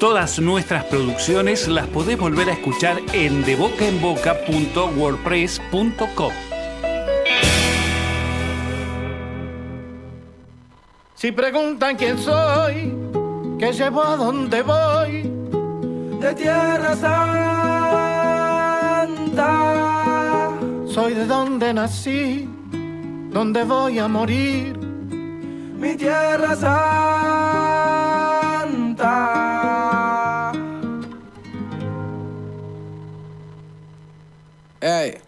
[0.00, 6.32] Todas nuestras producciones las podés volver a escuchar en debocaenboca.wordpress.com.
[11.14, 12.94] Si preguntan quién soy,
[13.58, 15.22] qué llevo a dónde voy,
[16.20, 17.18] de tierra santa.
[20.86, 22.48] Soy de donde nací,
[23.32, 26.98] donde voy a morir, mi tierra santa.
[34.80, 35.27] Ey.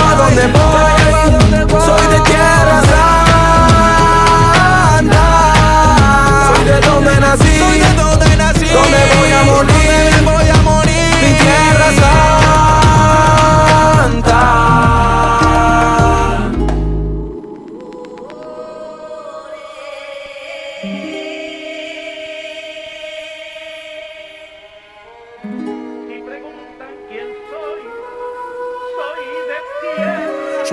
[20.83, 20.87] Yo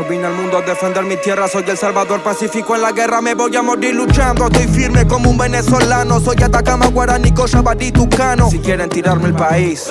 [0.08, 3.34] vine al mundo a defender mi tierra, soy el salvador pacífico en la guerra, me
[3.34, 4.46] voy a morir luchando.
[4.46, 8.48] Estoy firme como un venezolano, soy Atacama, Guaraní, Cochabamba, Tucano.
[8.48, 9.90] Si quieren tirarme el país,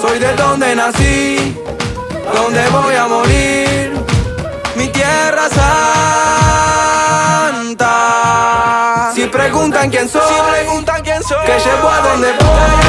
[0.00, 1.54] Soy de donde nací,
[2.34, 3.92] donde voy a morir,
[4.74, 5.48] mi tierra
[7.50, 9.12] santa.
[9.14, 12.79] Si preguntan quién soy, preguntan quién soy, que llevo a donde voy,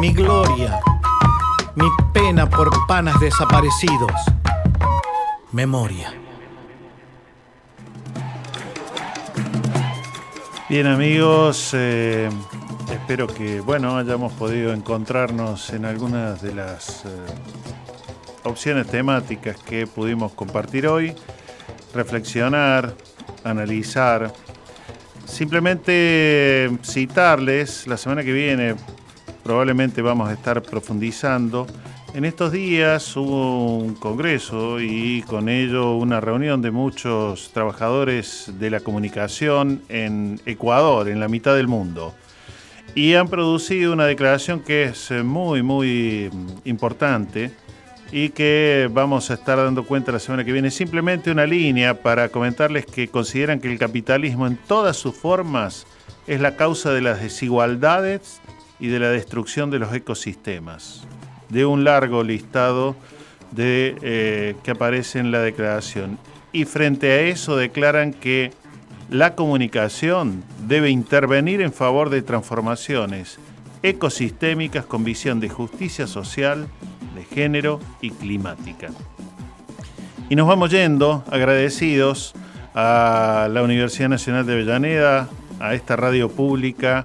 [0.00, 0.80] mi gloria,
[1.74, 4.10] mi pena por panas desaparecidos,
[5.52, 6.14] memoria.
[10.70, 12.30] Bien amigos, eh,
[12.90, 17.08] espero que bueno hayamos podido encontrarnos en algunas de las eh,
[18.44, 21.14] opciones temáticas que pudimos compartir hoy,
[21.92, 22.94] reflexionar,
[23.44, 24.32] analizar,
[25.26, 28.76] simplemente citarles, la semana que viene
[29.42, 31.66] probablemente vamos a estar profundizando.
[32.12, 38.70] En estos días hubo un congreso y con ello una reunión de muchos trabajadores de
[38.70, 42.14] la comunicación en Ecuador, en la mitad del mundo.
[42.94, 47.52] Y han producido una declaración que es eh, muy, muy mm, importante
[48.10, 50.72] y que vamos a estar dando cuenta la semana que viene.
[50.72, 55.86] Simplemente una línea para comentarles que consideran que el capitalismo en todas sus formas
[56.26, 58.39] es la causa de las desigualdades
[58.80, 61.04] y de la destrucción de los ecosistemas.
[61.48, 62.96] De un largo listado
[63.50, 66.18] de, eh, que aparece en la declaración.
[66.52, 68.52] Y frente a eso declaran que
[69.10, 73.38] la comunicación debe intervenir en favor de transformaciones
[73.82, 76.66] ecosistémicas con visión de justicia social,
[77.14, 78.88] de género y climática.
[80.28, 82.34] Y nos vamos yendo agradecidos
[82.74, 85.28] a la Universidad Nacional de Avellaneda,
[85.58, 87.04] a esta radio pública,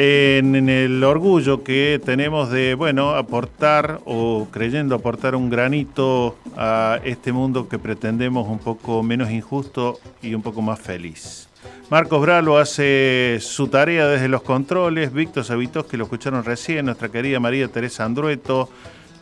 [0.00, 7.32] en, el orgullo que tenemos de, bueno, aportar o creyendo aportar un granito a este
[7.32, 11.48] mundo que pretendemos un poco menos injusto y un poco más feliz.
[11.90, 17.08] Marcos Bralo hace su tarea desde los controles, Víctor Savitos, que lo escucharon recién, nuestra
[17.08, 18.68] querida María Teresa Andrueto,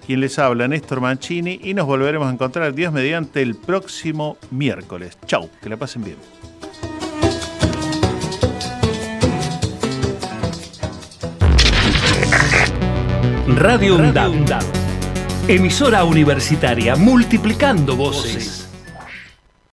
[0.06, 5.16] quien les habla, Néstor Mancini, y nos volveremos a encontrar, Dios mediante, el próximo miércoles.
[5.24, 6.16] Chau, que la pasen bien.
[13.54, 14.60] Radio UNDAB.
[15.46, 18.55] Emisora universitaria multiplicando voces.